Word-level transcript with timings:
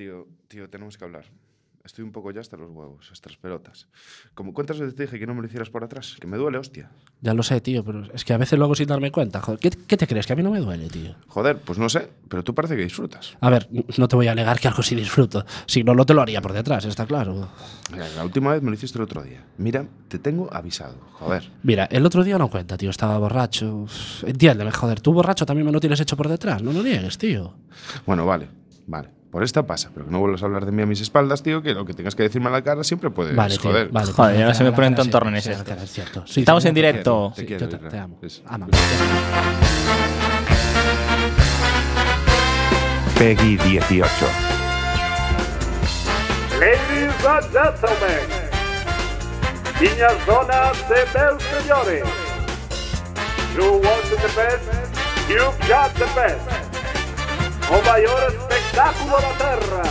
Tío, 0.00 0.26
tío, 0.48 0.70
tenemos 0.70 0.96
que 0.96 1.04
hablar. 1.04 1.26
Estoy 1.84 2.04
un 2.04 2.10
poco 2.10 2.30
ya 2.30 2.40
hasta 2.40 2.56
los 2.56 2.70
huevos, 2.70 3.10
hasta 3.12 3.28
las 3.28 3.36
pelotas. 3.36 3.86
Como 4.32 4.54
cuántas 4.54 4.78
veces 4.80 4.94
te 4.94 5.02
dije 5.02 5.18
que 5.18 5.26
no 5.26 5.34
me 5.34 5.42
lo 5.42 5.46
hicieras 5.46 5.68
por 5.68 5.84
atrás, 5.84 6.16
que 6.18 6.26
me 6.26 6.38
duele, 6.38 6.56
hostia. 6.56 6.90
Ya 7.20 7.34
lo 7.34 7.42
sé, 7.42 7.60
tío, 7.60 7.84
pero 7.84 8.10
es 8.14 8.24
que 8.24 8.32
a 8.32 8.38
veces 8.38 8.58
lo 8.58 8.64
hago 8.64 8.74
sin 8.74 8.86
darme 8.86 9.12
cuenta. 9.12 9.42
Joder, 9.42 9.60
¿qué, 9.60 9.68
qué 9.68 9.98
te 9.98 10.06
crees? 10.06 10.26
Que 10.26 10.32
a 10.32 10.36
mí 10.36 10.42
no 10.42 10.50
me 10.52 10.60
duele, 10.60 10.88
tío. 10.88 11.16
Joder, 11.28 11.58
pues 11.58 11.78
no 11.78 11.90
sé, 11.90 12.08
pero 12.30 12.42
tú 12.42 12.54
parece 12.54 12.76
que 12.76 12.82
disfrutas. 12.82 13.36
A 13.42 13.50
ver, 13.50 13.68
no 13.98 14.08
te 14.08 14.16
voy 14.16 14.28
a 14.28 14.34
negar 14.34 14.58
que 14.58 14.68
algo 14.68 14.82
sí 14.82 14.94
disfruto. 14.94 15.44
Si 15.66 15.84
no, 15.84 15.94
no 15.94 16.06
te 16.06 16.14
lo 16.14 16.22
haría 16.22 16.40
por 16.40 16.54
detrás, 16.54 16.86
está 16.86 17.04
claro. 17.04 17.50
Mira, 17.92 18.08
La 18.16 18.24
última 18.24 18.54
vez 18.54 18.62
me 18.62 18.70
lo 18.70 18.74
hiciste 18.76 18.96
el 18.96 19.04
otro 19.04 19.22
día. 19.22 19.44
Mira, 19.58 19.86
te 20.08 20.18
tengo 20.18 20.48
avisado, 20.50 20.96
joder. 21.12 21.46
Mira, 21.62 21.84
el 21.90 22.06
otro 22.06 22.24
día 22.24 22.38
no 22.38 22.48
cuenta, 22.48 22.78
tío. 22.78 22.88
Estaba 22.88 23.18
borracho. 23.18 23.84
Entiéndeme, 24.24 24.70
joder. 24.70 25.02
Tú 25.02 25.12
borracho 25.12 25.44
también 25.44 25.66
me 25.66 25.72
lo 25.72 25.78
tienes 25.80 26.00
hecho 26.00 26.16
por 26.16 26.28
detrás. 26.28 26.62
No 26.62 26.72
lo 26.72 26.82
niegues, 26.82 27.18
tío. 27.18 27.52
Bueno, 28.06 28.24
vale, 28.24 28.48
vale. 28.86 29.19
Por 29.30 29.44
esta 29.44 29.64
pasa, 29.64 29.90
pero 29.94 30.06
que 30.06 30.10
no 30.12 30.18
vuelvas 30.18 30.42
a 30.42 30.46
hablar 30.46 30.66
de 30.66 30.72
mí 30.72 30.82
a 30.82 30.86
mis 30.86 31.00
espaldas, 31.00 31.42
tío, 31.44 31.62
que 31.62 31.72
lo 31.72 31.84
que 31.84 31.94
tengas 31.94 32.16
que 32.16 32.24
decirme 32.24 32.48
a 32.48 32.50
la 32.50 32.62
cara 32.62 32.82
siempre 32.82 33.10
puedes 33.10 33.36
Vale, 33.36 33.56
tío. 33.56 33.70
joder. 33.70 33.88
Vale, 33.90 34.12
Joder, 34.12 34.42
ahora 34.42 34.54
se 34.54 34.64
me 34.64 34.72
ponen 34.72 34.96
tontorrones 34.96 35.44
sí, 35.44 35.50
estos. 35.52 35.82
es 35.82 35.92
cierto. 35.92 36.24
Sí, 36.26 36.40
Estamos 36.40 36.64
en 36.64 36.74
te 36.74 36.80
quiero, 36.80 36.88
directo. 36.92 37.32
Te 37.36 37.40
Sí, 37.42 37.46
quiero, 37.46 37.68
yo 37.68 37.78
te, 37.78 37.98
amo. 37.98 38.18
Es-. 38.22 38.42
Peggy 43.16 43.56
18. 43.58 44.26
Ladies 46.58 47.24
and 47.24 47.44
gentlemen, 47.52 48.26
niñas, 49.80 50.14
donas 50.26 50.76
e 50.90 51.04
meus 51.16 51.42
señores, 51.44 52.04
you 53.56 53.80
want 53.80 54.04
the 54.10 54.28
best, 54.36 54.64
you've 55.28 55.56
got 55.68 55.92
the 55.94 56.06
best. 56.14 56.69
O 57.70 57.82
maior 57.86 58.32
espectáculo 58.32 59.20
da 59.20 59.32
terra. 59.34 59.82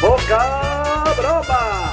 Boca 0.00 1.14
Broma. 1.16 1.86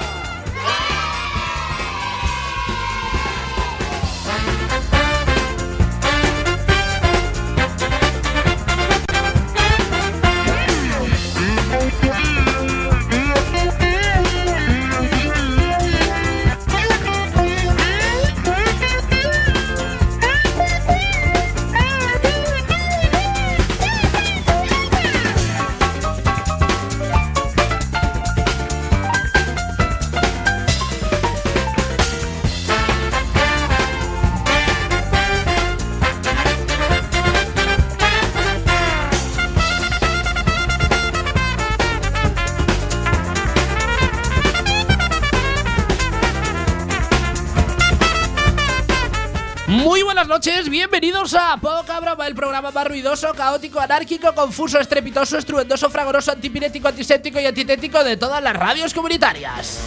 Buenas 50.27 50.45
noches, 50.45 50.69
bienvenidos 50.69 51.33
a 51.33 51.57
Poca 51.57 51.99
Broma, 51.99 52.25
el 52.27 52.33
programa 52.33 52.71
más 52.71 52.87
ruidoso, 52.87 53.33
caótico, 53.33 53.81
anárquico, 53.81 54.33
confuso, 54.33 54.79
estrepitoso, 54.79 55.37
estruendoso, 55.37 55.89
fragoroso, 55.89 56.31
antipirético, 56.31 56.87
antiséptico 56.87 57.41
y 57.41 57.45
antitético 57.45 58.01
de 58.05 58.15
todas 58.15 58.41
las 58.41 58.55
radios 58.55 58.93
comunitarias. 58.93 59.81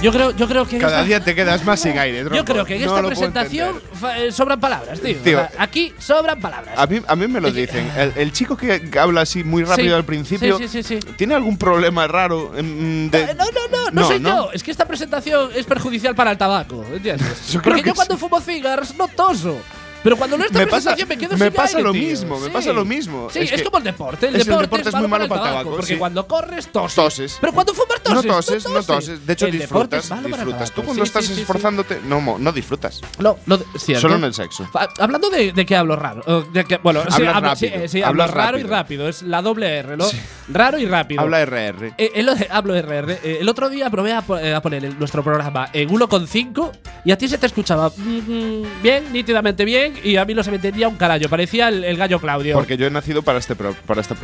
Yo 0.00 0.12
creo, 0.12 0.30
yo 0.30 0.46
creo 0.46 0.64
que 0.64 0.78
Cada 0.78 0.98
esta- 0.98 1.04
día 1.04 1.20
te 1.24 1.34
quedas 1.34 1.64
más 1.64 1.80
sin 1.80 1.98
aire, 1.98 2.18
yo 2.20 2.28
tronco. 2.28 2.44
creo 2.44 2.64
que 2.64 2.76
en 2.76 2.82
No 2.86 2.94
esta 2.96 3.06
presentación 3.08 3.80
eh, 4.16 4.30
sobran 4.30 4.60
palabras, 4.60 5.00
tío. 5.00 5.16
Tío. 5.16 5.38
O 5.38 5.40
sea, 5.40 5.50
aquí 5.58 5.92
sobran 5.98 6.40
palabras. 6.40 6.74
A 6.78 6.86
mí, 6.86 7.00
a 7.04 7.16
mí 7.16 7.26
me 7.26 7.40
lo 7.40 7.50
dicen. 7.50 7.90
El, 7.96 8.12
el 8.14 8.32
chico 8.32 8.56
que 8.56 8.80
habla 8.96 9.22
así 9.22 9.42
muy 9.42 9.64
rápido 9.64 9.88
Sí. 9.88 9.94
al 9.94 10.04
principio. 10.04 10.56
Sí, 10.68 10.82
sí. 10.84 11.00
¿Tiene 11.16 11.34
algún 11.34 11.58
problema 11.58 12.06
raro? 12.06 12.52
mm, 12.56 13.08
de- 13.08 13.22
Eh, 13.22 13.34
No, 13.36 13.44
no, 13.46 13.50
no, 13.72 13.84
no, 13.90 14.00
No, 14.02 14.06
soy 14.06 14.20
¿no? 14.20 14.28
yo. 14.46 14.52
Es 14.52 14.62
que 14.62 14.70
esta 14.70 14.86
presentación 14.86 15.50
es 15.56 15.66
perjudicial 15.66 16.14
para 16.14 16.30
el 16.30 16.38
tabaco, 16.38 16.84
¿entiendes? 16.94 17.48
Yo 17.50 17.60
Porque 17.60 17.82
que 17.82 17.88
yo 17.88 17.94
cuando 17.96 18.16
fumo 18.16 18.40
cigars 18.40 18.94
no 18.96 19.08
toso. 19.08 19.58
Pero 20.02 20.16
cuando 20.16 20.38
no 20.38 20.44
esta 20.44 20.58
Me 20.58 20.66
pasa- 20.66 20.94
me 20.96 21.18
quedo 21.18 21.36
me 21.36 21.46
sin 21.46 21.54
pasa 21.54 21.78
aire, 21.78 21.82
lo 21.88 21.92
tío. 21.92 22.02
mismo, 22.02 22.38
me 22.38 22.46
Sí. 22.46 22.52
pasa 22.52 22.72
lo 22.72 22.84
mismo. 22.84 23.28
Sí, 23.32 23.40
Es 23.40 23.52
es, 23.52 23.58
que- 23.58 23.64
como 23.64 23.78
el 23.78 23.84
deporte. 23.84 24.28
El 24.28 24.36
es 24.36 24.42
el 24.42 24.46
deporte, 24.46 24.62
deporte 24.66 24.88
es 24.88 24.94
malo 24.94 25.08
para 25.08 25.24
el 25.24 25.30
tabaco. 25.30 25.70
Porque 25.70 25.86
sí. 25.86 25.96
cuando 25.96 26.26
corres 26.26 26.68
toses. 26.68 26.94
Toses. 26.94 27.38
Pero 27.40 27.52
cuando 27.52 27.74
fumas 27.74 28.00
toses. 28.02 28.24
no 28.24 28.32
toses, 28.34 28.68
no 28.68 28.82
toses. 28.82 29.26
De 29.26 29.32
hecho, 29.32 29.46
el 29.46 29.58
deporte 29.58 29.96
disfrutas. 29.96 30.04
es 30.04 30.10
malo 30.10 30.22
para 30.30 30.44
disfrutas. 30.44 30.68
Tú 30.70 30.74
tabaco. 30.74 30.86
cuando 30.86 31.04
Sí, 31.04 31.08
estás 31.08 31.30
esforzándote, 31.38 32.00
no, 32.04 32.38
no 32.38 32.52
disfrutas. 32.52 33.00
No, 33.18 33.36
no, 33.46 33.58
cierto. 33.78 34.02
Solo 34.02 34.16
en 34.16 34.24
el 34.24 34.34
sexo. 34.34 34.68
Hablando 34.98 35.30
de, 35.30 35.52
de 35.52 35.66
que 35.66 35.76
hablo 35.76 35.96
raro. 35.96 36.42
de 36.52 36.64
que- 36.64 36.76
bueno, 36.78 37.00
Hablas 37.00 37.14
hablo, 37.14 37.40
rápido, 37.48 37.72
eh, 37.74 38.04
hablas 38.04 38.30
raro 38.30 38.58
y 38.58 38.62
rápido. 38.62 38.76
rápido. 38.76 39.08
Es 39.08 39.22
la 39.22 39.42
doble 39.42 39.66
R, 39.78 39.96
¿no? 39.96 40.04
Raro 40.50 40.78
y 40.78 40.86
rápido. 40.86 41.20
Habla 41.20 41.42
RR. 41.44 41.92
Eh, 41.98 42.12
el- 42.14 42.28
hablo 42.50 42.74
RR. 42.74 43.12
Eh, 43.22 43.38
el 43.40 43.48
otro 43.48 43.68
día 43.68 43.90
probé 43.90 44.12
a, 44.14 44.22
po- 44.22 44.38
eh, 44.38 44.54
a 44.54 44.62
poner 44.62 44.84
el- 44.84 44.98
nuestro 44.98 45.22
programa 45.22 45.68
en 45.72 45.88
1,5 45.90 46.72
y 47.04 47.10
a 47.12 47.18
ti 47.18 47.28
se 47.28 47.36
te 47.38 47.46
escuchaba 47.46 47.90
mm, 47.96 48.82
bien, 48.82 49.12
nítidamente 49.12 49.64
bien, 49.64 49.94
y 50.02 50.16
a 50.16 50.24
mí 50.24 50.34
no 50.34 50.42
se 50.42 50.50
me 50.50 50.56
entendía 50.56 50.88
un 50.88 50.96
carajo. 50.96 51.28
Parecía 51.28 51.68
el, 51.68 51.84
el 51.84 51.96
gallo 51.96 52.18
Claudio. 52.20 52.54
Porque 52.54 52.76
yo 52.76 52.86
he 52.86 52.90
nacido 52.90 53.22
para, 53.22 53.38
este 53.38 53.54
pro- 53.56 53.74
para 53.86 54.00
esta. 54.00 54.14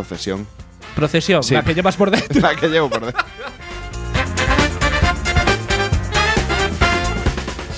Procesión, 0.94 1.42
Sí. 1.42 1.54
la 1.54 1.62
que 1.64 1.74
llevas 1.74 1.96
por 1.96 2.10
dentro. 2.10 2.40
La 2.40 2.54
que 2.54 2.68
llevo 2.68 2.88
por 2.88 3.04
dentro. 3.04 3.24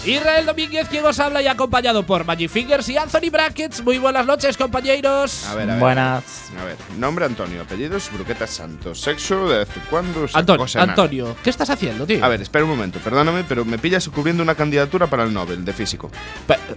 Israel 0.07 0.47
Domínguez, 0.47 0.89
quien 0.89 1.05
os 1.05 1.19
habla 1.19 1.43
y 1.43 1.49
acompañado 1.49 2.05
por 2.07 2.25
Magic 2.25 2.49
Fingers 2.49 2.89
y 2.89 2.97
Anthony 2.97 3.29
Brackets. 3.31 3.83
Muy 3.83 3.99
buenas 3.99 4.25
noches, 4.25 4.57
compañeros. 4.57 5.45
A 5.47 5.55
ver, 5.57 5.69
a 5.69 5.73
ver. 5.73 5.81
Buenas. 5.81 6.51
A 6.61 6.65
ver, 6.65 6.77
nombre 6.97 7.25
Antonio, 7.25 7.63
apellidos 7.63 8.09
Bruqueta 8.13 8.47
Santos, 8.47 9.01
sexo, 9.01 9.49
de 9.49 9.67
cuando. 9.91 10.29
se 10.29 10.39
Antonio. 10.39 10.67
Antonio, 10.77 11.37
¿qué 11.43 11.51
estás 11.51 11.71
haciendo, 11.71 12.07
tío? 12.07 12.25
A 12.25 12.29
ver, 12.29 12.41
espera 12.41 12.65
un 12.65 12.71
momento, 12.71 13.01
perdóname, 13.01 13.45
pero 13.49 13.65
me 13.65 13.79
pillas 13.79 14.09
cubriendo 14.09 14.45
una 14.45 14.55
candidatura 14.55 15.09
para 15.09 15.25
el 15.25 15.35
Nobel 15.35 15.65
de 15.65 15.73
físico. 15.73 16.09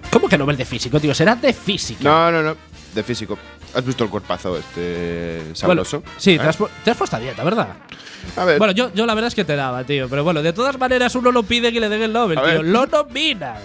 ¿Cómo 0.09 0.27
que 0.27 0.37
Nobel 0.37 0.57
de 0.57 0.65
físico, 0.65 0.99
tío? 0.99 1.13
Será 1.13 1.35
de 1.35 1.53
física. 1.53 2.03
No, 2.03 2.31
no, 2.31 2.41
no, 2.41 2.57
de 2.93 3.03
físico. 3.03 3.37
¿Has 3.73 3.85
visto 3.85 4.03
el 4.03 4.09
cuerpazo 4.09 4.57
este 4.57 5.39
Bueno, 5.43 5.55
sabroso? 5.85 6.03
sí, 6.17 6.31
¿Eh? 6.35 6.39
te, 6.39 6.47
has, 6.47 6.57
te 6.83 6.91
has 6.91 6.97
puesto 6.97 7.15
a 7.15 7.19
dieta, 7.19 7.43
¿verdad? 7.43 7.67
A 8.35 8.45
ver, 8.45 8.57
Bueno, 8.57 8.73
yo, 8.73 8.91
yo 8.93 9.05
la 9.05 9.13
verdad 9.15 9.27
es 9.29 9.35
que 9.35 9.45
te 9.45 9.55
daba, 9.55 9.83
tío. 9.83 10.09
Pero 10.09 10.23
bueno, 10.23 10.41
de 10.41 10.53
todas 10.53 10.77
maneras 10.79 11.13
uno 11.15 11.31
lo 11.31 11.43
pide 11.43 11.71
que 11.71 11.79
le 11.79 11.87
den 11.89 12.01
el 12.01 12.13
Nobel, 12.13 12.37
A 12.37 12.41
tío. 12.43 12.51
ver. 12.51 12.65
Lo 12.65 12.85
nominan. 12.87 13.57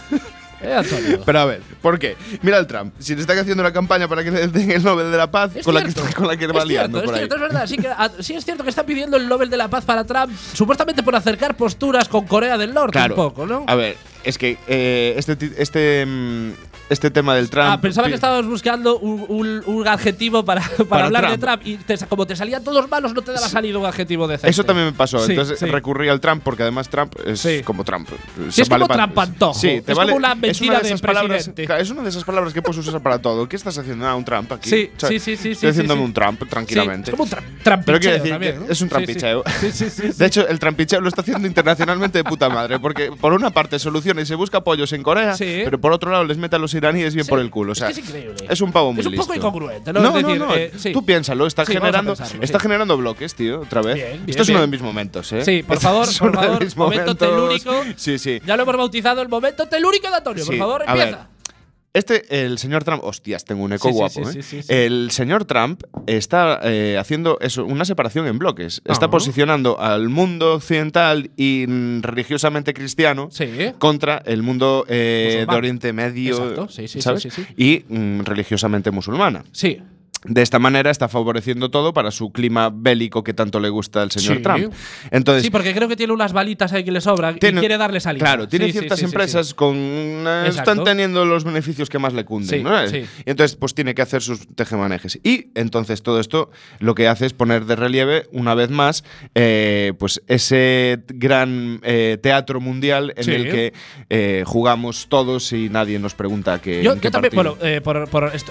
eh, 0.62 1.18
pero 1.24 1.40
a 1.40 1.44
ver, 1.46 1.62
¿por 1.80 1.98
qué? 1.98 2.16
Mira 2.42 2.58
el 2.58 2.66
Trump, 2.66 2.92
si 2.98 3.14
le 3.14 3.20
están 3.22 3.38
haciendo 3.38 3.62
una 3.62 3.72
campaña 3.72 4.06
para 4.08 4.22
que 4.22 4.30
le 4.30 4.46
den 4.48 4.70
el 4.70 4.82
Nobel 4.84 5.10
de 5.10 5.16
la 5.16 5.30
Paz 5.30 5.52
con 5.64 5.74
la, 5.74 5.82
que, 5.84 5.92
con 6.14 6.26
la 6.26 6.36
que 6.36 6.44
Es 6.44 6.50
va 6.54 6.64
liando 6.64 6.98
cierto, 7.00 7.04
por 7.04 7.04
es 7.04 7.10
ahí. 7.10 7.16
cierto, 7.18 7.34
es 7.36 7.40
verdad. 7.40 7.66
Sí, 7.66 7.76
que, 7.78 7.88
a- 7.88 8.10
sí 8.20 8.34
es 8.34 8.44
cierto 8.44 8.62
que 8.64 8.70
está 8.70 8.84
pidiendo 8.84 9.16
el 9.16 9.26
Nobel 9.28 9.48
de 9.50 9.56
la 9.56 9.68
Paz 9.68 9.84
para 9.84 10.04
Trump, 10.04 10.32
supuestamente 10.52 11.02
por 11.02 11.16
acercar 11.16 11.56
posturas 11.56 12.08
con 12.08 12.26
Corea 12.26 12.56
del 12.58 12.72
Norte 12.74 12.92
Claro. 12.92 13.14
un 13.14 13.20
poco, 13.30 13.46
¿no? 13.46 13.64
A 13.66 13.74
ver, 13.74 13.96
es 14.22 14.36
que 14.38 14.58
eh, 14.68 15.14
este, 15.16 15.36
este, 15.58 16.04
mm, 16.06 16.50
este 16.90 17.10
tema 17.10 17.34
del 17.34 17.48
Trump. 17.48 17.68
Ah, 17.70 17.80
pensaba 17.80 18.08
que 18.08 18.14
estabas 18.14 18.44
buscando 18.46 18.98
un, 18.98 19.24
un- 19.28 19.62
un 19.66 19.88
adjetivo 19.88 20.44
para, 20.44 20.60
para, 20.76 20.84
Para 20.88 21.04
hablar 21.06 21.22
Trump. 21.22 21.40
de 21.40 21.46
Trump 21.46 21.62
y 21.66 21.76
te- 21.76 22.06
como 22.06 22.26
te 22.26 22.36
salían 22.36 22.62
todos 22.62 22.88
malos, 22.90 23.14
no 23.14 23.22
te 23.22 23.32
daba 23.32 23.48
salido 23.48 23.80
un 23.80 23.86
adjetivo 23.86 24.26
decente. 24.28 24.50
Eso 24.50 24.64
también 24.64 24.86
me 24.88 24.92
pasó. 24.92 25.18
Sí, 25.24 25.32
Entonces 25.32 25.58
sí. 25.58 25.66
recurrí 25.66 26.08
al 26.08 26.20
Trump 26.20 26.42
porque 26.44 26.62
además 26.62 26.88
Trump 26.88 27.14
es 27.24 27.40
Sí. 27.40 27.62
como 27.64 27.84
Trump. 27.84 28.08
Es 28.56 28.68
como 28.68 28.86
pa- 28.88 28.94
Trump 28.94 29.18
antojo. 29.18 29.54
Sí, 29.58 29.80
te 29.84 29.92
Es 29.92 29.96
vale. 29.98 30.12
como 30.12 30.18
una 30.18 30.32
es 30.32 30.38
mentira 30.38 30.70
una 30.72 30.78
de 30.78 30.82
de 30.82 30.88
esas 30.88 31.00
palabras. 31.00 31.50
Es 31.56 31.90
una 31.90 32.02
de 32.02 32.08
esas 32.08 32.24
palabras 32.24 32.52
que 32.52 32.62
puedes 32.62 32.78
usar 32.86 33.00
para 33.02 33.20
todo. 33.20 33.48
¿Qué 33.48 33.56
estás 33.56 33.76
haciendo? 33.78 34.06
Ah, 34.06 34.14
un 34.14 34.24
Trump 34.24 34.52
aquí. 34.52 34.68
Sí, 34.68 34.90
O 34.96 35.00
sea, 35.00 35.08
sí, 35.08 35.18
sí, 35.18 35.36
sí, 35.36 35.42
sí, 35.42 35.48
Estoy 35.52 35.70
haciéndome 35.70 36.02
un 36.02 36.12
Trump 36.12 36.42
tranquilamente. 36.48 37.10
es 37.10 37.16
como 37.16 37.24
un 37.24 37.30
tra- 37.30 37.42
trampicheo 37.62 37.84
Pero 37.86 37.98
quiero 38.00 38.14
decir 38.16 38.30
también, 38.32 38.64
es 38.68 38.80
un 38.80 38.88
trampicheo. 38.88 39.44
De 40.18 40.26
hecho, 40.26 40.48
el 40.48 40.58
trampicheo 40.58 41.00
lo 41.00 41.08
está 41.08 41.20
haciendo 41.22 41.46
internacionalmente 41.46 42.18
de 42.18 42.24
puta 42.24 42.48
madre. 42.48 42.78
Porque 42.80 43.10
por 43.20 43.32
una 43.32 43.50
parte 43.50 43.78
soluciona 43.78 44.22
y 44.22 44.26
se 44.26 44.34
busca 44.34 44.58
apoyos 44.58 44.92
en 44.92 45.02
Corea, 45.02 45.34
pero 45.38 45.80
por 45.80 45.92
otro 45.92 46.10
lado 46.10 46.24
les 46.24 46.36
mete 46.38 46.56
a 46.56 46.58
los 46.58 46.74
iraníes 46.80 47.14
bien 47.14 47.24
Sí. 47.24 47.30
por 47.30 47.38
el 47.40 47.50
culo. 47.50 47.70
O 47.70 47.72
Es 47.72 47.78
sea, 47.78 47.86
que 47.88 47.92
es 47.92 47.98
increíble. 48.00 48.34
es 48.48 48.60
un 48.60 48.72
pavo 48.72 48.92
muy 48.92 49.00
Es 49.00 49.06
un 49.06 49.12
poco 49.14 49.32
listo. 49.32 49.48
incongruente, 49.48 49.92
¿no? 49.92 50.00
No, 50.00 50.08
Es 50.18 50.24
decir, 50.24 50.38
no, 50.40 50.46
no. 50.46 50.54
eh, 50.56 50.72
sí. 50.76 50.92
Tú 50.92 51.04
piénsalo, 51.04 51.46
está 51.46 51.64
Sí, 51.64 51.72
generando, 51.72 52.14
pensarlo, 52.16 52.42
está 52.42 52.58
generando 52.60 52.96
bloques, 52.96 53.34
tío, 53.34 53.60
otra 53.60 53.82
vez. 53.82 53.94
Bien, 53.94 54.08
bien, 54.12 54.24
Esto 54.30 54.42
es 54.42 54.48
bien. 54.48 54.56
uno 54.56 54.66
de 54.66 54.70
mis 54.70 54.82
momentos, 54.82 55.32
¿eh? 55.32 55.44
Sí, 55.44 55.62
por 55.62 55.78
favor, 55.80 56.08
es 56.08 56.18
por 56.18 56.34
favor, 56.34 56.76
momento 56.76 57.14
telúrico. 57.14 57.72
Sí, 57.96 58.18
sí. 58.18 58.40
Ya 58.44 58.56
lo 58.56 58.64
hemos 58.64 58.76
bautizado 58.76 59.22
el 59.22 59.28
momento 59.28 59.66
telúrico 59.68 60.08
de 60.10 60.16
Antonio. 60.16 60.44
Por 60.44 60.56
favor, 60.58 60.84
empieza. 60.86 61.28
Este, 61.92 62.44
el 62.44 62.58
señor 62.58 62.84
Trump, 62.84 63.02
hostias, 63.02 63.44
tengo 63.44 63.64
un 63.64 63.72
eco 63.72 63.88
Sí, 63.88 63.94
guapo, 63.94 64.24
sí, 64.24 64.38
¿eh? 64.38 64.42
sí, 64.42 64.42
sí, 64.42 64.62
sí. 64.62 64.72
El 64.72 65.10
señor 65.10 65.44
Trump 65.44 65.82
está 66.06 66.60
eh, 66.62 66.96
haciendo 66.98 67.38
eso, 67.40 67.64
una 67.64 67.84
separación 67.84 68.28
en 68.28 68.38
bloques. 68.38 68.80
Está 68.84 69.06
Ajá. 69.06 69.10
posicionando 69.10 69.80
al 69.80 70.08
mundo 70.08 70.54
occidental 70.54 71.32
y 71.36 71.66
religiosamente 72.00 72.74
cristiano 72.74 73.28
contra 73.78 74.18
el 74.24 74.42
mundo 74.44 74.84
eh, 74.88 75.44
de 75.48 75.56
Oriente 75.56 75.92
Medio. 75.92 76.68
Y 77.56 77.84
mm, 77.88 78.20
religiosamente 78.20 78.92
musulmana. 78.92 79.44
Sí. 79.50 79.82
De 80.24 80.42
esta 80.42 80.58
manera 80.58 80.90
está 80.90 81.08
favoreciendo 81.08 81.70
todo 81.70 81.94
para 81.94 82.10
su 82.10 82.30
clima 82.30 82.70
bélico 82.72 83.24
que 83.24 83.32
tanto 83.32 83.58
le 83.58 83.70
gusta 83.70 84.02
al 84.02 84.10
señor 84.10 84.36
Sí. 84.36 84.42
Trump. 84.42 84.72
Entonces, 85.10 85.42
Sí, 85.44 85.50
porque 85.50 85.72
creo 85.74 85.88
que 85.88 85.96
tiene 85.96 86.12
unas 86.12 86.32
balitas 86.34 86.72
ahí 86.74 86.84
que 86.84 86.92
le 86.92 87.00
tiene- 87.00 87.56
y 87.58 87.60
quiere 87.60 87.78
darle 87.78 88.00
salida. 88.00 88.24
Claro, 88.24 88.46
tiene 88.46 88.66
Sí, 88.66 88.72
ciertas 88.72 88.98
sí, 88.98 89.06
empresas 89.06 89.54
con 89.54 89.74
eh, 89.76 90.44
están 90.48 90.84
teniendo 90.84 91.24
los 91.24 91.44
beneficios 91.44 91.88
que 91.88 91.98
más 91.98 92.12
le 92.12 92.26
cunden, 92.26 92.58
Sí, 92.58 92.62
¿no? 92.62 92.70
Y 92.86 93.06
entonces 93.24 93.56
pues 93.56 93.74
tiene 93.74 93.94
que 93.94 94.02
hacer 94.02 94.20
sus 94.20 94.46
tejemanejes. 94.54 95.18
Y 95.24 95.46
entonces 95.54 96.02
todo 96.02 96.20
esto 96.20 96.50
lo 96.80 96.94
que 96.94 97.08
hace 97.08 97.24
es 97.24 97.32
poner 97.32 97.64
de 97.64 97.76
relieve 97.76 98.26
una 98.32 98.54
vez 98.54 98.68
más 98.68 99.04
eh, 99.34 99.94
pues 99.98 100.22
ese 100.26 101.02
gran 101.08 101.80
eh, 101.82 102.18
teatro 102.22 102.60
mundial 102.60 103.14
en 103.16 103.30
el 103.30 103.50
que 103.50 104.44
jugamos 104.44 105.06
todos 105.08 105.52
y 105.54 105.70
nadie 105.70 105.98
nos 105.98 106.14
pregunta 106.14 106.60
que 106.60 106.82
Yo, 106.82 106.92
en 106.92 107.00
qué 107.00 107.08
yo 107.08 107.12
también, 107.12 107.34
bueno, 107.34 107.56
eh, 107.62 107.80
por, 107.82 108.06
por 108.10 108.24
est- 108.34 108.48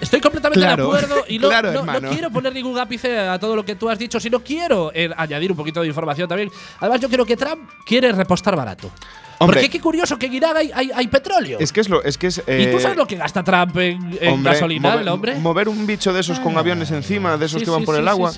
estoy 0.00 0.20
completamente 0.20 0.35
Claro, 0.40 0.90
de 0.92 0.98
acuerdo 0.98 1.24
y 1.28 1.38
no, 1.38 1.48
claro, 1.48 1.68
no- 1.68 1.74
no 1.84 1.92
hermano. 1.92 2.08
quiero 2.10 2.30
poner 2.30 2.52
ningún 2.52 2.78
ápice 2.78 3.18
a 3.18 3.38
todo 3.38 3.54
lo 3.56 3.64
que 3.64 3.74
tú 3.76 3.88
has 3.88 3.98
dicho, 3.98 4.18
sino 4.20 4.40
quiero 4.40 4.90
eh, 4.94 5.10
añadir 5.16 5.50
un 5.50 5.56
poquito 5.56 5.80
de 5.80 5.88
información 5.88 6.28
también. 6.28 6.50
Además, 6.80 7.00
yo 7.00 7.08
creo 7.08 7.24
que 7.26 7.36
Trump 7.36 7.68
quiere 7.84 8.12
repostar 8.12 8.56
barato. 8.56 8.90
Hombre. 9.38 9.56
Porque 9.60 9.70
qué 9.70 9.80
curioso 9.80 10.18
que 10.18 10.26
en 10.26 10.56
hay, 10.56 10.70
hay, 10.74 10.90
hay 10.94 11.06
petróleo. 11.08 11.58
es 11.60 11.72
que 11.72 11.80
es 11.80 11.88
lo 11.88 12.02
es 12.02 12.16
que 12.18 12.28
es 12.28 12.38
¿Y 12.38 12.42
tú 12.42 12.76
eh, 12.76 12.80
sabes 12.80 12.96
lo 12.96 13.06
que 13.06 13.16
gasta 13.16 13.42
Trump 13.44 13.76
en, 13.78 14.16
en 14.20 14.32
Hombre, 14.34 14.52
gasolina, 14.52 14.88
mover, 14.90 15.02
el 15.02 15.08
hombre? 15.08 15.34
Mover 15.36 15.68
un 15.68 15.86
bicho 15.86 16.12
de 16.12 16.20
esos 16.20 16.40
con 16.40 16.56
Ah. 16.56 16.60
aviones 16.60 16.90
encima, 16.90 17.36
de 17.36 17.46
esos 17.46 17.60
Sí, 17.60 17.64
que 17.64 17.70
van 17.70 17.80
sí, 17.80 17.86
por 17.86 17.96
el 17.96 18.02
sí, 18.04 18.08
agua, 18.08 18.32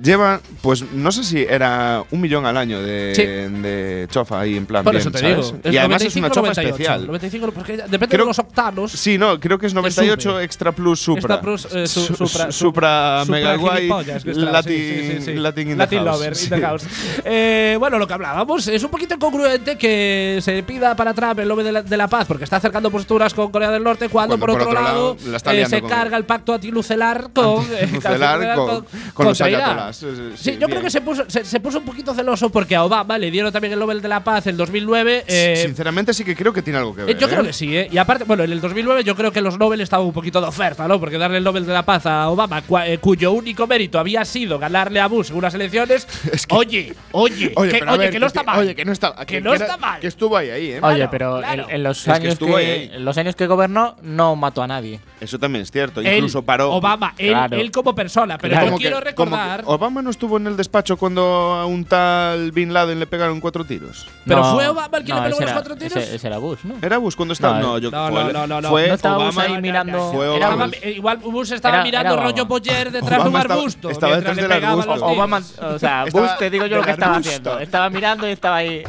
lleva, 0.00 0.40
pues 0.62 0.82
no 0.92 1.12
sé 1.12 1.22
si 1.24 1.42
era 1.42 2.02
un 2.10 2.20
millón 2.20 2.46
al 2.46 2.56
año 2.56 2.80
de, 2.82 3.48
de 3.50 4.06
chofa 4.10 4.40
ahí 4.40 4.56
en 4.56 4.64
plan. 4.66 4.84
Por 4.84 4.92
bien, 4.94 5.00
eso 5.00 5.10
te 5.10 5.18
¿sabes? 5.18 5.52
digo. 5.52 5.60
Y 5.70 5.76
además 5.76 6.02
es 6.02 6.16
una 6.16 6.28
95, 6.28 6.34
chofa 6.34 6.62
98, 6.62 6.68
especial. 6.70 7.06
95, 7.06 7.52
porque 7.52 7.76
depende 7.76 8.08
Creo- 8.08 8.24
de 8.24 8.28
los 8.30 8.38
octanos. 8.38 8.92
Sí, 8.92 9.18
no, 9.18 9.38
creo 9.38 9.58
que 9.58 9.66
es 9.66 9.74
98 9.74 10.30
sube. 10.30 10.44
Extra 10.44 10.72
Plus 10.72 11.00
Supra. 11.00 11.20
Extra 11.20 11.40
Plus, 11.40 11.64
eh, 11.74 11.86
su- 11.86 12.00
Su- 12.06 12.14
supra- 12.14 12.52
Supra, 12.52 12.52
Supra 12.52 13.24
Mega 13.28 13.56
Guay, 13.56 13.88
Latin, 13.88 14.74
sí, 14.76 15.00
sí, 15.00 15.12
sí, 15.18 15.22
sí. 15.24 15.34
Latin 15.34 15.76
Latin. 15.78 16.04
Lover 16.04 16.32
in 16.42 16.48
the 16.48 16.60
house. 16.60 16.84
Eh, 17.24 17.76
bueno, 17.78 17.98
lo 17.98 18.06
que 18.06 18.14
hablábamos 18.14 18.66
es 18.68 18.82
un 18.82 18.90
poquito 18.90 19.14
incongruente 19.14 19.76
que 19.76 20.37
se 20.40 20.62
pida 20.62 20.94
para 20.96 21.14
Trump 21.14 21.38
el 21.40 21.48
nombre 21.48 21.64
de 21.64 21.72
la, 21.72 21.82
de 21.82 21.96
la 21.96 22.08
paz 22.08 22.26
porque 22.26 22.44
está 22.44 22.56
acercando 22.56 22.90
posturas 22.90 23.34
con 23.34 23.50
Corea 23.50 23.70
del 23.70 23.82
Norte 23.82 24.08
cuando, 24.08 24.38
Cuando 24.38 24.54
por, 24.58 24.68
otro, 24.68 24.72
lado, 24.82 25.16
eh, 25.52 25.66
se 25.66 25.80
con- 25.80 25.90
carga 25.90 26.16
el 26.16 26.24
pacto 26.24 26.54
antilucelar 26.54 27.30
con 27.32 27.64
eh, 27.72 27.80
Antinucelar 27.82 28.54
con- 28.56 28.86
con 29.14 29.26
los 29.26 29.40
ayatolás. 29.40 30.02
Eh, 30.02 30.32
Sí, 30.36 30.52
sí, 30.52 30.58
yo 30.60 30.66
creo 30.68 30.80
que 30.82 30.90
se 30.90 31.00
puso, 31.00 31.24
se, 31.28 31.44
se 31.44 31.60
puso 31.60 31.78
un 31.78 31.84
poquito 31.84 32.14
celoso 32.14 32.50
porque 32.50 32.74
a 32.76 32.84
Obama 32.84 33.18
le 33.18 33.30
dieron 33.30 33.52
también 33.52 33.72
el 33.72 33.78
Nobel 33.78 34.00
de 34.02 34.08
la 34.08 34.22
Paz 34.24 34.46
en 34.46 34.56
2009. 34.56 35.24
eh, 35.26 35.62
Sinceramente 35.64 36.12
sí 36.14 36.24
que 36.24 36.34
creo 36.36 36.52
que 36.52 36.62
tiene 36.62 36.78
algo 36.78 36.94
que 36.94 37.02
eh, 37.02 37.04
ver. 37.06 37.18
Yo 37.18 37.28
creo 37.28 37.42
¿eh? 37.42 37.46
que 37.46 37.52
sí, 37.52 37.76
¿eh? 37.76 37.88
Y 37.90 37.98
aparte, 37.98 38.24
bueno, 38.24 38.44
en 38.44 38.52
el 38.52 38.60
2009 38.60 39.04
yo 39.04 39.14
creo 39.14 39.32
que 39.32 39.40
los 39.40 39.58
Nobel 39.58 39.80
estaban 39.80 40.06
un 40.06 40.12
poquito 40.12 40.40
de 40.40 40.46
oferta, 40.48 40.86
¿no? 40.88 40.98
Porque 41.00 41.18
darle 41.18 41.38
el 41.38 41.44
Nobel 41.44 41.66
de 41.66 41.72
la 41.72 41.84
Paz 41.84 42.06
a 42.06 42.28
Obama, 42.28 42.62
eh, 42.86 42.98
cuyo 42.98 43.32
único 43.32 43.66
mérito 43.66 43.98
había 43.98 44.24
sido 44.24 44.58
ganarle 44.58 45.00
a 45.00 45.06
Bush 45.08 45.30
en 45.30 45.36
unas 45.36 45.54
elecciones. 45.54 46.06
Oye, 46.50 46.94
oye, 47.12 47.52
Oye, 47.56 47.70
que, 47.78 47.84
oye, 47.88 47.98
ver, 47.98 48.10
que 48.10 48.18
no 48.20 48.26
está 48.26 48.42
mal. 48.42 48.58
Oye, 48.60 48.74
que 48.74 48.84
no 48.84 48.92
está, 48.92 49.14
Que 49.26 49.40
no 49.40 49.54
era- 49.54 49.64
está 49.64 49.76
mal. 49.76 50.00
Que 50.00 50.06
estuvo 50.08 50.27
ahí, 50.36 50.50
ahí, 50.50 50.70
¿eh? 50.72 50.80
Oye, 50.82 50.96
Claro, 50.96 51.10
pero 51.10 51.38
claro. 51.38 51.64
En, 51.68 51.74
en 51.76 51.82
los 51.82 51.98
Es 51.98 52.04
que 52.04 52.10
años 52.12 52.32
estuvo 52.34 52.56
que, 52.56 52.64
ahí. 52.64 52.90
en 52.94 53.04
los 53.04 53.16
años 53.18 53.36
que 53.36 53.46
gobernó 53.46 53.96
no 54.02 54.36
mató 54.36 54.62
a 54.62 54.66
nadie. 54.66 55.00
Eso 55.20 55.38
también 55.38 55.62
es 55.62 55.70
cierto. 55.70 56.00
Él, 56.00 56.06
Incluso 56.16 56.42
paró. 56.42 56.72
Obama, 56.72 57.14
él, 57.18 57.30
Claro. 57.30 57.56
él 57.56 57.70
como 57.70 57.94
persona. 57.94 58.38
Pero 58.38 58.52
Claro. 58.52 58.66
yo 58.66 58.70
Como 58.70 58.78
que- 58.78 58.82
quiero 58.84 58.98
que 58.98 59.04
recordar. 59.04 59.62
Obama 59.66 60.02
no 60.02 60.10
estuvo 60.10 60.36
en 60.36 60.46
el 60.46 60.56
despacho 60.56 60.96
cuando 60.96 61.22
a 61.54 61.66
un 61.66 61.84
tal 61.84 62.52
Bin 62.52 62.72
Laden 62.72 62.98
le 62.98 63.06
pegaron 63.06 63.40
cuatro 63.40 63.64
tiros. 63.64 64.06
¿Pero 64.26 64.40
No, 64.42 64.54
fue 64.54 64.68
Obama 64.68 64.98
el 64.98 65.04
que 65.04 65.12
le 65.12 65.14
no, 65.18 65.22
pegó 65.24 65.34
ese 65.36 65.40
los 65.42 65.50
era- 65.50 65.52
cuatro 65.52 65.76
tiros? 65.76 65.96
Ese, 65.96 66.14
ese 66.16 66.26
era 66.26 66.38
Bush, 66.38 66.58
¿no? 66.64 66.74
¿Era 66.82 66.98
Bush 66.98 67.14
cuando 67.14 67.32
estaba? 67.32 67.58
No, 67.60 67.68
No, 67.68 67.78
yo 67.78 67.90
no, 67.90 68.08
fue, 68.10 68.32
no, 68.32 68.46
no, 68.46 68.60
no. 68.60 68.68
Fue 68.68 68.88
No 68.88 68.94
estaba 68.94 69.16
Obama. 69.16 69.42
Ahí 69.42 69.60
mirando. 69.60 70.12
Fue 70.12 70.36
Era 70.36 70.48
Obama. 70.48 70.66
Bush. 70.66 70.74
eh, 70.82 70.90
igual 70.92 71.16
Bush 71.18 71.52
estaba 71.52 71.74
Era- 71.76 71.84
mirando 71.84 72.14
era 72.14 72.22
rollo. 72.22 72.46
Boyer 72.46 72.90
detrás 72.92 73.22
de 73.24 73.28
un 73.30 73.36
arbusto. 73.36 73.90
estaba 73.90 74.12
mientras 74.12 74.36
detrás 74.36 74.50
le 74.60 74.66
del 74.66 74.78
arbusto. 74.80 75.06
Obama, 75.06 75.40
o 75.74 75.78
sea, 75.78 76.04
Bush 76.12 76.30
te 76.38 76.50
digo 76.50 76.66
yo 76.66 76.76
lo 76.76 76.82
que 76.84 76.90
estaba 76.92 77.16
haciendo. 77.16 77.58
Estaba 77.58 77.90
mirando 77.90 78.28
y 78.28 78.30
estaba 78.32 78.56
ahí 78.56 78.82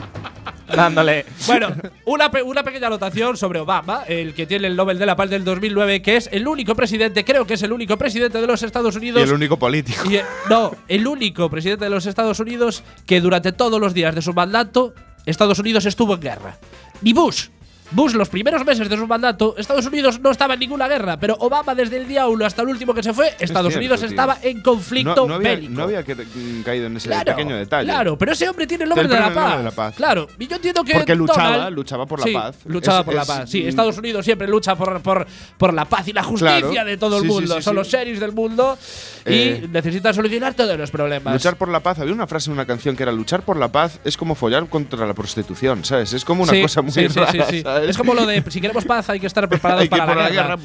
dándole. 0.75 1.25
Bueno, 1.47 1.69
una, 2.05 2.29
pe- 2.31 2.43
una 2.43 2.63
pequeña 2.63 2.87
anotación 2.87 3.37
sobre 3.37 3.59
Obama, 3.59 4.03
el 4.07 4.33
que 4.33 4.45
tiene 4.45 4.67
el 4.67 4.75
Nobel 4.75 4.97
de 4.99 5.05
la 5.05 5.15
Paz 5.15 5.29
del 5.29 5.43
2009, 5.43 6.01
que 6.01 6.17
es 6.17 6.29
el 6.31 6.47
único 6.47 6.75
presidente, 6.75 7.23
creo 7.25 7.45
que 7.45 7.55
es 7.55 7.63
el 7.63 7.71
único 7.71 7.97
presidente 7.97 8.39
de 8.39 8.47
los 8.47 8.63
Estados 8.63 8.95
Y 8.95 8.97
Unidos. 8.99 9.23
el 9.23 9.33
único 9.33 9.57
político. 9.57 10.03
y, 10.11 10.19
no, 10.49 10.75
el 10.87 11.07
único 11.07 11.49
presidente 11.49 11.85
de 11.85 11.89
los 11.91 12.05
Estados 12.05 12.39
Unidos 12.39 12.83
que 13.05 13.21
durante 13.21 13.51
todos 13.51 13.79
los 13.79 13.93
días 13.93 14.15
de 14.15 14.21
su 14.21 14.33
mandato, 14.33 14.93
Estados 15.25 15.59
Unidos 15.59 15.85
estuvo 15.85 16.13
en 16.15 16.21
guerra. 16.21 16.57
Ni 17.01 17.13
Bush. 17.13 17.47
Bush, 17.91 18.13
los 18.13 18.29
primeros 18.29 18.63
meses 18.65 18.87
de 18.87 18.95
su 18.97 19.07
mandato, 19.07 19.55
Estados 19.57 19.85
Unidos 19.87 20.19
no 20.19 20.29
estaba 20.31 20.53
en 20.53 20.59
ninguna 20.59 20.87
guerra, 20.87 21.17
pero 21.19 21.35
Obama, 21.39 21.73
desde 21.73 21.97
el 21.97 22.07
día 22.07 22.27
1 22.27 22.45
hasta 22.45 22.61
el 22.61 22.67
último 22.69 22.93
que 22.93 23.01
se 23.01 23.13
fue, 23.13 23.29
Estados 23.39 23.71
cierto, 23.71 23.77
Unidos 23.79 23.99
tío. 24.01 24.09
estaba 24.09 24.37
en 24.43 24.61
conflicto 24.61 25.15
no, 25.15 25.27
no 25.27 25.33
había, 25.35 25.49
bélico. 25.51 25.73
no 25.73 25.83
había 25.83 26.03
que- 26.03 26.15
caído 26.63 26.85
en 26.87 26.97
ese 26.97 27.07
Claro, 27.09 27.25
pequeño 27.35 27.55
detalle. 27.57 27.85
Claro, 27.89 28.17
pero 28.17 28.33
ese 28.33 28.47
hombre 28.47 28.67
tiene 28.67 28.83
el 28.83 28.89
nombre 28.89 29.07
de 29.07 29.13
la, 29.19 29.33
paz. 29.33 29.57
de 29.57 29.63
la 29.63 29.71
paz. 29.71 29.95
Claro, 29.95 30.27
y 30.37 30.47
yo 30.47 30.55
entiendo 30.57 30.83
que. 30.83 30.93
Porque 30.93 31.15
luchaba, 31.15 31.51
Donald- 31.57 31.75
luchaba 31.75 32.05
por 32.05 32.19
la 32.19 32.25
Sí, 32.25 32.33
paz. 32.33 32.55
Luchaba 32.65 32.99
Es- 32.99 33.05
por 33.05 33.13
la 33.15 33.25
paz. 33.25 33.49
Sí. 33.49 33.67
Estados 33.67 33.97
Unidos 33.97 34.23
siempre 34.25 34.47
lucha 34.47 34.75
por, 34.75 35.01
por, 35.01 35.25
por 35.57 35.73
la 35.73 35.85
paz 35.85 36.07
y 36.07 36.13
la 36.13 36.21
justicia 36.23 36.59
Claro. 36.69 36.85
de 36.85 36.97
todo 36.97 37.17
el 37.17 37.23
Sí, 37.23 37.27
mundo. 37.27 37.55
sí, 37.55 37.61
Son 37.63 37.75
los 37.75 37.87
sheriffs 37.87 38.19
del 38.19 38.33
mundo 38.33 38.77
y 39.25 39.31
Eh, 39.33 39.67
necesitan 39.71 40.13
solucionar 40.13 40.53
todos 40.53 40.77
los 40.77 40.91
problemas. 40.91 41.33
Luchar 41.33 41.55
por 41.57 41.69
la 41.69 41.79
paz. 41.79 41.99
Había 41.99 42.13
una 42.13 42.27
frase 42.27 42.49
en 42.49 42.53
una 42.53 42.65
canción 42.65 42.95
que 42.95 43.03
era 43.03 43.11
luchar 43.11 43.41
por 43.41 43.57
la 43.57 43.69
paz 43.71 43.99
es 44.03 44.15
como 44.15 44.35
follar 44.35 44.67
contra 44.67 45.07
la 45.07 45.13
prostitución, 45.13 45.83
¿sabes? 45.85 46.13
Es 46.13 46.23
como 46.23 46.43
una 46.43 46.61
cosa 46.61 46.81
muy 46.81 46.91
rara. 47.07 47.78
Es 47.83 47.97
como 47.97 48.13
lo 48.13 48.25
de 48.25 48.43
si 48.49 48.61
queremos 48.61 48.85
paz 48.85 49.09
hay 49.09 49.19
que 49.19 49.27
estar 49.27 49.47
preparados 49.49 49.83
que 49.83 49.89
para 49.89 50.15
la 50.15 50.29
guerra. 50.29 50.55
guerra, 50.57 50.59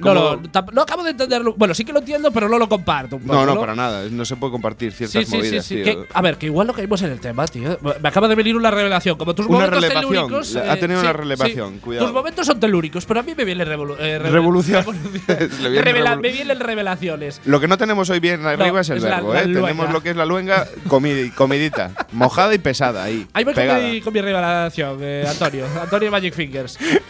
No, 0.00 0.40
no 0.72 0.82
acabo 0.82 1.02
de 1.04 1.10
entenderlo. 1.10 1.54
Bueno, 1.56 1.74
sí 1.74 1.84
que 1.84 1.92
lo 1.92 1.98
entiendo, 2.00 2.30
pero 2.30 2.48
no 2.48 2.58
lo 2.58 2.68
comparto. 2.68 3.18
No, 3.24 3.44
no, 3.46 3.58
para 3.58 3.74
nada. 3.74 4.04
No 4.10 4.24
se 4.24 4.36
puede 4.36 4.52
compartir 4.52 4.92
ciertas 4.92 5.12
Sí, 5.12 5.24
sí, 5.24 5.30
sí, 5.30 5.36
movidas, 5.38 5.64
sí. 5.64 5.74
tío. 5.76 5.84
que- 5.84 6.06
a 6.12 6.22
ver, 6.22 6.36
que 6.36 6.46
igual 6.46 6.66
lo 6.66 6.72
caímos 6.74 7.02
en 7.02 7.10
el 7.12 7.20
tema, 7.20 7.46
tío. 7.46 7.78
Me 8.00 8.08
acaba 8.08 8.28
de 8.28 8.34
venir 8.34 8.56
una 8.56 8.70
revelación. 8.70 9.16
Como 9.18 9.34
tus 9.34 9.46
Una 9.46 9.66
momentos 9.66 9.88
telúricos. 9.88 10.56
Ha 10.56 10.74
eh, 10.74 10.76
tenido 10.78 11.00
sí, 11.00 11.06
una 11.06 11.12
relevación, 11.12 11.78
cuidado. 11.78 12.06
Tus 12.06 12.14
momentos 12.14 12.46
son 12.46 12.60
telúricos, 12.60 13.04
pero 13.06 13.20
a 13.20 13.22
mí 13.22 13.34
me 13.36 13.44
vienen 13.44 13.66
revolu 13.66 13.96
eh, 13.98 14.18
Revolución. 14.18 14.84
viene 15.26 15.82
Revela- 15.82 16.14
revolu- 16.16 16.20
me 16.20 16.28
vienen 16.30 16.60
revelaciones. 16.60 17.40
Lo 17.44 17.60
que 17.60 17.68
no 17.68 17.76
tenemos 17.78 18.08
hoy 18.10 18.20
bien 18.20 18.44
arriba 18.46 18.80
es 18.80 18.90
el 18.90 19.00
verbo, 19.00 19.34
¿eh? 19.34 19.42
Tenemos 19.42 19.90
lo 19.92 20.02
que 20.02 20.10
es 20.10 20.16
la 20.16 20.24
luenga 20.26 20.66
comidi- 20.88 21.32
comidita. 21.34 21.90
mojada 22.12 22.54
y 22.54 22.58
pesada 22.58 23.04
ahí. 23.04 23.26
Ahí 23.32 23.44
voy 23.44 23.54
con 24.02 24.12
mi, 24.12 24.20
revelación, 24.20 24.98
eh, 25.00 25.24
Antonio. 25.28 25.66
Antonio 25.80 26.10
Magic 26.10 26.34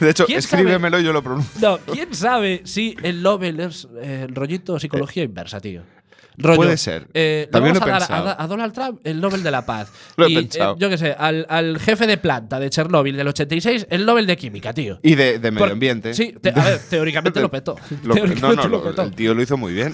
De 0.00 0.10
hecho, 0.10 0.26
¿Quién 0.26 0.42
sabe? 0.42 0.62
escríbemelo 0.62 1.00
y 1.00 1.04
yo 1.04 1.12
lo 1.12 1.22
pronuncio. 1.22 1.60
No, 1.60 1.78
¿quién 1.92 2.14
sabe 2.14 2.62
si 2.64 2.96
el 3.02 3.22
Nobel 3.22 3.60
es 3.60 3.88
eh, 4.00 4.26
el 4.28 4.34
rollito 4.34 4.78
psicología 4.78 5.22
inversa, 5.22 5.60
tío? 5.60 5.82
Rollo, 6.38 6.56
Puede 6.56 6.76
ser. 6.78 7.06
eh, 7.12 7.48
También 7.52 7.74
lo 7.74 7.80
he 7.80 7.82
a 7.82 7.86
dar 7.86 8.02
a, 8.02 8.06
pensado. 8.06 8.36
a 8.38 8.46
Donald 8.46 8.72
Trump 8.72 9.00
el 9.04 9.20
Nobel 9.20 9.42
de 9.42 9.50
la 9.50 9.66
Paz. 9.66 9.92
Lo 10.16 10.24
he 10.26 10.30
y, 10.30 10.34
pensado. 10.36 10.72
eh, 10.74 10.76
yo 10.78 10.88
qué 10.88 10.96
sé, 10.96 11.14
al, 11.18 11.44
al 11.50 11.78
jefe 11.78 12.06
de 12.06 12.16
planta 12.16 12.58
de 12.58 12.70
Chernóbil 12.70 13.14
del 13.14 13.28
86, 13.28 13.88
el 13.90 14.06
Nobel 14.06 14.26
de 14.26 14.36
Química, 14.38 14.72
tío. 14.72 15.00
Y 15.02 15.16
de, 15.16 15.38
de 15.38 15.50
medio 15.50 15.66
Por- 15.66 15.72
ambiente. 15.72 16.14
Sí, 16.14 16.34
te- 16.40 16.50
a 16.50 16.64
ver, 16.64 16.78
teóricamente 16.88 17.40
lo 17.42 17.50
petó. 17.50 17.76
Lo- 18.04 18.08
no, 18.08 18.14
Teóricamente 18.14 18.62
no, 18.62 18.68
lo 18.70 18.78
lo- 18.78 18.84
petó. 18.84 19.02
el 19.02 19.14
tío 19.14 19.34
lo 19.34 19.42
hizo 19.42 19.58
muy 19.58 19.74
bien. 19.74 19.92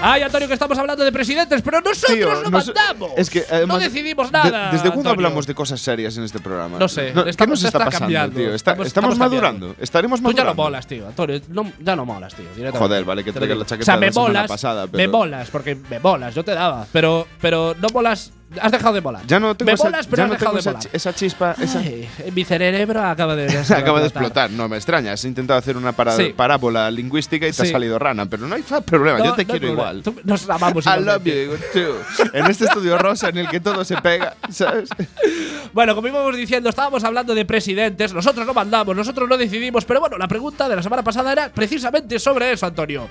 Ay, 0.00 0.22
Antonio, 0.22 0.46
que 0.46 0.54
estamos 0.54 0.78
hablando 0.78 1.04
de 1.04 1.10
presidentes, 1.10 1.60
pero 1.60 1.80
nosotros 1.80 2.16
Tío, 2.16 2.42
no 2.42 2.50
mandamos. 2.50 3.10
Es 3.16 3.28
que 3.28 3.44
no 3.66 3.78
decidimos 3.80 4.28
de- 4.30 4.32
nada. 4.38 4.70
¿Desde 4.70 4.90
cuándo 4.92 5.10
hablamos 5.10 5.44
de 5.46 5.54
cosas 5.56 5.80
serias 5.80 6.16
en 6.16 6.22
este 6.24 6.38
programa? 6.38 6.78
No 6.78 6.86
sé, 6.88 7.12
¿qué 7.12 7.30
estamos- 7.30 7.50
nos 7.60 7.64
está, 7.64 7.78
está 7.78 7.84
pasando, 7.86 7.98
cambiando. 8.04 8.36
tío? 8.36 8.54
Está- 8.54 8.70
Estamos- 8.72 8.86
estamos, 8.86 9.12
estamos 9.14 9.18
madurando. 9.18 9.58
cambiando. 9.66 9.82
Estaremos 9.82 10.20
Tú 10.20 10.22
ya 10.22 10.28
madurando. 10.44 10.54
no 10.54 10.62
molas, 10.64 10.86
tío. 10.86 11.06
Antonio, 11.08 11.40
no- 11.48 11.72
ya 11.80 11.96
no 11.96 12.04
molas, 12.06 12.34
tío. 12.34 12.46
Joder, 12.72 13.04
vale, 13.04 13.24
que 13.24 13.32
Te 13.32 13.40
lo 13.40 13.40
traiga 13.40 13.54
digo. 13.54 13.64
la 13.64 13.66
chaqueta 13.66 13.82
O 13.82 13.84
sea, 13.86 13.94
de 13.94 14.00
me 14.00 14.06
la 14.06 14.12
molas, 14.12 14.48
pasada, 14.48 14.86
me 14.86 14.92
pero- 14.92 15.10
molas, 15.10 15.50
porque 15.50 15.74
me 15.74 15.98
molas, 15.98 16.34
yo 16.34 16.44
te 16.44 16.54
daba. 16.54 16.86
Pero, 16.92 17.26
pero 17.40 17.74
no 17.80 17.88
molas. 17.92 18.32
Has 18.60 18.72
dejado 18.72 18.94
de 18.94 19.00
molar. 19.02 19.22
Ya 19.26 19.38
no 19.38 19.54
tengo, 19.54 19.66
me 19.68 19.74
esa, 19.74 19.84
molas, 19.84 20.06
pero 20.06 20.22
has 20.22 20.28
no 20.28 20.34
dejado 20.34 20.56
de 20.56 20.78
chi- 20.78 20.88
esa 20.92 21.14
chispa. 21.14 21.54
Esa, 21.60 21.80
Ay, 21.80 22.08
mi 22.34 22.44
cerebro 22.44 23.02
acaba 23.04 23.36
de. 23.36 23.46
acaba 23.76 24.00
de 24.00 24.06
explotar. 24.06 24.50
No 24.50 24.68
me 24.68 24.76
extraña. 24.76 25.12
Has 25.12 25.24
intentado 25.24 25.58
hacer 25.58 25.76
una 25.76 25.94
Sí. 26.16 26.32
parábola 26.34 26.90
lingüística 26.90 27.46
y 27.46 27.50
te 27.50 27.56
Sí. 27.56 27.62
ha 27.68 27.72
salido 27.72 27.98
rana. 27.98 28.24
Pero 28.26 28.46
no 28.46 28.54
hay 28.54 28.62
problema, 28.86 29.18
No, 29.18 29.24
yo 29.26 29.34
te 29.34 29.44
no 29.44 29.50
quiero 29.50 29.68
igual. 29.68 30.02
Tú- 30.02 30.14
nos 30.24 30.48
amamos 30.48 30.86
I 30.86 31.00
love 31.00 31.22
you 31.24 31.56
too. 31.72 32.28
En 32.32 32.46
este 32.46 32.64
estudio 32.64 32.96
rosa 32.96 33.28
en 33.28 33.38
el 33.38 33.48
que 33.48 33.60
todo 33.60 33.84
se 33.84 33.96
pega, 34.00 34.34
¿sabes? 34.50 34.88
Bueno, 35.74 35.94
como 35.94 36.08
íbamos 36.08 36.34
diciendo, 36.34 36.70
estábamos 36.70 37.04
hablando 37.04 37.34
de 37.34 37.44
presidentes. 37.44 38.14
Nosotros 38.14 38.46
no 38.46 38.54
mandamos, 38.54 38.96
nosotros 38.96 39.28
no 39.28 39.36
decidimos. 39.36 39.84
Pero 39.84 40.00
bueno, 40.00 40.16
la 40.16 40.26
pregunta 40.26 40.66
de 40.68 40.74
la 40.76 40.82
semana 40.82 41.02
pasada 41.02 41.30
era 41.32 41.50
precisamente 41.50 42.18
sobre 42.18 42.50
eso, 42.52 42.64
Antonio. 42.66 43.08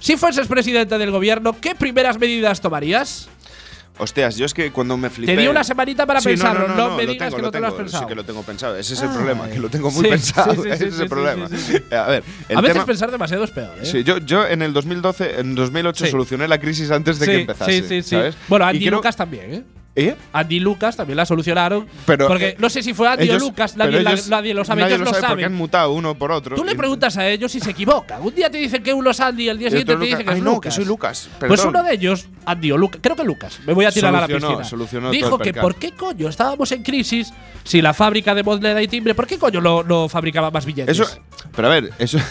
Si 0.00 0.16
fueses 0.16 0.48
presidente 0.48 0.98
del 0.98 1.12
gobierno, 1.12 1.54
¿qué 1.60 1.76
primeras 1.76 2.18
medidas 2.18 2.60
tomarías? 2.60 3.28
Hostias, 3.98 4.36
yo 4.36 4.46
es 4.46 4.54
que 4.54 4.72
cuando 4.72 4.96
me 4.96 5.10
flipé. 5.10 5.34
Te 5.36 5.40
di 5.40 5.46
una 5.48 5.62
semanita 5.62 6.06
para 6.06 6.20
Sí, 6.20 6.30
pensarlo, 6.30 6.66
no, 6.68 6.96
me 6.96 7.04
lo 7.04 7.12
digas 7.12 7.28
tengo, 7.28 7.36
que 7.36 7.42
lo 7.42 7.48
no 7.48 7.50
te 7.52 7.60
lo 7.60 7.66
has 7.68 7.74
pensado. 7.74 8.02
Sí 8.04 8.08
que 8.08 8.14
lo 8.14 8.24
tengo 8.24 8.42
pensado. 8.42 8.76
Ese 8.76 8.94
es 8.94 9.02
el 9.02 9.08
Ay. 9.10 9.14
problema, 9.14 9.48
que 9.48 9.58
lo 9.60 9.68
tengo 9.68 9.90
muy 9.90 10.04
Sí, 10.04 10.10
pensado. 10.10 10.54
sí, 10.62 10.68
ese 10.70 10.88
es 10.88 10.98
el 10.98 11.08
problema. 11.08 11.44
A 11.46 12.06
ver, 12.08 12.24
el 12.48 12.56
a 12.56 12.60
veces 12.62 12.72
tema- 12.74 12.86
pensar 12.86 13.10
demasiado 13.10 13.44
es 13.44 13.50
peor, 13.50 13.70
¿eh? 13.80 13.84
Sí, 13.84 14.02
yo, 14.02 14.18
yo 14.18 14.46
en 14.46 14.62
el 14.62 14.72
2012, 14.72 15.40
en 15.40 15.54
2008 15.54 16.06
Sí. 16.06 16.10
solucioné 16.10 16.48
la 16.48 16.58
crisis 16.58 16.90
antes 16.90 17.18
de 17.18 17.26
que 17.26 17.40
empezase. 17.42 17.70
sí, 17.72 17.82
sí, 17.88 18.02
sí. 18.02 18.10
¿sabes? 18.16 18.34
Bueno, 18.48 18.64
Y 18.64 18.68
Andy 18.70 18.78
creo- 18.86 18.96
Lucas 18.98 19.14
también, 19.14 19.54
¿eh? 19.54 19.62
¿Eh? 19.94 20.16
Andy 20.32 20.56
y 20.56 20.60
Lucas 20.60 20.96
también 20.96 21.18
la 21.18 21.26
solucionaron. 21.26 21.86
Pero, 22.06 22.26
porque 22.26 22.48
eh, 22.48 22.56
no 22.58 22.70
sé 22.70 22.82
si 22.82 22.94
fue 22.94 23.08
Andy 23.08 23.24
Ellos- 23.24 23.42
o 23.42 23.46
Lucas, 23.46 23.76
nadie, 23.76 24.00
la- 24.02 24.16
nadie 24.30 24.54
lo 24.54 24.64
sabe. 24.64 24.80
nadie 24.80 24.94
ellos 24.94 25.04
lo 25.06 25.10
sabe 25.12 25.20
porque 25.20 25.42
saben. 25.42 25.44
han 25.44 25.54
mutado 25.54 25.92
uno 25.92 26.14
por 26.14 26.32
otro. 26.32 26.56
Tú 26.56 26.64
le 26.64 26.74
preguntas 26.74 27.18
a 27.18 27.28
ellos 27.28 27.52
si 27.52 27.60
se 27.60 27.72
equivocan. 27.72 28.22
Un 28.22 28.34
día 28.34 28.48
te 28.48 28.56
dicen 28.56 28.82
que 28.82 28.94
uno 28.94 29.10
es 29.10 29.20
Andy 29.20 29.44
y 29.44 29.48
el 29.50 29.58
día 29.58 29.68
siguiente 29.68 29.94
te 29.96 30.04
dicen 30.04 30.18
que 30.24 30.30
es 30.30 30.36
Ay, 30.36 30.40
no, 30.40 30.52
Lucas. 30.54 30.72
que 30.72 30.76
soy 30.76 30.84
Lucas. 30.86 31.28
Pues 31.46 31.62
uno 31.64 31.82
de 31.82 31.92
ellos, 31.92 32.26
Andy 32.46 32.72
o 32.72 32.78
Lucas, 32.78 33.00
creo 33.02 33.16
que 33.16 33.24
Lucas, 33.24 33.60
me 33.66 33.74
voy 33.74 33.84
a 33.84 33.90
tirar 33.92 34.14
a 34.16 34.20
la 34.22 34.26
piscina. 34.28 35.10
dijo 35.10 35.38
que 35.38 35.52
por 35.52 35.74
qué 35.76 35.92
coño 35.92 36.28
estábamos 36.28 36.72
en 36.72 36.82
crisis 36.82 37.30
si 37.64 37.82
la 37.82 37.92
fábrica 37.92 38.34
de 38.34 38.42
moneda 38.42 38.80
y 38.82 38.88
timbre, 38.88 39.14
¿por 39.14 39.26
qué 39.26 39.38
coño 39.38 39.60
no, 39.60 39.82
no 39.82 40.08
fabricaba 40.08 40.50
más 40.50 40.64
billetes? 40.64 40.98
Eso, 40.98 41.18
pero 41.54 41.68
a 41.68 41.70
ver, 41.70 41.90
eso. 41.98 42.18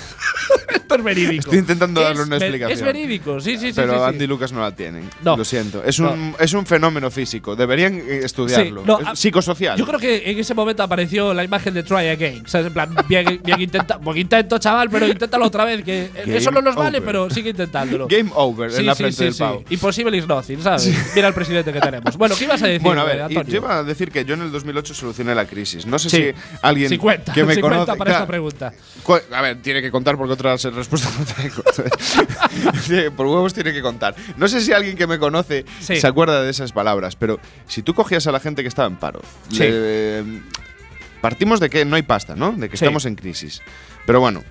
Esto 0.73 0.95
es 0.95 1.03
verídico. 1.03 1.41
Estoy 1.45 1.59
intentando 1.59 2.01
darle 2.01 2.21
Es 2.21 2.27
una 2.27 2.37
ve- 2.37 2.45
explicación. 2.47 2.77
Es 2.77 2.81
verídico, 2.83 3.39
sí, 3.39 3.57
sí, 3.57 3.67
sí. 3.67 3.73
pero 3.75 3.93
sí, 3.93 3.99
sí. 3.99 4.03
Andy 4.05 4.23
y 4.25 4.27
Lucas 4.27 4.51
no 4.51 4.59
la 4.61 4.75
tienen. 4.75 5.09
No. 5.23 5.37
Lo 5.37 5.45
siento. 5.45 5.81
Es 5.85 5.99
un, 5.99 6.35
es 6.39 6.53
un 6.53 6.65
fenómeno 6.65 7.09
físico. 7.09 7.50
Deberían 7.55 7.95
eh, 7.97 8.21
estudiarlo. 8.23 8.81
Sí, 8.81 8.87
no, 8.87 9.11
Es 9.13 9.19
psicosocial. 9.19 9.77
Yo 9.77 9.85
creo 9.85 9.99
que 9.99 10.29
en 10.31 10.39
ese 10.39 10.53
momento 10.53 10.83
apareció 10.83 11.33
la 11.33 11.43
imagen 11.43 11.73
de 11.73 11.83
Try 11.83 12.09
Again. 12.09 12.43
O 12.45 12.47
sea, 12.47 12.61
en 12.61 12.73
plan, 12.73 12.95
bien, 13.07 13.41
bien 13.43 13.61
intenta, 13.61 13.99
pues 13.99 14.17
intento, 14.17 14.57
chaval, 14.57 14.89
pero 14.89 15.07
inténtalo 15.07 15.45
otra 15.45 15.65
vez. 15.65 15.83
Que 15.83 16.09
Game 16.13 16.37
eso 16.37 16.51
no 16.51 16.61
nos 16.61 16.75
vale, 16.75 16.97
over. 16.99 17.05
pero 17.05 17.29
sigue 17.29 17.51
intentándolo. 17.51 18.07
Game 18.07 18.31
over 18.35 18.71
Sí, 18.71 18.79
en 18.79 18.85
la 18.85 18.95
frente 18.95 19.15
sí, 19.17 19.23
del 19.25 19.35
pavo. 19.35 19.63
Impossible 19.69 20.17
is 20.17 20.27
nothing, 20.27 20.61
¿sabes? 20.61 20.89
Mira 21.15 21.27
el 21.27 21.33
presidente 21.33 21.71
que 21.73 21.79
tenemos. 21.79 22.17
Bueno, 22.17 22.35
¿qué 22.37 22.43
ibas 22.45 22.61
a 22.61 22.67
decir, 22.67 22.81
Bueno, 22.81 23.01
a 23.01 23.05
eh, 23.05 23.07
ver, 23.07 23.17
y 23.17 23.21
Antonio? 23.37 23.43
yo 23.51 23.57
iba 23.57 23.77
a 23.79 23.83
decir 23.83 24.11
que 24.11 24.25
yo 24.25 24.33
en 24.35 24.41
el 24.41 24.51
2008 24.51 24.93
solucioné 24.93 25.33
la 25.35 25.45
crisis. 25.45 25.85
No 25.85 25.97
sé 25.99 26.09
si 26.09 26.31
alguien 26.61 26.89
50, 26.89 27.33
que 27.33 27.43
me 27.43 27.55
50 27.55 27.79
conoce. 27.85 27.97
para 27.97 28.11
esta 28.11 28.27
pregunta. 28.27 28.73
A 29.33 29.41
ver, 29.41 29.61
tiene 29.61 29.81
que 29.81 29.91
contar 29.91 30.17
porque 30.17 30.33
otras 30.33 30.63
respuestas 30.63 31.13
no 31.17 31.25
tengo. 31.25 31.63
Por 33.15 33.25
huevos 33.27 33.53
tiene 33.53 33.73
que 33.73 33.81
contar. 33.81 34.15
No 34.37 34.47
sé 34.47 34.61
si 34.61 34.71
alguien 34.71 34.95
que 34.95 35.07
me 35.07 35.19
conoce 35.19 35.65
se 35.79 36.05
acuerda 36.05 36.41
de 36.41 36.49
esas 36.49 36.71
palabras, 36.71 37.15
pero 37.15 37.39
si 37.67 37.81
tú 37.83 37.93
cogías 37.93 38.25
a 38.27 38.31
la 38.31 38.39
gente 38.39 38.61
que 38.61 38.67
estaba 38.67 38.87
en 38.87 38.97
paro, 38.97 39.21
Sí. 39.49 39.59
le- 39.63 40.23
partimos 41.21 41.59
de 41.59 41.69
que 41.69 41.85
no 41.85 41.95
hay 41.95 42.01
pasta, 42.03 42.35
¿no? 42.35 42.51
De 42.53 42.69
que 42.69 42.77
Sí. 42.77 42.85
estamos 42.85 43.05
en 43.05 43.15
crisis. 43.15 43.61
Pero 44.05 44.19
bueno, 44.19 44.43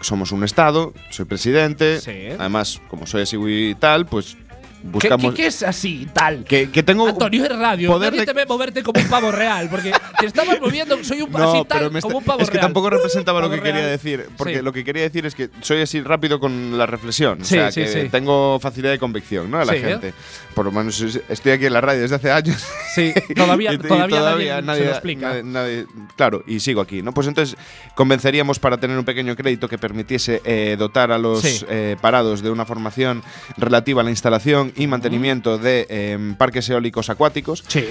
somos 0.00 0.30
un 0.32 0.44
Estado, 0.44 0.92
soy 1.10 1.24
presidente, 1.24 2.00
Sí. 2.00 2.28
además, 2.38 2.80
como 2.88 3.06
soy 3.06 3.22
así 3.22 3.36
y 3.36 3.74
tal, 3.74 4.06
pues 4.06 4.36
¿Qué, 4.36 4.47
buscamos. 4.82 5.34
qué- 5.34 5.42
qué 5.42 5.46
es 5.48 5.62
así, 5.62 6.06
tal? 6.12 6.44
que, 6.44 6.70
que 6.70 6.82
tengo 6.82 7.06
Antonio, 7.08 7.44
es 7.44 7.56
radio. 7.58 7.90
poder 7.90 8.10
Nadie 8.12 8.20
de- 8.20 8.26
te 8.26 8.32
ve 8.32 8.46
moverte 8.46 8.82
como 8.82 9.00
un 9.00 9.08
pavo 9.08 9.30
real. 9.32 9.68
Porque 9.70 9.92
te 10.18 10.26
estabas 10.26 10.60
moviendo, 10.60 11.02
soy 11.04 11.22
un 11.22 11.30
No, 11.38 11.50
así 11.52 11.64
tal, 11.68 11.78
pero 11.78 11.90
me 11.90 11.98
está- 11.98 12.06
como 12.08 12.18
un 12.18 12.24
pavo 12.24 12.40
es 12.42 12.48
que 12.48 12.54
real. 12.54 12.66
tampoco 12.66 12.90
representaba 12.90 13.40
lo 13.40 13.50
que 13.50 13.60
quería 13.60 13.86
decir. 13.86 14.26
Porque 14.36 14.56
Sí. 14.58 14.62
lo 14.62 14.72
que 14.72 14.84
quería 14.84 15.02
decir 15.02 15.26
es 15.26 15.34
que 15.34 15.48
soy 15.60 15.82
así 15.82 16.00
rápido 16.00 16.40
con 16.40 16.76
la 16.78 16.86
reflexión. 16.86 17.44
Sí, 17.44 17.56
o 17.58 17.70
sea, 17.70 17.72
sí, 17.72 17.92
que 17.92 18.08
tengo 18.10 18.58
facilidad 18.60 18.92
de 18.92 18.98
convicción, 18.98 19.50
¿no? 19.50 19.58
A 19.60 19.64
la 19.64 19.74
¿eh? 19.74 19.80
gente. 19.80 20.14
Por 20.54 20.64
lo 20.66 20.72
menos 20.72 21.00
es- 21.00 21.20
estoy 21.28 21.52
aquí 21.52 21.66
en 21.66 21.72
la 21.72 21.80
radio 21.80 22.00
desde 22.02 22.16
hace 22.16 22.30
años. 22.30 22.64
Sí, 22.94 23.12
todavía, 23.36 23.72
Y- 23.72 23.76
y 23.76 23.78
todavía, 23.78 24.60
nadie, 24.62 24.80
se 24.80 24.84
lo 24.86 24.90
explica. 24.92 25.28
nadie- 25.28 25.42
nadie- 25.44 25.86
claro, 26.16 26.42
y 26.46 26.60
sigo 26.60 26.80
aquí, 26.80 27.02
¿no? 27.02 27.12
Pues 27.12 27.26
entonces 27.26 27.56
convenceríamos 27.94 28.58
para 28.58 28.76
tener 28.78 28.98
un 28.98 29.04
pequeño 29.04 29.34
crédito 29.36 29.68
que 29.68 29.78
permitiese 29.78 30.40
eh, 30.44 30.76
dotar 30.78 31.10
a 31.12 31.18
los 31.18 31.64
eh, 31.68 31.96
parados 32.00 32.42
de 32.42 32.50
una 32.50 32.64
formación 32.64 33.22
relativa 33.56 34.00
a 34.02 34.04
la 34.04 34.10
instalación 34.10 34.67
y 34.76 34.86
mantenimiento 34.86 35.58
de 35.58 35.86
eh, 35.88 36.34
parques 36.38 36.68
eólicos 36.70 37.10
acuáticos 37.10 37.64
Sí. 37.68 37.84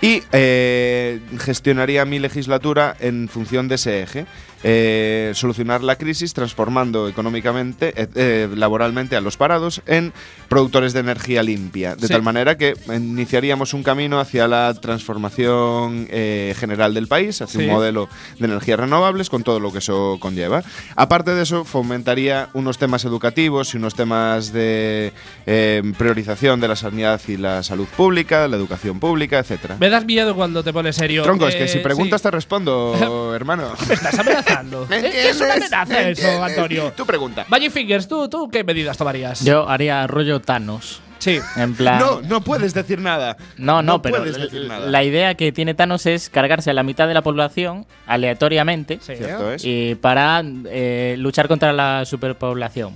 y 0.00 0.22
eh, 0.32 1.20
gestionaría 1.38 2.04
mi 2.04 2.18
legislatura 2.18 2.96
en 3.00 3.28
función 3.28 3.68
de 3.68 3.74
ese 3.76 4.02
eje. 4.02 4.26
Eh, 4.66 5.32
solucionar 5.34 5.82
la 5.84 5.96
crisis 5.96 6.32
transformando 6.32 7.06
económicamente, 7.06 7.92
eh, 7.96 8.08
eh, 8.14 8.48
laboralmente 8.56 9.14
a 9.14 9.20
los 9.20 9.36
parados 9.36 9.82
en 9.86 10.12
productores 10.48 10.94
de 10.94 11.00
energía 11.00 11.42
limpia. 11.42 11.94
De 11.96 12.06
Sí. 12.06 12.12
tal 12.14 12.22
manera 12.22 12.56
que 12.56 12.74
iniciaríamos 12.88 13.74
un 13.74 13.82
camino 13.82 14.18
hacia 14.20 14.48
la 14.48 14.72
transformación 14.72 16.06
eh, 16.10 16.54
general 16.58 16.94
del 16.94 17.08
país, 17.08 17.42
hacia 17.42 17.60
Sí. 17.60 17.66
un 17.66 17.72
modelo 17.72 18.08
de 18.38 18.46
energías 18.46 18.80
renovables 18.80 19.28
con 19.30 19.42
todo 19.42 19.60
lo 19.60 19.70
que 19.70 19.78
eso 19.78 20.16
conlleva. 20.18 20.62
Aparte 20.96 21.34
de 21.34 21.42
eso, 21.42 21.64
fomentaría 21.64 22.48
unos 22.54 22.78
temas 22.78 23.04
educativos 23.04 23.74
y 23.74 23.76
unos 23.76 23.94
temas 23.94 24.52
de 24.52 25.12
eh, 25.46 25.82
priorización 25.98 26.60
de 26.60 26.68
la 26.68 26.76
sanidad 26.76 27.20
y 27.28 27.36
la 27.36 27.62
salud 27.62 27.86
pública, 27.96 28.48
la 28.48 28.56
educación 28.56 28.98
pública, 28.98 29.38
etcétera. 29.40 29.76
Me 29.78 29.90
das 29.90 30.04
miedo 30.06 30.34
cuando 30.34 30.64
te 30.64 30.72
pones 30.72 30.96
serio. 30.96 31.22
Tronco, 31.22 31.48
es 31.48 31.54
que 31.54 31.68
si 31.68 31.80
preguntas 31.80 32.20
sí. 32.20 32.24
te 32.24 32.30
respondo, 32.30 32.94
hermano. 33.34 33.72
Me 33.88 33.94
estás 33.94 34.18
amenazando. 34.18 34.53
¿Me 34.62 34.98
¿Eh? 34.98 35.10
¿Qué 35.10 35.28
es 35.30 35.40
una 35.40 35.54
amenaza 35.54 35.84
¿Me 35.92 36.10
eso? 36.10 36.42
Antonio? 36.44 36.92
Tu 36.96 37.04
pregunta. 37.06 37.44
Magic 37.48 37.70
Fingers, 37.72 38.06
¿tú, 38.08 38.28
¿tú 38.28 38.48
qué 38.50 38.62
medidas 38.64 38.96
tomarías? 38.96 39.44
Yo 39.44 39.68
haría 39.68 40.06
rollo 40.06 40.40
Thanos. 40.40 41.00
Sí. 41.18 41.40
En 41.56 41.74
plan. 41.74 41.98
No, 42.00 42.20
no 42.20 42.42
puedes 42.42 42.74
decir 42.74 42.98
nada. 43.00 43.36
No, 43.56 43.80
no, 43.82 44.02
pero 44.02 44.18
puedes 44.18 44.36
l- 44.36 44.44
decir 44.44 44.66
nada. 44.68 44.86
la 44.90 45.02
idea 45.04 45.34
que 45.36 45.52
tiene 45.52 45.72
Thanos 45.72 46.04
es 46.04 46.28
cargarse 46.28 46.68
a 46.70 46.74
la 46.74 46.82
mitad 46.82 47.08
de 47.08 47.14
la 47.14 47.22
población 47.22 47.86
aleatoriamente 48.06 48.98
Sí. 49.00 49.14
Cierto 49.16 49.52
es. 49.52 49.64
y 49.64 49.94
para 49.94 50.42
eh, 50.66 51.14
luchar 51.18 51.48
contra 51.48 51.72
la 51.72 52.04
superpoblación. 52.04 52.92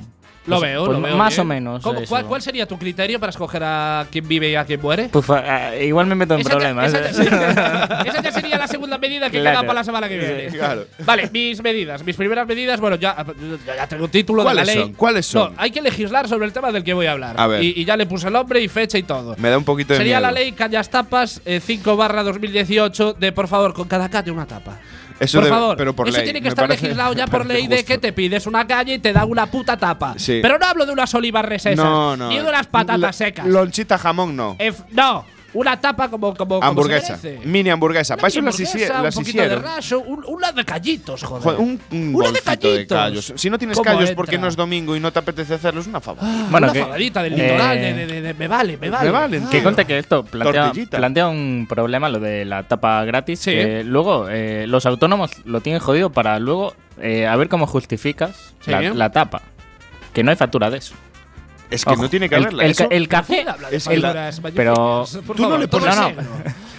Lo 0.48 0.58
Pues- 0.58 0.70
veo, 0.70 0.84
pues 0.86 0.96
lo 0.98 1.02
veo. 1.04 1.16
Más 1.16 1.34
bien. 1.34 1.40
o 1.40 1.44
menos. 1.44 1.82
¿Cómo- 1.82 2.00
eso. 2.00 2.08
cuál, 2.08 2.24
cuál 2.26 2.42
sería 2.42 2.66
tu 2.66 2.78
criterio 2.78 3.20
para 3.20 3.30
escoger 3.30 3.62
a 3.64 4.06
quién 4.10 4.26
vive 4.26 4.50
y 4.50 4.54
a 4.54 4.64
quién 4.64 4.80
muere? 4.80 5.08
Pues, 5.10 5.26
eh, 5.30 5.84
igual 5.86 6.06
me 6.06 6.14
meto 6.14 6.34
en 6.34 6.40
Esa 6.40 6.48
ya- 6.50 6.56
problemas. 6.56 6.92
esa, 6.94 7.22
¿eh? 7.22 7.28
ya, 7.30 8.02
esa 8.06 8.22
ya 8.22 8.32
sería 8.32 8.58
la 8.58 8.66
segunda 8.66 8.98
medida 8.98 9.30
que 9.30 9.40
Claro. 9.40 9.58
queda 9.58 9.66
para 9.66 9.80
la 9.80 9.84
semana 9.84 10.08
que 10.08 10.16
viene. 10.18 10.46
Claro. 10.48 10.86
Vale, 11.04 11.28
mis 11.32 11.62
medidas. 11.62 12.02
Mis 12.04 12.16
primeras 12.16 12.46
medidas, 12.46 12.80
bueno, 12.80 12.96
ya, 12.96 13.24
ya- 13.66 13.86
tengo 13.86 14.08
título 14.08 14.42
de 14.42 14.46
la 14.46 14.52
¿Cuáles 14.52 14.66
ley. 14.74 14.84
son? 14.84 14.92
¿Cuáles 14.94 15.26
son? 15.26 15.54
No, 15.54 15.60
hay 15.60 15.70
que 15.70 15.82
legislar 15.82 16.28
sobre 16.28 16.46
el 16.46 16.52
tema 16.52 16.72
del 16.72 16.82
que 16.84 16.94
voy 16.94 17.06
a 17.06 17.12
hablar. 17.12 17.34
A 17.38 17.46
ver. 17.46 17.62
Y, 17.62 17.74
y 17.76 17.84
ya 17.84 17.96
le 17.96 18.06
puse 18.06 18.30
nombre 18.30 18.60
y 18.60 18.68
fecha 18.68 18.96
y 18.98 19.02
todo. 19.02 19.34
Me 19.38 19.50
da 19.50 19.58
un 19.58 19.64
poquito 19.64 19.92
de 19.92 19.98
Sería 19.98 20.18
miedo. 20.20 20.32
la 20.32 20.40
ley 20.40 20.52
Callas 20.52 20.88
Tapas 20.88 21.42
eh, 21.44 21.60
5 21.64 21.96
barra 21.96 22.22
2018 22.22 23.14
de 23.14 23.32
por 23.32 23.48
favor, 23.48 23.74
con 23.74 23.86
cada 23.88 24.08
calle 24.08 24.30
una 24.30 24.46
tapa. 24.46 24.78
Eso 25.20 25.40
por 25.40 25.48
favor, 25.48 25.76
pero 25.76 25.94
por 25.94 26.08
eso 26.08 26.16
ley. 26.18 26.24
tiene 26.26 26.38
que 26.40 26.44
Me 26.44 26.48
estar 26.50 26.66
parece- 26.66 26.82
legislado 26.84 27.12
ya 27.12 27.26
por 27.28 27.44
ley 27.46 27.66
de 27.66 27.84
que 27.84 27.98
te 27.98 28.12
pides 28.12 28.46
una 28.46 28.66
calle 28.66 28.94
y 28.94 28.98
te 28.98 29.12
da 29.12 29.24
una 29.24 29.46
puta 29.46 29.76
tapa. 29.76 30.14
Sí. 30.16 30.38
Pero 30.42 30.58
no 30.58 30.66
hablo 30.66 30.86
de 30.86 30.92
unas 30.92 31.12
olivas 31.14 31.44
resesas, 31.44 31.84
No, 31.84 32.16
no. 32.16 32.28
ni 32.28 32.38
de 32.38 32.44
unas 32.48 32.66
patatas 32.66 33.16
secas. 33.16 33.46
Lonchita 33.46 33.98
jamón 33.98 34.36
no. 34.36 34.56
No, 34.92 35.24
una 35.54 35.80
tapa 35.80 36.08
como 36.10 36.34
como 36.34 36.56
como 36.56 36.64
hamburguesa. 36.66 37.16
se 37.16 37.28
merece. 37.30 37.46
Mini 37.48 37.70
hamburguesa. 37.70 38.16
Para 38.16 38.28
eso 38.28 38.40
las, 38.42 38.54
hamburguesa, 38.60 39.02
las 39.02 39.16
un 39.16 39.22
poquito 39.22 39.40
de 39.42 39.46
hicieron. 39.46 39.64
raso, 39.64 40.00
un, 40.00 40.24
una 40.26 40.52
de 40.52 40.64
callitos, 40.64 41.22
joder. 41.22 41.42
Joder, 41.44 41.58
un, 41.60 41.80
un 41.90 42.14
Una 42.14 42.26
de 42.28 42.40
bolsito 42.40 42.50
de 42.50 42.58
callitos. 42.58 42.98
callos. 42.98 43.32
Si 43.36 43.48
no 43.50 43.58
tienes 43.58 43.76
¿Cómo 43.76 43.84
callos 43.84 44.00
entra? 44.02 44.16
porque 44.16 44.38
no 44.38 44.46
es 44.46 44.56
domingo 44.56 44.94
y 44.96 45.00
no 45.00 45.10
te 45.12 45.18
apetece 45.20 45.54
hacerlo, 45.54 45.80
es 45.80 45.86
una 45.86 46.00
fava. 46.00 46.20
Bueno, 46.50 46.66
una 46.66 46.72
que- 46.72 46.80
fabadita 46.82 47.22
del 47.22 47.32
eh, 47.40 47.42
litoral, 47.44 47.76
de, 47.80 47.94
de- 47.94 48.06
de- 48.06 48.22
de- 48.22 48.34
me 48.34 48.48
vale, 48.48 48.76
me 48.76 48.90
vale. 48.90 49.38
Ah. 49.44 49.48
Que 49.50 49.62
conte 49.62 49.84
que 49.84 49.98
esto 49.98 50.24
plantea, 50.24 50.72
plantea 50.90 51.28
un 51.28 51.66
problema, 51.68 52.08
lo 52.08 52.20
de 52.20 52.44
la 52.44 52.62
tapa 52.64 53.04
gratis, 53.04 53.40
Sí. 53.40 53.50
que 53.52 53.84
luego 53.84 54.28
eh, 54.28 54.66
los 54.66 54.84
autónomos 54.86 55.30
lo 55.44 55.60
tienen 55.60 55.80
jodido 55.80 56.10
para 56.10 56.38
luego 56.38 56.74
eh, 57.00 57.26
a 57.26 57.36
ver 57.36 57.48
cómo 57.48 57.66
justificas 57.66 58.54
Sí. 58.60 58.70
la, 58.70 58.80
la 58.82 59.10
tapa. 59.12 59.42
Que 60.12 60.22
no 60.24 60.30
hay 60.30 60.36
factura 60.36 60.68
de 60.70 60.78
eso. 60.78 60.94
Es 61.70 61.84
que 61.84 61.92
Ojo, 61.92 62.02
no 62.02 62.10
tiene 62.10 62.28
que 62.28 62.34
el- 62.36 62.42
haberla. 62.42 62.64
el, 62.64 62.70
Eso- 62.70 62.88
el 62.90 63.08
café. 63.08 63.34
¿Quién 63.34 63.48
habla 63.48 63.70
de 63.70 63.76
es 63.76 63.86
que 63.88 63.98
la- 63.98 64.32
pero 64.54 65.04
tú 65.36 65.48
no 65.48 65.58
le 65.58 65.68
pones- 65.68 65.96
no. 65.96 66.12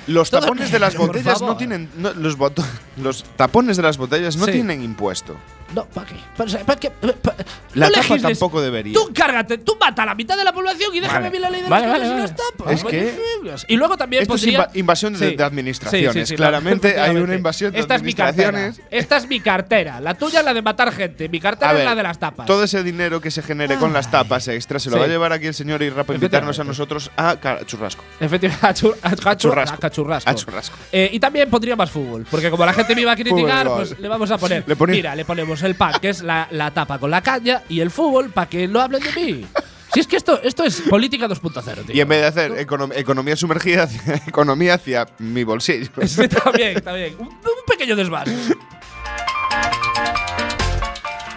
Los 0.08 0.32
tapones 0.32 0.72
de 0.72 0.80
las 0.80 0.96
botellas 0.96 1.42
no 1.42 1.56
tienen. 1.56 1.90
no, 1.98 2.12
los, 2.14 2.36
los 2.98 3.24
tapones 3.36 3.78
de 3.78 3.84
las 3.84 3.98
botellas 3.98 4.36
no 4.38 4.46
Sí. 4.46 4.54
tienen 4.54 4.82
impuesto. 4.84 5.38
No, 5.76 5.86
¿para 5.86 6.08
qué? 6.08 6.16
¿Para, 6.36 6.66
para 6.66 6.80
qué? 6.80 6.90
Pa- 6.90 7.36
La 7.76 7.90
no 7.90 7.94
tapa 7.94 8.18
tampoco 8.18 8.60
debería. 8.60 8.92
Tú 8.92 9.12
cárgate, 9.14 9.60
tú 9.60 9.78
mata 9.80 10.02
a 10.02 10.08
la 10.08 10.16
mitad 10.16 10.36
de 10.36 10.44
la 10.44 10.52
población 10.52 10.96
y 10.96 11.00
déjame 11.00 11.20
Vale. 11.20 11.30
bien 11.30 11.42
la 11.44 11.50
ley 11.52 11.62
de 11.62 11.70
Vale, 11.70 11.86
las 11.86 11.92
vale, 11.92 12.04
calles 12.04 12.08
y 12.08 12.10
vale. 12.10 12.22
las 12.24 12.36
tapas. 12.58 12.74
Es 12.74 12.84
que- 12.84 13.02
Magic 13.04 13.20
Fingers. 13.38 13.66
Y 13.68 13.76
luego 13.78 13.96
también 13.96 14.24
Esto 14.24 14.34
es 14.34 14.48
invasión 14.74 15.14
de, 15.14 15.30
Sí. 15.30 15.36
de 15.36 15.44
administraciones. 15.44 16.14
Sí, 16.14 16.20
sí, 16.22 16.26
sí, 16.26 16.36
Claramente 16.38 17.00
hay 17.00 17.16
una 17.18 17.36
invasión 17.36 17.72
de 17.72 17.80
Esta 17.82 17.94
es 17.94 18.02
mi 18.02 18.16
cartera. 18.16 18.48
administraciones. 18.50 18.92
Esta 19.04 19.18
es 19.18 19.28
mi 19.28 19.40
cartera. 19.42 20.00
La 20.02 20.16
tuya 20.16 20.40
es 20.40 20.46
la 20.46 20.56
de 20.56 20.62
matar 20.64 20.92
gente. 20.92 21.30
Mi 21.30 21.40
cartera 21.40 21.70
A 21.70 21.74
es 21.74 21.78
ver, 21.78 21.86
la 21.86 21.94
de 21.94 22.02
las 22.02 22.18
tapas. 22.18 22.48
todo 22.48 22.64
ese 22.64 22.82
dinero 22.82 23.22
que 23.22 23.30
se 23.30 23.44
genere 23.44 23.76
con 23.76 23.94
las 23.94 24.10
tapas 24.10 24.48
extra 24.48 24.79
se 24.80 24.90
lo 24.90 24.96
Sí. 24.96 25.00
va 25.00 25.06
a 25.06 25.10
llevar 25.10 25.34
aquí 25.34 25.48
el 25.48 25.54
señor 25.54 25.82
Irra 25.82 26.04
para 26.04 26.16
invitarnos 26.16 26.58
a 26.60 26.64
nosotros 26.64 27.12
a 27.18 27.38
churrasco. 27.66 28.04
Efectivamente, 28.20 28.66
a, 28.68 28.74
chur- 28.74 28.96
a- 29.02 29.08
a 29.10 29.12
chur- 29.16 29.38
Churrasco. 29.38 29.76
a 29.76 29.80
cachurrasco. 29.80 30.30
A 30.30 30.36
churrasco. 30.36 30.78
Eh, 30.92 31.10
y 31.14 31.20
también 31.20 31.50
pondría 31.50 31.76
más 31.76 31.92
fútbol, 31.92 32.26
porque 32.30 32.50
como 32.50 32.66
la 32.66 32.74
gente 32.74 32.96
me 32.96 33.02
iba 33.02 33.12
a 33.12 33.16
criticar, 33.16 33.66
Fútbol. 33.68 33.88
pues 33.88 34.00
le 34.00 34.08
vamos 34.08 34.32
a 34.32 34.38
poner. 34.38 34.64
Le 34.68 34.76
Mira, 34.88 35.16
le 35.16 35.26
ponemos 35.26 35.62
el 35.64 35.76
pan, 35.76 35.94
que 36.02 36.10
es 36.10 36.22
la, 36.24 36.48
la 36.52 36.72
tapa 36.72 36.98
con 37.00 37.12
la 37.12 37.22
caña, 37.22 37.64
y 37.70 37.80
el 37.82 37.92
fútbol 37.92 38.30
para 38.32 38.50
que 38.50 38.68
no 38.68 38.80
hablen 38.82 39.02
de 39.04 39.12
mí. 39.14 39.46
Si 39.94 40.00
es 40.02 40.06
que 40.08 40.18
esto, 40.18 40.40
esto 40.44 40.64
es 40.64 40.82
política 40.82 41.28
2.0, 41.28 41.86
tío. 41.88 41.96
Y 41.96 42.00
en 42.00 42.08
vez 42.08 42.22
de 42.22 42.28
hacer 42.28 42.52
econom- 42.68 42.94
economía 42.96 43.36
sumergida, 43.36 43.84
hacia, 43.84 44.16
economía 44.28 44.76
hacia 44.76 45.08
mi 45.18 45.44
bolsillo. 45.44 45.90
Sí, 46.06 46.22
está 46.22 46.52
bien, 46.52 46.78
está 46.78 46.94
bien. 46.94 47.16
Un, 47.18 47.28
un 47.28 47.34
pequeño 47.68 47.96
desván. 47.96 48.26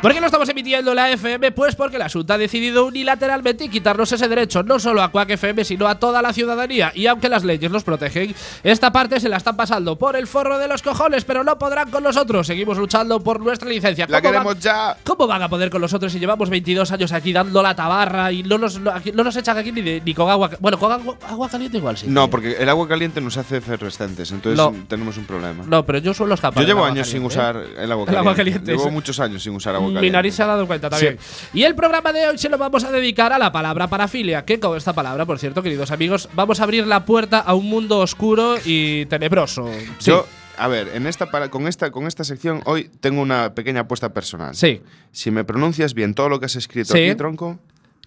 ¿Por 0.02 0.12
qué 0.12 0.18
no 0.20 0.26
estamos 0.26 0.48
emitiendo 0.48 0.94
la 0.94 1.12
FM? 1.12 1.52
Pues 1.52 1.76
porque 1.76 1.96
la 1.96 2.08
Junta 2.10 2.34
ha 2.34 2.38
decidido 2.38 2.84
unilateralmente 2.86 3.68
quitarnos 3.68 4.10
ese 4.10 4.26
derecho, 4.26 4.64
no 4.64 4.80
solo 4.80 5.00
a 5.00 5.12
Quack 5.12 5.30
FM, 5.30 5.64
sino 5.64 5.86
a 5.86 5.94
toda 6.00 6.20
la 6.20 6.32
ciudadanía. 6.32 6.90
Y 6.96 7.06
aunque 7.06 7.28
las 7.28 7.44
leyes 7.44 7.70
nos 7.70 7.84
protegen, 7.84 8.34
esta 8.64 8.90
parte 8.90 9.20
se 9.20 9.28
la 9.28 9.36
están 9.36 9.54
pasando 9.56 9.96
por 9.96 10.16
el 10.16 10.26
forro 10.26 10.58
de 10.58 10.66
los 10.66 10.82
cojones, 10.82 11.24
pero 11.24 11.44
no 11.44 11.56
podrán 11.56 11.88
con 11.92 12.02
nosotros. 12.02 12.48
Seguimos 12.48 12.78
luchando 12.78 13.20
por 13.20 13.38
nuestra 13.38 13.68
licencia. 13.68 14.06
La 14.08 14.20
¿Cómo 14.20 14.32
queremos 14.32 14.54
van- 14.54 14.60
ya. 14.60 14.96
¿Cómo 15.04 15.28
van 15.28 15.40
a 15.42 15.48
poder 15.48 15.70
con 15.70 15.80
nosotros 15.80 16.10
si 16.10 16.18
llevamos 16.18 16.50
22 16.50 16.90
años 16.90 17.12
aquí 17.12 17.32
dando 17.32 17.62
la 17.62 17.76
tabarra 17.76 18.32
y 18.32 18.42
no 18.42 18.58
nos, 18.58 18.80
no, 18.80 18.90
aquí- 18.90 19.12
no 19.12 19.22
nos 19.22 19.36
echan 19.36 19.56
aquí 19.56 19.70
ni, 19.70 19.82
de- 19.82 20.02
ni 20.04 20.14
con 20.14 20.28
agua? 20.28 20.50
Bueno, 20.58 20.80
con 20.80 20.90
agua, 20.90 21.14
agua 21.28 21.48
caliente 21.48 21.78
igual 21.78 21.96
sí. 21.96 22.06
No, 22.08 22.28
porque 22.28 22.56
el 22.58 22.68
agua 22.68 22.88
caliente 22.88 23.20
nos 23.20 23.36
hace 23.36 23.58
efervescentes, 23.58 24.32
entonces 24.32 24.58
No. 24.58 24.74
tenemos 24.88 25.16
un 25.16 25.26
problema. 25.26 25.62
No, 25.64 25.86
pero 25.86 25.98
yo 25.98 26.12
suelo 26.12 26.34
escapar. 26.34 26.60
Yo 26.60 26.66
llevo 26.66 26.84
años 26.84 27.06
sin 27.06 27.22
caliente, 27.22 27.34
¿eh? 27.36 27.38
usar 27.38 27.56
el 27.84 27.92
agua 27.92 28.02
El 28.02 28.06
caliente. 28.06 28.18
agua 28.18 28.34
caliente, 28.34 28.72
Llevo 28.72 28.90
muchos 28.90 29.20
años 29.20 29.40
sin 29.44 29.54
usar 29.54 29.76
agua 29.76 29.91
Mi 30.00 30.10
nariz 30.10 30.34
se 30.34 30.42
ha 30.42 30.46
dado 30.46 30.66
cuenta 30.66 30.88
también. 30.90 31.18
Y 31.52 31.62
el 31.64 31.74
programa 31.74 32.12
de 32.12 32.26
hoy 32.28 32.38
se 32.38 32.48
lo 32.48 32.58
vamos 32.58 32.84
a 32.84 32.90
dedicar 32.92 33.32
a 33.32 33.38
la 33.38 33.52
palabra 33.52 33.88
parafilia, 33.88 34.44
que 34.44 34.58
con 34.60 34.76
esta 34.76 34.92
palabra, 34.92 35.26
por 35.26 35.38
cierto, 35.38 35.62
queridos 35.62 35.90
amigos, 35.90 36.28
vamos 36.34 36.60
a 36.60 36.64
abrir 36.64 36.86
la 36.86 37.04
puerta 37.04 37.38
a 37.38 37.54
un 37.54 37.68
mundo 37.68 37.98
oscuro 37.98 38.56
y 38.64 39.06
tenebroso. 39.06 39.68
Sí. 39.98 40.10
Yo, 40.10 40.26
a 40.58 40.68
ver, 40.68 40.88
en 40.94 41.06
esta 41.06 41.26
con 41.50 41.66
esta 41.66 41.90
con 41.90 42.06
esta 42.06 42.24
sección 42.24 42.62
hoy 42.66 42.90
tengo 43.00 43.22
una 43.22 43.54
pequeña 43.54 43.80
apuesta 43.82 44.12
personal. 44.12 44.54
Sí. 44.54 44.80
Si 45.10 45.30
me 45.30 45.44
pronuncias 45.44 45.94
bien 45.94 46.14
todo 46.14 46.28
lo 46.28 46.38
que 46.40 46.46
has 46.46 46.56
escrito 46.56 46.92
Sí. 46.94 47.04
aquí, 47.08 47.14
tronco, 47.16 47.58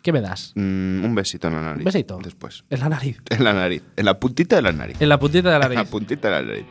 ¿Qué 0.02 0.12
me 0.14 0.22
das? 0.22 0.52
mm, 0.56 1.04
un 1.04 1.16
besito 1.16 1.48
en 1.48 1.56
la 1.56 1.62
nariz. 1.62 1.80
¿Un 1.80 1.86
besito? 1.86 2.20
Después. 2.24 2.64
En 2.70 2.80
la 2.80 2.90
nariz. 2.90 3.18
En 3.32 3.44
la 3.44 3.54
nariz. 3.54 3.82
En 3.96 4.06
la 4.06 4.20
puntita 4.20 4.56
de 4.58 4.62
la 4.62 4.72
nariz. 4.72 4.98
En 5.02 5.10
la 5.10 5.18
puntita 5.20 5.50
de 5.52 5.58
la 5.60 5.66
En 5.66 5.70
la 5.72 5.76
nariz. 5.78 5.90
puntita 5.92 6.28
de 6.30 6.34
la 6.36 6.42
nariz. 6.44 6.66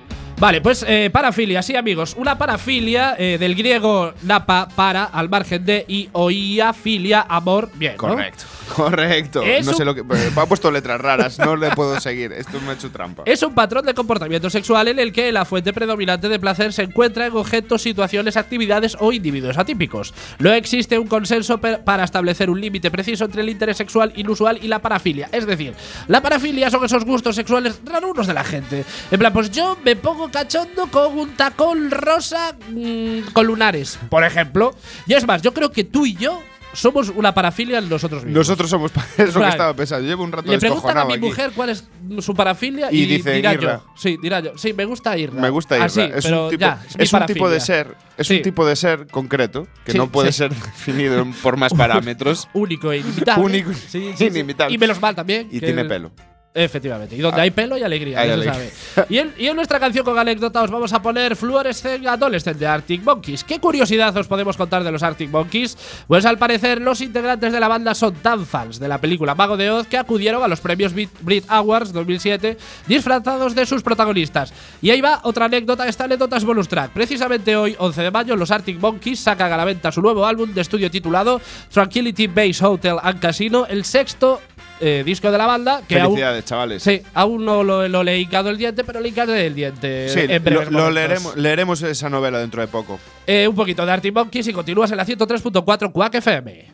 Vale, 0.45 0.61
pues 0.61 0.85
eh, 0.87 1.09
parafilia, 1.11 1.63
sí, 1.63 1.75
amigos. 1.75 2.15
Una 2.19 2.37
parafilia 2.37 3.15
eh, 3.17 3.39
del 3.41 3.55
griego 3.55 4.13
napa, 4.25 4.69
para, 4.77 5.05
al 5.05 5.31
margen 5.31 5.65
de, 5.65 5.87
y 5.89 6.11
oía, 6.13 6.75
filia, 6.75 7.25
amor. 7.27 7.71
Bien. 7.77 7.93
¿no? 7.93 7.97
Correcto. 7.97 8.45
Correcto. 8.77 9.43
Es 9.43 9.65
no 9.67 9.73
sé 9.73 9.85
lo 9.85 9.95
que. 9.95 10.03
Me 10.03 10.17
ha 10.37 10.47
puesto 10.47 10.71
letras 10.71 11.01
raras, 11.01 11.39
no 11.39 11.57
le 11.57 11.71
puedo 11.71 11.99
seguir. 12.01 12.33
Esto 12.33 12.61
me 12.61 12.71
ha 12.71 12.75
hecho 12.75 12.91
trampa. 12.91 13.23
Es 13.27 13.43
un 13.43 13.55
patrón 13.55 13.87
de 13.87 13.95
comportamiento 13.95 14.51
sexual 14.51 14.89
en 14.89 14.99
el 14.99 15.13
que 15.13 15.33
la 15.33 15.45
fuente 15.45 15.73
predominante 15.73 16.29
de 16.29 16.39
placer 16.39 16.73
se 16.73 16.83
encuentra 16.83 17.27
en 17.27 17.37
objetos, 17.37 17.83
situaciones, 17.83 18.37
actividades 18.37 18.97
o 19.01 19.13
individuos 19.13 19.59
atípicos. 19.59 20.13
No 20.39 20.53
existe 20.53 20.99
un 20.99 21.07
consenso 21.07 21.59
para 21.59 22.05
establecer 22.05 22.51
un 22.51 22.61
límite 22.61 22.91
preciso 22.91 23.25
entre 23.25 23.43
el 23.43 23.49
interés 23.49 23.77
sexual 23.77 24.13
inusual 24.17 24.59
y 24.63 24.69
la 24.69 24.81
parafilia. 24.81 25.29
Es 25.33 25.47
decir, 25.47 25.75
la 26.09 26.21
parafilia 26.21 26.71
son 26.71 26.85
esos 26.85 27.05
gustos 27.05 27.37
sexuales 27.37 27.81
rarunos 27.85 28.27
de 28.27 28.35
la 28.35 28.45
gente. 28.45 28.85
En 29.11 29.19
plan, 29.19 29.33
pues 29.33 29.51
yo 29.51 29.79
me 29.85 29.97
pongo 29.97 30.29
cachondo 30.35 30.89
con 30.89 31.17
un 31.17 31.31
tacón 31.37 31.93
rosa 31.93 32.57
mm, 32.69 33.33
con 33.33 33.47
lunares, 33.47 34.01
por 34.11 34.25
ejemplo. 34.25 34.75
Y 35.07 35.15
es 35.15 35.25
más, 35.25 35.43
yo 35.43 35.55
creo 35.55 35.71
que 35.71 35.85
tú 35.85 36.07
y 36.07 36.17
yo 36.17 36.43
somos 36.73 37.09
una 37.11 37.33
parafilia 37.33 37.81
nosotros 37.81 38.25
mismos. 38.25 38.39
Nosotros 38.39 38.69
somos. 38.69 38.91
Es 39.17 39.33
lo 39.33 39.43
que 39.43 39.49
estaba 39.49 39.75
pensando. 39.75 40.05
Llevo 40.09 40.25
un 40.25 40.33
rato 40.33 40.51
Le 40.51 40.59
preguntan 40.59 40.99
a 40.99 41.05
mi 41.05 41.13
aquí. 41.13 41.21
mujer 41.25 41.53
cuál 41.55 41.69
es 41.71 41.85
su 42.19 42.35
parafilia 42.35 42.89
y, 42.91 43.03
Y 43.03 43.07
dice 43.07 43.31
dirá 43.35 43.55
yo. 43.55 43.85
Sí, 43.95 44.19
dirá 44.21 44.41
yo. 44.41 44.59
Sí, 44.59 44.73
me 44.73 44.85
gusta 44.85 45.17
Irra. 45.17 45.41
Me 45.41 45.51
gusta 45.51 45.77
Irra. 45.77 45.87
Así, 45.87 46.01
es 46.01 46.25
pero 46.25 46.45
un 46.47 46.51
tipo, 46.51 46.61
ya, 46.61 46.81
es, 46.89 46.97
mi 46.99 47.05
es 47.05 47.13
un 47.13 47.27
tipo 47.27 47.49
de 47.49 47.61
ser. 47.61 47.95
Es 48.19 48.27
Sí. 48.27 48.37
un 48.39 48.43
tipo 48.43 48.67
de 48.67 48.75
ser 48.75 49.07
concreto 49.07 49.69
que 49.85 49.93
Sí, 49.93 49.99
no 49.99 50.11
puede 50.11 50.33
sí. 50.33 50.39
ser 50.39 50.51
definido 50.55 51.25
por 51.45 51.57
más 51.57 51.73
parámetros. 51.73 52.49
Único 52.55 52.91
e 52.91 52.99
inimitable. 52.99 53.45
Único 53.45 53.71
e 53.71 54.25
inimitable. 54.27 54.75
Y 54.75 54.79
menos 54.79 55.01
mal 55.01 55.15
también. 55.15 55.47
Y 55.53 55.61
tiene 55.61 55.85
pelo. 55.85 56.11
Efectivamente. 56.57 57.17
Y 57.17 57.19
donde 57.19 57.41
hay 57.41 57.51
pelo 57.51 57.75
hay 57.75 57.83
alegría. 57.83 58.21
hay 58.21 58.45
sabe. 58.45 58.71
Y, 59.09 59.19
en, 59.19 59.35
y 59.37 59.49
en 59.49 59.57
nuestra 59.57 59.81
canción 59.81 60.05
con 60.05 60.17
anécdota 60.17 60.63
os 60.63 60.71
vamos 60.71 60.93
a 60.93 61.03
poner 61.03 61.35
Fluorescent 61.35 62.07
Adolescent 62.07 62.57
de 62.57 62.65
Arctic 62.65 63.03
Monkeys. 63.03 63.43
¿Qué 63.43 63.59
curiosidad 63.59 64.17
os 64.17 64.29
podemos 64.29 64.57
contar 64.57 64.85
de 64.85 64.93
los 64.93 65.03
Arctic 65.03 65.31
Monkeys? 65.31 65.77
Pues 66.07 66.25
al 66.25 66.39
parecer 66.39 66.81
los 66.81 67.01
integrantes 67.01 67.53
de 67.53 67.59
la 67.59 67.67
banda 67.67 67.93
son 67.93 68.15
tan 68.15 68.47
fans 68.47 68.79
de 68.79 68.87
la 68.87 69.01
película 69.01 69.35
Mago 69.35 69.57
de 69.57 69.69
Oz 69.69 69.89
que 69.89 69.99
acudieron 69.99 70.45
a 70.45 70.47
los 70.47 70.61
premios 70.61 70.93
Brit 70.93 71.11
Brit 71.23 71.45
Awards 71.49 71.93
2007 71.93 72.57
disfrazados 72.87 73.57
de 73.57 73.67
sus 73.67 73.83
protagonistas. 73.83 74.55
Y 74.81 74.91
ahí 74.91 75.01
va 75.01 75.23
otra 75.25 75.47
anécdota. 75.47 75.89
Esta 75.89 76.05
anécdota 76.05 76.37
es 76.37 76.45
bonus 76.45 76.69
track. 76.69 76.93
Precisamente 76.93 77.57
hoy, 77.57 77.75
11 77.77 78.01
de 78.01 78.11
mayo, 78.13 78.37
los 78.37 78.53
Arctic 78.53 78.79
Monkeys 78.79 79.19
sacan 79.19 79.53
a 79.53 79.57
la 79.57 79.65
venta 79.65 79.91
su 79.91 80.01
nuevo 80.01 80.25
álbum 80.25 80.55
de 80.55 80.61
estudio 80.61 80.89
titulado 80.89 81.41
Tranquility 81.73 82.29
Base 82.29 82.65
Hotel 82.65 82.99
and 83.03 83.19
Casino, 83.19 83.67
el 83.67 83.85
sexto 83.85 84.41
eh, 84.81 85.03
disco 85.05 85.31
de 85.31 85.39
la 85.39 85.47
banda 85.47 85.83
que 85.87 85.99
aún 86.01 86.15
Felicidades, 86.15 86.45
chavales. 86.45 86.83
Sí, 86.83 87.03
aún 87.15 87.45
no 87.45 87.63
lo, 87.63 87.89
lo 87.89 88.03
le 88.03 88.15
he 88.15 88.19
hincado 88.21 88.51
el 88.51 88.59
diente, 88.59 88.85
pero 88.85 89.01
le 89.01 89.09
hincaré 89.09 89.47
el 89.47 89.55
diente. 89.55 90.09
Sí, 90.09 90.21
en 90.29 90.43
lo, 90.71 90.91
leeremos, 90.91 91.37
leeremos 91.37 91.83
esa 91.83 92.11
novela 92.11 92.39
dentro 92.39 92.61
de 92.61 92.69
poco. 92.69 92.99
Eh, 93.27 93.49
un 93.49 93.55
poquito 93.55 93.87
de 93.87 93.93
Arctic 93.93 94.15
Monkeys 94.15 94.49
y 94.49 94.53
continúas 94.53 94.91
en 94.91 94.97
la 94.97 95.07
103.4 95.07 95.93
Quack 95.93 96.15
FM. 96.17 96.74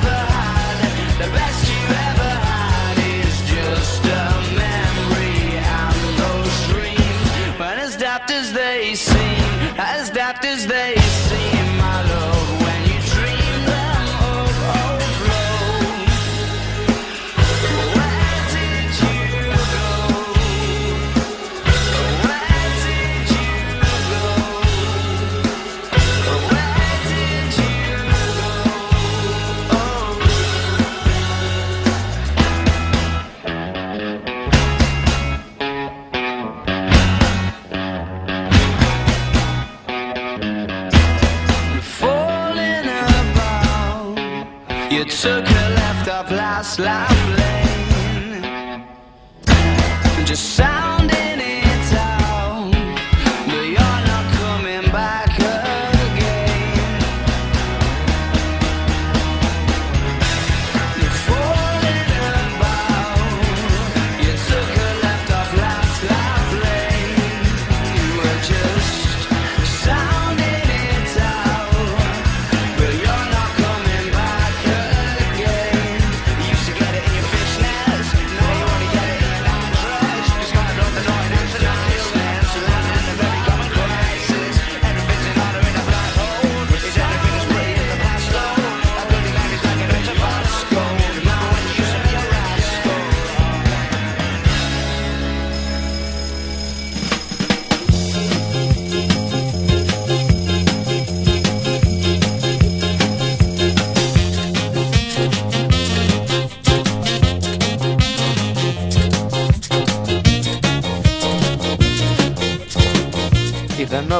life 46.81 47.20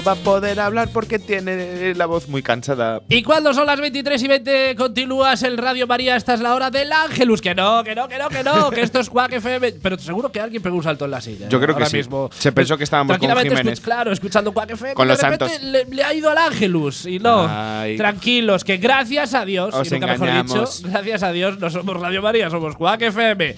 no 0.01 0.05
va 0.05 0.13
a 0.13 0.23
poder 0.23 0.59
hablar 0.59 0.89
porque 0.91 1.19
tiene 1.19 1.93
la 1.95 2.05
voz 2.05 2.27
muy 2.27 2.41
cansada. 2.41 3.01
Y 3.09 3.23
cuando 3.23 3.53
son 3.53 3.65
las 3.65 3.79
23 3.79 4.21
y 4.21 4.27
20 4.27 4.75
continúas 4.75 5.43
el 5.43 5.57
Radio 5.57 5.87
María, 5.87 6.15
esta 6.15 6.33
es 6.33 6.39
la 6.39 6.55
hora 6.55 6.71
del 6.71 6.91
Ángelus. 6.91 7.41
Que 7.41 7.53
no, 7.53 7.83
que 7.83 7.95
no, 7.95 8.07
que 8.07 8.17
no, 8.17 8.29
que 8.29 8.43
no, 8.43 8.69
que 8.71 8.81
esto 8.81 8.99
es 8.99 9.09
Quack 9.09 9.33
FM. 9.33 9.73
Pero 9.73 9.97
seguro 9.99 10.31
que 10.31 10.39
alguien 10.39 10.61
pegó 10.61 10.75
un 10.75 10.83
salto 10.83 11.05
en 11.05 11.11
la 11.11 11.21
silla. 11.21 11.49
Yo 11.49 11.59
creo 11.59 11.75
que 11.75 11.83
ahora 11.83 11.89
sí. 11.89 11.97
Mismo. 11.97 12.29
Se 12.33 12.51
pensó 12.51 12.77
que 12.77 12.83
estábamos 12.83 13.17
con 13.17 13.29
Jiménez. 13.29 13.79
claro, 13.79 14.11
escuchando 14.11 14.51
Quack 14.51 14.71
FM. 14.71 14.93
Con 14.93 15.07
de 15.07 15.13
los 15.13 15.21
repente 15.21 15.49
santos. 15.49 15.63
Le, 15.63 15.85
le 15.85 16.03
ha 16.03 16.13
ido 16.13 16.29
al 16.29 16.37
Ángelus. 16.37 17.05
Y 17.05 17.19
no, 17.19 17.47
Ay. 17.49 17.97
tranquilos, 17.97 18.63
que 18.63 18.77
gracias 18.77 19.33
a 19.33 19.45
Dios, 19.45 19.73
Os 19.73 19.87
y 19.87 19.91
nunca 19.91 20.07
mejor 20.07 20.31
dicho, 20.31 20.65
gracias 20.83 21.23
a 21.23 21.31
Dios, 21.31 21.59
no 21.59 21.69
somos 21.69 21.99
Radio 21.99 22.21
María, 22.21 22.49
somos 22.49 22.75
Quack 22.75 23.01
FM. 23.03 23.55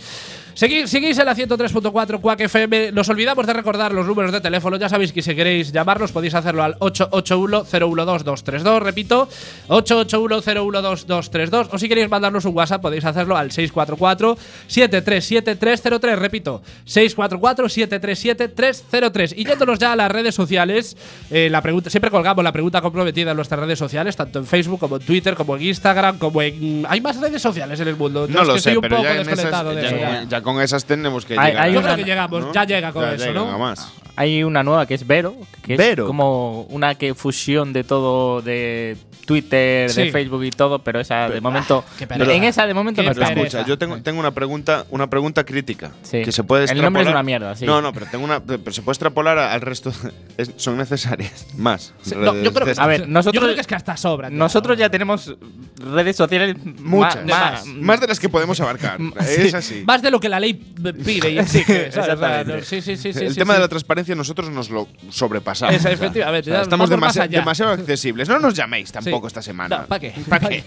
Seguís, 0.56 0.90
seguís 0.90 1.18
en 1.18 1.26
la 1.26 1.36
103.4 1.36 2.22
Quack 2.22 2.42
FM. 2.42 2.92
Nos 2.92 3.10
olvidamos 3.10 3.48
de 3.48 3.54
recordar 3.54 3.92
los 3.92 4.06
números 4.06 4.32
de 4.32 4.40
teléfono. 4.40 4.78
Ya 4.78 4.88
sabéis 4.88 5.12
que 5.12 5.22
si 5.24 5.34
queréis 5.36 5.72
llamarnos 5.72 6.12
podéis 6.12 6.36
hacerlo 6.36 6.62
al 6.64 6.76
881-012-232. 6.80 8.80
Repito, 8.80 9.28
881-012-232. 9.68 11.70
O 11.72 11.78
si 11.80 11.90
queréis 11.90 12.08
mandarnos 12.10 12.46
un 12.46 12.56
WhatsApp 12.56 12.82
podéis 12.84 13.04
hacerlo 13.06 13.36
al 13.36 13.50
644-737303. 13.50 16.16
Repito, 16.18 16.62
644-737303. 16.88 19.34
Y 19.36 19.46
yéndonos 19.46 19.80
ya 19.80 19.94
a 19.94 19.96
las 19.96 20.12
redes 20.12 20.36
sociales, 20.36 20.96
eh, 21.32 21.50
la 21.50 21.62
pregunta, 21.62 21.90
siempre 21.90 22.12
colgamos 22.12 22.44
la 22.44 22.52
pregunta 22.52 22.82
comprometida 22.82 23.32
en 23.32 23.38
nuestras 23.38 23.60
redes 23.60 23.80
sociales, 23.80 24.16
tanto 24.16 24.38
en 24.40 24.46
Facebook 24.46 24.80
como 24.80 24.98
en 24.98 25.02
Twitter, 25.04 25.34
como 25.36 25.56
en 25.56 25.64
Instagram, 25.64 26.18
como 26.20 26.42
en. 26.42 26.86
Hay 26.88 27.02
más 27.02 27.20
redes 27.20 27.42
sociales 27.42 27.80
en 27.80 27.88
el 27.88 27.96
mundo. 27.96 28.28
No 28.30 28.44
lo 28.44 28.54
que 28.54 28.60
sé, 28.60 28.70
estoy 28.72 28.76
un 28.78 28.82
pero 28.82 28.98
poco 28.98 29.08
ya, 29.08 29.16
en 29.16 29.22
esas- 29.22 29.36
desconectado 29.38 29.74
de 29.76 29.82
ya 29.82 29.88
eso. 29.88 29.98
con- 29.98 30.30
ya. 30.30 30.43
Con 30.44 30.62
esas 30.62 30.86
tenemos 30.86 31.26
que 31.26 31.38
Hay- 31.40 31.52
llegar. 31.52 31.64
hay 31.66 31.74
Yo 31.74 31.82
creo 31.82 31.96
que 31.96 32.04
llegamos, 32.04 32.42
¿no? 32.46 32.54
ya 32.54 32.64
llega 32.66 32.92
con 32.92 33.04
Ya 33.04 33.14
eso, 33.14 33.34
¿no? 33.34 33.58
más. 33.58 33.92
Hay 34.16 34.44
una 34.44 34.62
nueva 34.64 34.86
que 34.86 34.94
es 34.94 35.08
Vero, 35.08 35.36
que 35.64 35.76
Vero. 35.76 36.04
es 36.04 36.08
como 36.08 36.62
una 36.70 36.96
que 36.96 37.16
fusión 37.16 37.74
de 37.74 37.84
todo 37.84 38.42
de 38.42 38.96
Twitter, 39.26 39.90
Sí. 39.90 40.04
de 40.04 40.12
Facebook 40.12 40.44
y 40.44 40.50
todo, 40.52 40.80
pero 40.80 41.00
esa 41.00 41.30
de 41.30 41.42
momento 41.42 41.84
pereza. 42.08 42.34
en 42.34 42.44
esa 42.44 42.68
de 42.68 42.74
momento 42.74 43.02
Qué 43.02 43.10
no 43.14 43.24
escucha, 43.24 43.66
yo 43.66 43.78
tengo, 43.78 44.02
tengo 44.02 44.20
una 44.20 44.32
pregunta, 44.32 44.86
una 44.90 45.08
pregunta 45.10 45.44
crítica 45.46 45.92
Sí. 46.04 46.22
que 46.24 46.32
se 46.32 46.44
puede 46.44 46.66
El 46.72 46.82
nombre 46.82 47.04
es 47.04 47.08
una 47.10 47.24
mierda, 47.24 47.56
sí. 47.56 47.66
No, 47.66 47.82
no, 47.82 47.94
pero 47.94 48.06
tengo 48.08 48.24
una, 48.26 48.40
pero 48.42 48.72
se 48.72 48.82
puede 48.82 48.94
extrapolar 48.94 49.38
al 49.38 49.62
resto. 49.62 49.92
Es- 50.38 50.52
son 50.58 50.78
necesarias 50.78 51.48
más. 51.58 51.94
Sí, 52.02 52.16
no, 52.18 52.34
yo 52.36 52.52
creo 52.52 52.54
que, 52.54 52.60
redes 52.66 52.80
A 52.80 52.88
ver, 52.88 53.02
yo 53.02 53.08
nosotros- 53.08 53.44
creo 53.44 53.56
que 53.56 53.62
es 53.62 53.68
que 53.68 53.76
hasta 53.76 53.96
sobra. 53.98 54.30
tío. 54.30 54.38
Nosotros 54.38 54.78
ya 54.78 54.90
tenemos 54.90 55.34
redes 55.78 56.16
sociales 56.16 56.56
Muchas. 56.80 57.26
más. 57.26 57.66
más 57.66 58.00
de 58.02 58.08
las 58.08 58.20
que 58.20 58.30
podemos 58.30 58.60
abarcar. 58.60 59.00
Es 59.20 59.54
así. 59.54 59.84
Más 59.86 60.02
de 60.02 60.12
lo 60.12 60.20
que 60.20 60.30
la 60.30 60.40
ley 60.40 60.54
pide 60.54 61.32
y 61.32 61.44
sí, 61.46 62.82
sí, 62.82 62.82
sí, 62.98 63.14
sí. 63.14 63.20
el 63.20 63.34
sí, 63.34 63.40
tema 63.40 63.54
sí. 63.54 63.58
de 63.58 63.60
la 63.62 63.68
transparencia 63.68 64.16
nosotros 64.16 64.50
nos 64.50 64.70
lo 64.70 64.88
sobrepasamos. 65.10 65.76
Estamos 65.76 66.70
vamos 66.70 66.90
más 67.00 67.16
demasi- 67.16 67.22
allá. 67.22 67.40
demasiado 67.40 67.72
accesibles. 67.74 68.28
No 68.30 68.40
nos 68.40 68.54
llaméis 68.54 68.92
tampoco 68.92 69.13
Esta 69.28 69.42
semana. 69.42 69.80
No, 69.82 69.86
¿Para 69.88 70.00
qué? 70.00 70.14
¿Para 70.30 70.50
qué? 70.50 70.64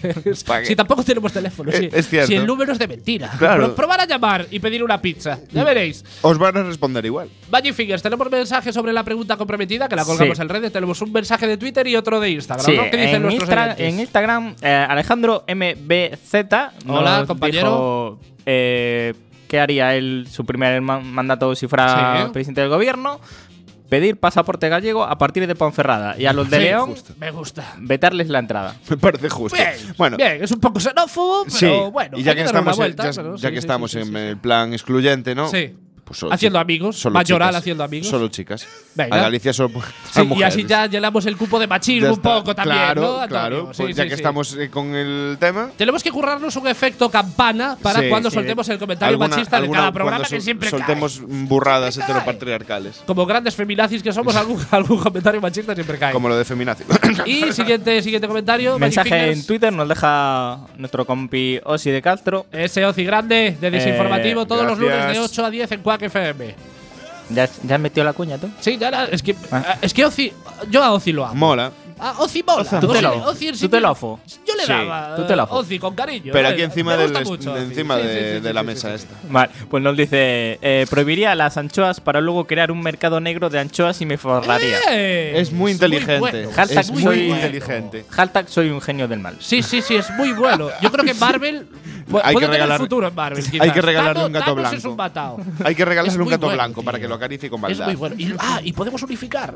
¿Pa' 0.47 0.61
qué? 0.61 0.67
Si 0.67 0.77
tampoco 0.77 1.03
tenemos 1.03 1.33
teléfono. 1.33 1.71
Es- 1.71 1.79
sí. 1.79 1.89
es 1.93 2.09
cierto. 2.09 2.27
Si 2.29 2.35
el 2.35 2.47
número 2.47 2.73
es 2.73 2.79
de 2.79 2.89
mentira. 2.89 3.31
Claro. 3.39 3.67
Pro- 3.67 3.75
probar 3.75 4.01
a 4.01 4.07
llamar 4.07 4.47
y 4.51 4.59
pedir 4.61 4.83
una 4.83 5.01
pizza. 5.01 5.39
Ya 5.53 5.65
veréis. 5.65 6.05
Os 6.23 6.39
van 6.39 6.57
a 6.57 6.63
responder 6.63 7.05
igual. 7.05 7.29
Magic 7.51 7.75
Fingers, 7.75 8.03
tenemos 8.03 8.31
mensaje 8.31 8.73
sobre 8.73 8.93
la 8.93 9.05
pregunta 9.05 9.37
comprometida 9.37 9.89
que 9.89 9.97
la 9.97 10.05
colgamos 10.05 10.37
Sí. 10.37 10.43
en 10.43 10.49
redes. 10.49 10.73
Tenemos 10.73 11.01
un 11.03 11.13
mensaje 11.13 11.47
de 11.47 11.57
Twitter 11.57 11.87
y 11.87 11.97
otro 11.97 12.21
de 12.21 12.31
Instagram. 12.31 12.67
Sí, 12.67 12.77
¿no? 12.77 12.85
¿Qué 12.91 12.97
dicen 12.97 13.17
en, 13.17 13.23
nuestros 13.23 13.49
Instra- 13.49 13.65
oyentes? 13.65 13.87
en 13.95 14.01
Instagram, 14.01 14.55
eh, 14.63 14.87
Alejandro 14.89 15.45
MBZ 15.49 16.73
Hola, 16.89 17.19
nos 17.21 17.27
compañero. 17.29 18.19
dijo, 18.19 18.21
eh, 18.47 19.15
qué 19.49 19.61
haría 19.61 19.95
él 19.95 20.27
su 20.31 20.45
primer 20.45 20.81
ma- 20.81 21.01
mandato 21.01 21.55
si 21.55 21.67
fuera 21.69 22.25
Sí. 22.27 22.33
presidente 22.33 22.61
del 22.63 22.71
gobierno. 22.71 23.21
Pedir 23.88 24.18
pasaporte 24.18 24.68
gallego 24.68 25.05
a 25.05 25.16
partir 25.18 25.46
de 25.46 25.55
Ponferrada. 25.55 26.16
Y 26.18 26.27
a 26.27 26.33
los 26.33 26.51
de 26.51 26.57
Sí, 26.59 26.62
León, 26.64 26.94
Me 27.18 27.31
gusta. 27.31 27.75
vetarles 27.79 28.29
la 28.29 28.40
entrada. 28.40 28.75
Me 28.90 28.96
parece 28.96 29.29
justo. 29.29 29.57
Bien, 29.57 29.94
bueno, 29.96 30.16
bien, 30.16 30.42
es 30.42 30.51
un 30.51 30.61
poco 30.61 30.81
xenófobo, 30.81 31.44
pero 31.44 31.57
sí. 31.57 31.90
bueno. 31.92 32.18
y 32.18 32.22
ya 32.22 32.35
que 32.35 32.42
estamos, 32.42 32.75
en- 32.75 32.79
vuelta, 32.79 33.11
ya, 33.11 33.22
pero 33.22 33.37
ya 33.37 33.49
sí, 33.49 33.55
que 33.55 33.61
sí, 33.61 33.64
estamos 33.66 33.90
sí, 33.90 33.99
sí, 34.03 34.09
en 34.09 34.14
sí. 34.14 34.18
el 34.20 34.37
plan 34.38 34.72
excluyente, 34.72 35.35
¿no? 35.35 35.49
Sí. 35.49 35.75
Pues 36.07 36.21
solo 36.21 36.33
Haciendo 36.33 36.59
chicas. 36.59 36.64
amigos, 36.64 36.97
Solo 36.99 37.14
mayoral 37.14 37.49
chicas. 37.49 37.61
haciendo 37.62 37.83
amigos. 37.85 38.07
Solo 38.09 38.29
chicas. 38.29 38.69
Venga. 38.95 39.16
A 39.16 39.21
Galicia 39.23 39.53
solo 39.53 39.71
Sí, 40.12 40.21
y 40.23 40.25
mujeres. 40.25 40.55
así 40.55 40.64
ya 40.64 40.87
llenamos 40.87 41.27
el 41.27 41.37
cupo 41.37 41.59
de 41.59 41.66
machismo 41.66 42.11
un 42.12 42.21
poco 42.23 42.55
también, 42.55 42.77
claro, 42.79 43.19
¿no? 43.23 43.29
Claro, 43.29 43.75
Sí, 43.75 43.83
pues 43.83 43.97
ya 43.97 44.05
sí, 44.05 44.09
que 44.11 44.14
sí. 44.14 44.21
estamos 44.21 44.55
eh, 44.57 44.71
con 44.71 44.95
el 44.95 45.37
tema. 45.40 45.71
Tenemos 45.77 46.05
que 46.05 46.12
currarnos 46.12 46.55
un 46.55 46.69
efecto 46.69 47.11
campana 47.11 47.77
para 47.83 48.01
Sí, 48.01 48.09
cuando 48.09 48.31
sí. 48.31 48.35
soltemos 48.37 48.69
el 48.69 48.79
comentario 48.79 49.14
alguna- 49.14 49.29
machista 49.29 49.57
de 49.57 49.62
alguna- 49.62 49.81
cada 49.81 49.92
programa 49.92 50.25
que 50.25 50.40
siempre 50.40 50.71
soltemos 50.71 51.19
cae. 51.19 51.27
burradas 51.29 51.95
Siempre 51.95 52.12
cae. 52.14 52.23
heteropatriarcales. 52.23 53.03
Como 53.05 53.27
grandes 53.27 53.57
feminazis 53.57 54.01
que 54.03 54.12
somos, 54.12 54.37
algún, 54.37 54.64
algún 54.71 54.99
comentario 54.99 55.40
machista 55.40 55.75
siempre 55.75 55.99
cae. 55.99 56.12
Como 56.12 56.29
lo 56.29 56.37
de 56.37 56.45
feminazi. 56.45 56.85
Y 57.27 57.53
siguiente, 57.53 58.01
siguiente 58.03 58.29
comentario. 58.29 58.79
Mensaje 58.79 59.33
en 59.33 59.45
Twitter 59.45 59.73
nos 59.73 59.88
deja 59.88 60.61
nuestro 60.79 61.05
compi 61.05 61.59
Osi 61.64 61.90
de 61.90 62.01
Castro. 62.01 62.47
Ese 62.53 62.85
Oci 62.87 63.03
grande 63.05 63.57
de 63.61 63.71
desinformativo 63.73 64.42
Eh, 64.42 64.47
todos 64.47 64.64
los 64.64 64.79
lunes 64.79 64.95
de 64.97 65.03
gracias. 65.03 65.25
8 65.33 65.45
a 65.47 65.51
10 65.51 65.73
en 65.73 65.81
Quack 65.99 66.03
FM. 66.03 66.55
¿Ya, 67.31 67.49
ya 67.65 67.79
metió 67.79 68.05
la 68.05 68.13
cuña 68.13 68.39
tú? 68.39 68.49
Sí, 68.61 68.79
ya 68.79 68.91
la- 68.91 69.07
es 69.07 69.21
que 69.23 69.35
Ah. 69.51 69.79
es 69.83 69.93
que 69.93 70.05
Oci 70.05 70.33
yo 70.71 70.83
a 70.85 70.93
Oci 70.93 71.11
lo 71.13 71.25
amo. 71.27 71.35
Mola. 71.35 71.73
Ah, 71.99 72.15
Oci 72.19 72.45
mola. 72.47 72.63
Tú 72.79 72.93
te 72.93 73.01
lo- 73.03 73.15
en 73.15 73.23
tú 73.23 73.57
sí 73.57 73.69
te 73.69 73.81
lo 73.81 73.89
afo. 73.89 74.21
Yo 74.47 74.55
le 74.55 74.63
Sí, 74.65 74.69
daba 74.71 75.17
tú 75.17 75.27
te 75.27 75.35
lo 75.35 75.43
afo. 75.43 75.57
Oci 75.57 75.79
con 75.81 75.95
cariño. 75.97 76.31
Pero 76.33 76.49
eh. 76.49 76.53
aquí 76.53 76.63
encima, 76.63 76.93
Me 76.93 76.99
del 76.99 77.07
gusta 77.09 77.21
est- 77.23 77.31
mucho 77.31 77.55
de, 77.55 77.63
encima 77.63 77.97
de, 77.97 78.53
la 78.55 78.63
mesa 78.63 78.95
esta. 78.95 79.15
Vale, 79.29 79.51
pues 79.69 79.83
nos 79.83 79.97
dice, 79.97 80.59
eh, 80.63 80.87
prohibiría 80.89 81.35
las 81.35 81.57
anchoas 81.57 81.99
para 82.01 82.21
luego 82.21 82.47
crear 82.47 82.71
un 82.71 82.81
mercado 82.81 83.19
negro 83.19 83.49
de 83.51 83.59
anchoas 83.59 84.01
y 84.03 84.07
me 84.07 84.19
forraría. 84.19 84.79
Eh, 84.93 85.33
Es 85.41 85.51
muy 85.53 85.73
inteligente. 85.73 86.19
bueno. 86.21 86.51
Hashtag 86.55 86.79
es 86.79 86.91
muy 86.93 87.03
soy- 87.03 87.31
inteligente. 87.31 88.05
Hashtag 88.11 88.49
soy 88.51 88.69
un 88.71 88.81
genio 88.83 89.09
del 89.09 89.19
mal. 89.21 89.37
Sí, 89.41 89.63
sí, 89.65 89.81
sí, 89.83 89.97
es 89.97 90.11
muy 90.11 90.31
bueno. 90.33 90.69
Yo 90.83 90.93
creo 90.93 91.05
que 91.05 91.15
Marvel 91.15 91.67
Hay 92.23 92.37
que 92.37 92.47
regalar- 92.47 92.79
futuro 92.79 93.09
en 93.09 93.14
Marvel. 93.14 93.45
hay 93.61 93.71
que 93.71 93.83
regalarle 93.83 94.14
Thanos- 94.23 94.27
un 94.27 94.33
gato 94.33 94.45
Thanos 94.47 94.61
blanco. 94.61 94.77
es 94.77 94.85
un. 94.85 95.66
Hay 95.66 95.75
que 95.75 95.83
Es 95.83 95.88
regalarle 95.88 96.23
un 96.23 96.29
gato 96.29 96.47
bueno, 96.47 96.55
blanco 96.62 96.83
para 96.83 96.99
que 97.01 97.09
lo 97.09 97.14
acaricie 97.16 97.51
con 97.51 97.59
Es 97.59 97.62
maldad. 97.62 97.87
muy 97.87 97.95
bueno. 97.97 98.14
Y, 98.19 98.33
ah, 98.38 98.61
y 98.62 98.73
podemos 98.73 99.03
unificar 99.03 99.55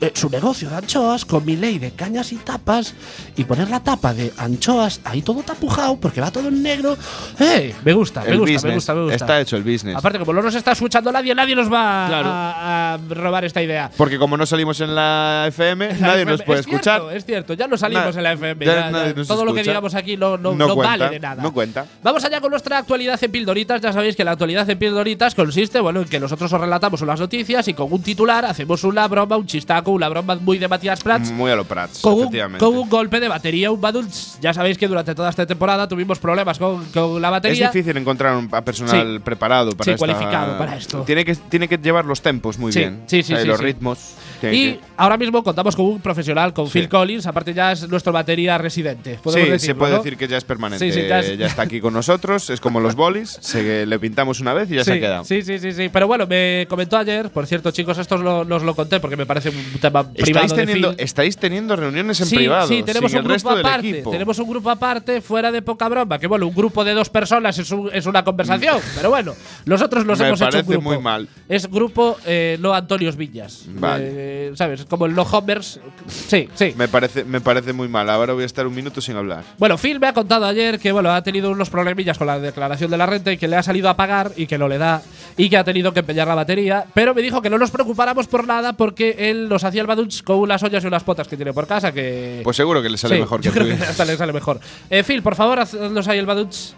eh, 0.00 0.12
su 0.14 0.30
negocio 0.30 0.70
de 0.70 0.76
anchoas 0.76 1.24
con 1.26 1.44
mi 1.44 1.56
ley 1.56 1.78
de 1.78 1.90
cañas 1.92 2.32
y 2.32 2.36
tapas 2.36 2.94
y 3.36 3.44
poner 3.44 3.68
la 3.68 3.80
tapa 3.80 4.14
de 4.14 4.32
anchoas 4.38 5.00
ahí 5.04 5.20
todo 5.22 5.42
tapujado 5.42 5.96
porque 6.00 6.20
va 6.22 6.30
todo 6.30 6.48
en 6.48 6.62
negro. 6.62 6.96
¡Eh! 7.38 7.74
Me 7.84 7.92
gusta, 7.92 8.22
me 8.22 8.36
gusta, 8.36 8.68
me 8.68 8.74
gusta, 8.74 8.94
me 8.94 9.00
gusta. 9.02 9.14
Está 9.16 9.40
hecho 9.40 9.56
el 9.56 9.62
business. 9.62 9.96
Aparte, 9.96 10.18
como 10.18 10.32
no 10.32 10.40
nos 10.42 10.54
está 10.54 10.72
escuchando 10.72 11.12
nadie, 11.12 11.34
nadie 11.34 11.54
nos 11.54 11.66
va 11.70 12.06
Claro. 12.08 12.28
a, 12.30 12.94
a 12.94 12.98
robar 13.10 13.44
esta 13.44 13.62
idea. 13.62 13.90
Porque 13.96 14.18
como 14.18 14.36
no 14.38 14.46
salimos 14.46 14.80
en 14.80 14.94
la 14.94 15.44
FM, 15.48 15.86
La 15.94 16.06
nadie 16.08 16.22
FM 16.22 16.32
nos 16.32 16.42
puede 16.42 16.60
es 16.60 16.66
escuchar. 16.66 17.00
Cierto, 17.00 17.10
es 17.10 17.24
cierto, 17.26 17.54
ya 17.54 17.66
no 17.66 17.76
salimos 17.76 18.14
Na- 18.14 18.18
en 18.20 18.22
la 18.24 18.32
FM. 18.32 18.64
ya 18.64 18.72
ya- 18.74 18.80
ya- 18.80 18.90
nadie 18.90 19.14
nos 19.14 19.28
todo 19.28 19.44
lo 19.44 19.52
que 19.52 19.62
digamos 19.62 19.94
aquí 19.94 20.16
no, 20.16 20.38
no, 20.38 20.54
No 20.54 20.76
vale 20.76 21.10
de 21.10 21.20
nada. 21.20 21.42
no 21.42 21.52
cuenta. 21.52 21.84
Vamos 22.02 22.24
allá 22.24 22.40
con 22.40 22.50
nuestra 22.50 22.78
actualidad 22.78 23.22
en 23.22 23.30
pildoritas. 23.30 23.80
Ya 23.82 23.92
sabéis 23.92 24.16
que 24.16 24.24
la 24.24 24.30
actualidad 24.30 24.68
en 24.70 24.78
pildoritas 24.78 25.34
consiste 25.34 25.80
bueno, 25.80 26.00
en 26.00 26.08
que 26.08 26.18
nosotros 26.18 26.50
os 26.50 26.58
relatamos 26.60 27.02
unas 27.02 27.20
noticias 27.20 27.68
y 27.68 27.74
con 27.74 27.92
un 27.92 28.02
titular 28.02 28.44
hacemos 28.46 28.84
una 28.84 29.06
broma, 29.06 29.36
un 29.36 29.46
chistaco, 29.46 29.90
una 29.90 30.08
broma 30.08 30.36
muy 30.36 30.56
de 30.56 30.66
Matías 30.66 31.02
Prats. 31.02 31.30
Muy 31.30 31.50
a 31.50 31.56
lo 31.56 31.64
Prats, 31.64 32.00
Con 32.00 32.14
un, 32.14 32.58
con 32.58 32.74
un 32.76 32.88
golpe 32.88 33.20
de 33.20 33.28
batería, 33.28 33.70
un 33.70 33.80
badults. 33.82 34.38
Ya 34.40 34.54
sabéis 34.54 34.78
que 34.78 34.88
durante 34.88 35.14
toda 35.14 35.28
esta 35.28 35.44
temporada 35.46 35.86
tuvimos 35.88 36.18
problemas 36.18 36.58
con, 36.58 36.86
con 36.86 37.20
la 37.20 37.28
es 37.28 37.32
batería. 37.32 37.70
difícil 37.70 37.94
encontrar 37.98 38.34
un 38.34 38.48
a 38.50 38.62
personal 38.64 39.20
preparado 39.20 39.72
para 39.72 39.84
Sí, 39.84 39.90
esta- 39.90 39.98
cualificado 39.98 40.56
para 40.56 40.76
esto. 40.76 41.02
Tiene 41.02 41.24
que, 41.24 41.34
tiene 41.34 41.68
que 41.68 41.76
llevar 41.76 42.06
los 42.06 42.22
tempos 42.22 42.56
muy 42.58 42.72
Sí, 42.72 42.78
bien. 42.78 43.02
sí, 43.08 43.22
sí, 43.22 43.34
O 43.34 43.36
sea, 43.36 43.42
sí, 43.42 43.48
los 43.48 43.58
sí. 43.58 43.64
ritmos. 43.64 43.98
Y 44.42 44.78
ahora 44.96 45.16
mismo 45.16 45.42
contamos 45.42 45.76
con 45.76 45.86
un 45.86 46.00
profesional, 46.00 46.52
con 46.52 46.68
Phil 46.68 46.88
Collins. 46.88 47.26
Aparte, 47.26 47.52
ya 47.54 47.72
es 47.72 47.88
nuestro 47.88 48.12
batería 48.12 48.56
residente. 48.58 49.18
Sí, 49.24 49.58
se 49.58 49.74
puede 49.74 49.92
¿no? 49.92 49.98
decir 49.98 50.16
que 50.16 50.28
ya 50.28 50.36
es 50.36 50.44
permanente. 50.44 50.90
Ya 51.08 51.20
es- 51.20 51.40
está 51.40 51.62
aquí 51.62 51.80
con 51.80 51.92
nosotros. 51.94 52.50
Es 52.50 52.60
como 52.60 52.80
los 52.80 52.94
bolis. 52.94 53.38
Se, 53.40 53.84
le 53.86 53.98
pintamos 53.98 54.40
una 54.40 54.54
vez 54.54 54.70
y 54.70 54.76
ya 54.76 54.84
se 54.84 54.92
ha 54.94 55.00
quedado. 55.00 55.24
Sí, 55.24 55.42
sí, 55.42 55.58
sí, 55.58 55.72
sí. 55.72 55.88
Pero 55.92 56.06
bueno, 56.06 56.26
me 56.26 56.66
comentó 56.68 56.96
ayer, 56.96 57.30
por 57.30 57.46
cierto, 57.46 57.70
chicos, 57.70 57.98
esto 57.98 58.14
os 58.16 58.20
lo, 58.22 58.40
os 58.40 58.62
lo 58.62 58.74
conté 58.74 59.00
porque 59.00 59.16
me 59.16 59.26
parece 59.26 59.50
un 59.50 59.80
tema 59.80 60.04
privado 60.10 60.46
Estáis 60.46 60.50
de 60.50 60.56
teniendo, 60.56 60.90
Phil. 60.90 61.00
estáis 61.00 61.36
teniendo 61.36 61.76
reuniones 61.76 62.20
en 62.20 62.26
sí, 62.26 62.36
privado. 62.36 62.68
sí, 62.68 62.82
tenemos 62.82 63.12
un 63.12 63.24
grupo 63.24 63.50
aparte. 63.50 64.02
Tenemos 64.10 64.38
un 64.38 64.48
grupo 64.48 64.70
aparte, 64.70 65.20
fuera 65.20 65.50
de 65.52 65.62
poca 65.62 65.88
broma. 65.88 66.18
Que 66.18 66.26
bueno, 66.26 66.46
un 66.46 66.54
grupo 66.54 66.84
de 66.84 66.92
dos 66.94 67.08
personas 67.10 67.58
es, 67.58 67.70
un- 67.70 67.90
es 67.92 68.06
una 68.06 68.24
conversación. 68.24 68.78
pero 68.96 69.10
bueno, 69.10 69.34
nosotros 69.66 70.04
nos 70.06 70.18
Me 70.18 70.28
hemos 70.28 70.40
hecho 70.40 70.46
un 70.46 70.50
parece 70.52 70.72
grupo. 70.72 70.88
muy 70.90 70.98
mal. 70.98 71.28
Es 71.48 71.70
grupo 71.70 72.16
eh, 72.26 72.56
no 72.60 72.72
Antonios 72.74 73.16
Villas. 73.16 73.64
Vale. 73.68 74.04
Eh, 74.08 74.29
¿Sabes? 74.54 74.84
Como 74.86 75.06
el 75.06 75.14
no 75.14 75.22
Homers. 75.22 75.80
Sí, 76.06 76.48
sí. 76.54 76.74
Me 76.76 76.88
parece, 76.88 77.24
me 77.24 77.40
parece 77.40 77.72
muy 77.72 77.88
mal. 77.88 78.08
Ahora 78.10 78.32
voy 78.32 78.42
a 78.42 78.46
estar 78.46 78.66
un 78.66 78.74
minuto 78.74 79.00
sin 79.00 79.16
hablar. 79.16 79.44
Bueno, 79.58 79.76
Phil 79.78 80.00
me 80.00 80.06
ha 80.08 80.12
contado 80.12 80.46
ayer 80.46 80.78
que 80.78 80.92
bueno, 80.92 81.10
ha 81.12 81.22
tenido 81.22 81.50
unos 81.50 81.70
problemillas 81.70 82.18
con 82.18 82.26
la 82.26 82.38
declaración 82.38 82.90
de 82.90 82.96
la 82.96 83.06
renta 83.06 83.32
y 83.32 83.36
que 83.36 83.48
le 83.48 83.56
ha 83.56 83.62
salido 83.62 83.88
a 83.88 83.96
pagar 83.96 84.32
y 84.36 84.46
que 84.46 84.58
no 84.58 84.68
le 84.68 84.78
da 84.78 85.02
y 85.36 85.48
que 85.48 85.56
ha 85.56 85.64
tenido 85.64 85.92
que 85.92 86.00
empeñar 86.00 86.28
la 86.28 86.34
batería. 86.34 86.84
Pero 86.94 87.14
me 87.14 87.22
dijo 87.22 87.40
que 87.42 87.50
no 87.50 87.58
nos 87.58 87.70
preocupáramos 87.70 88.26
por 88.26 88.46
nada 88.46 88.72
porque 88.74 89.16
él 89.18 89.48
nos 89.48 89.64
hacía 89.64 89.80
el 89.80 89.86
baduch 89.86 90.22
con 90.22 90.38
unas 90.38 90.62
ollas 90.62 90.84
y 90.84 90.86
unas 90.86 91.04
potas 91.04 91.28
que 91.28 91.36
tiene 91.36 91.52
por 91.52 91.66
casa 91.66 91.92
que. 91.92 92.40
Pues 92.44 92.56
seguro 92.56 92.82
que 92.82 92.88
le 92.88 92.98
sale 92.98 93.16
Sí, 93.16 93.20
mejor 93.20 93.40
que 93.40 93.46
yo 93.46 93.52
creo 93.52 93.66
que 93.66 93.82
hasta 93.84 94.04
le 94.04 94.16
sale 94.16 94.32
mejor. 94.32 94.60
Eh, 94.88 95.02
Phil, 95.02 95.22
por 95.22 95.34
favor, 95.34 95.58
haznos 95.60 96.08
ahí 96.08 96.18
el 96.18 96.26
baduch. 96.26 96.74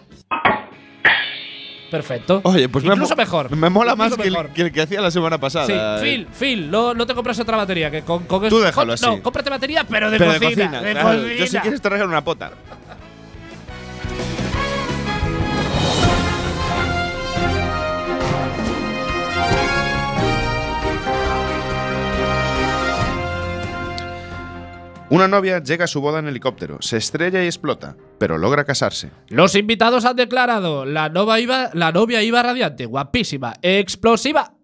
Perfecto. 1.92 2.40
Oye, 2.44 2.68
pues 2.68 2.84
me 2.84 2.92
Incluso 2.94 3.14
mo- 3.14 3.16
mejor. 3.22 3.54
Me 3.54 3.68
mola 3.70 3.94
más 3.94 4.16
que 4.16 4.26
el, 4.26 4.36
que 4.54 4.62
el 4.62 4.72
que 4.72 4.80
hacía 4.82 5.00
la 5.02 5.10
semana 5.10 5.38
pasada. 5.38 5.66
Sí, 5.66 5.72
eh. 5.76 5.98
Phil, 6.02 6.26
Phil, 6.36 6.70
no, 6.70 6.94
no 6.94 7.06
te 7.06 7.14
compras 7.14 7.38
otra 7.38 7.56
batería. 7.58 7.90
Que 7.90 8.02
con, 8.02 8.24
con 8.24 8.48
Tú 8.48 8.60
déjalo 8.60 8.86
com- 8.88 8.94
así. 8.94 9.04
No, 9.06 9.22
cómprate 9.22 9.50
batería, 9.50 9.84
pero 9.88 10.10
de 10.10 10.18
Pero 10.18 10.32
cocina. 10.32 10.48
de 10.48 10.54
cocina. 10.56 10.80
de 10.82 10.92
claro. 10.92 11.22
Yo 11.22 11.28
si 11.28 11.38
cocina. 11.40 11.60
quieres 11.62 11.80
te 11.82 11.88
regalo 11.90 12.08
una 12.08 12.24
pota. 12.24 12.50
Una 25.12 25.28
novia 25.28 25.62
llega 25.62 25.84
a 25.84 25.88
su 25.88 26.00
boda 26.00 26.20
en 26.20 26.28
helicóptero, 26.28 26.78
se 26.80 26.96
estrella 26.96 27.44
y 27.44 27.46
explota, 27.46 27.98
pero 28.18 28.38
logra 28.38 28.64
casarse. 28.64 29.10
Los 29.28 29.54
invitados 29.54 30.06
han 30.06 30.16
declarado: 30.16 30.86
la 30.86 31.10
novia 31.10 31.38
iba, 32.22 32.42
radiante, 32.42 32.86
guapísima, 32.86 33.52
explosiva. 33.60 34.54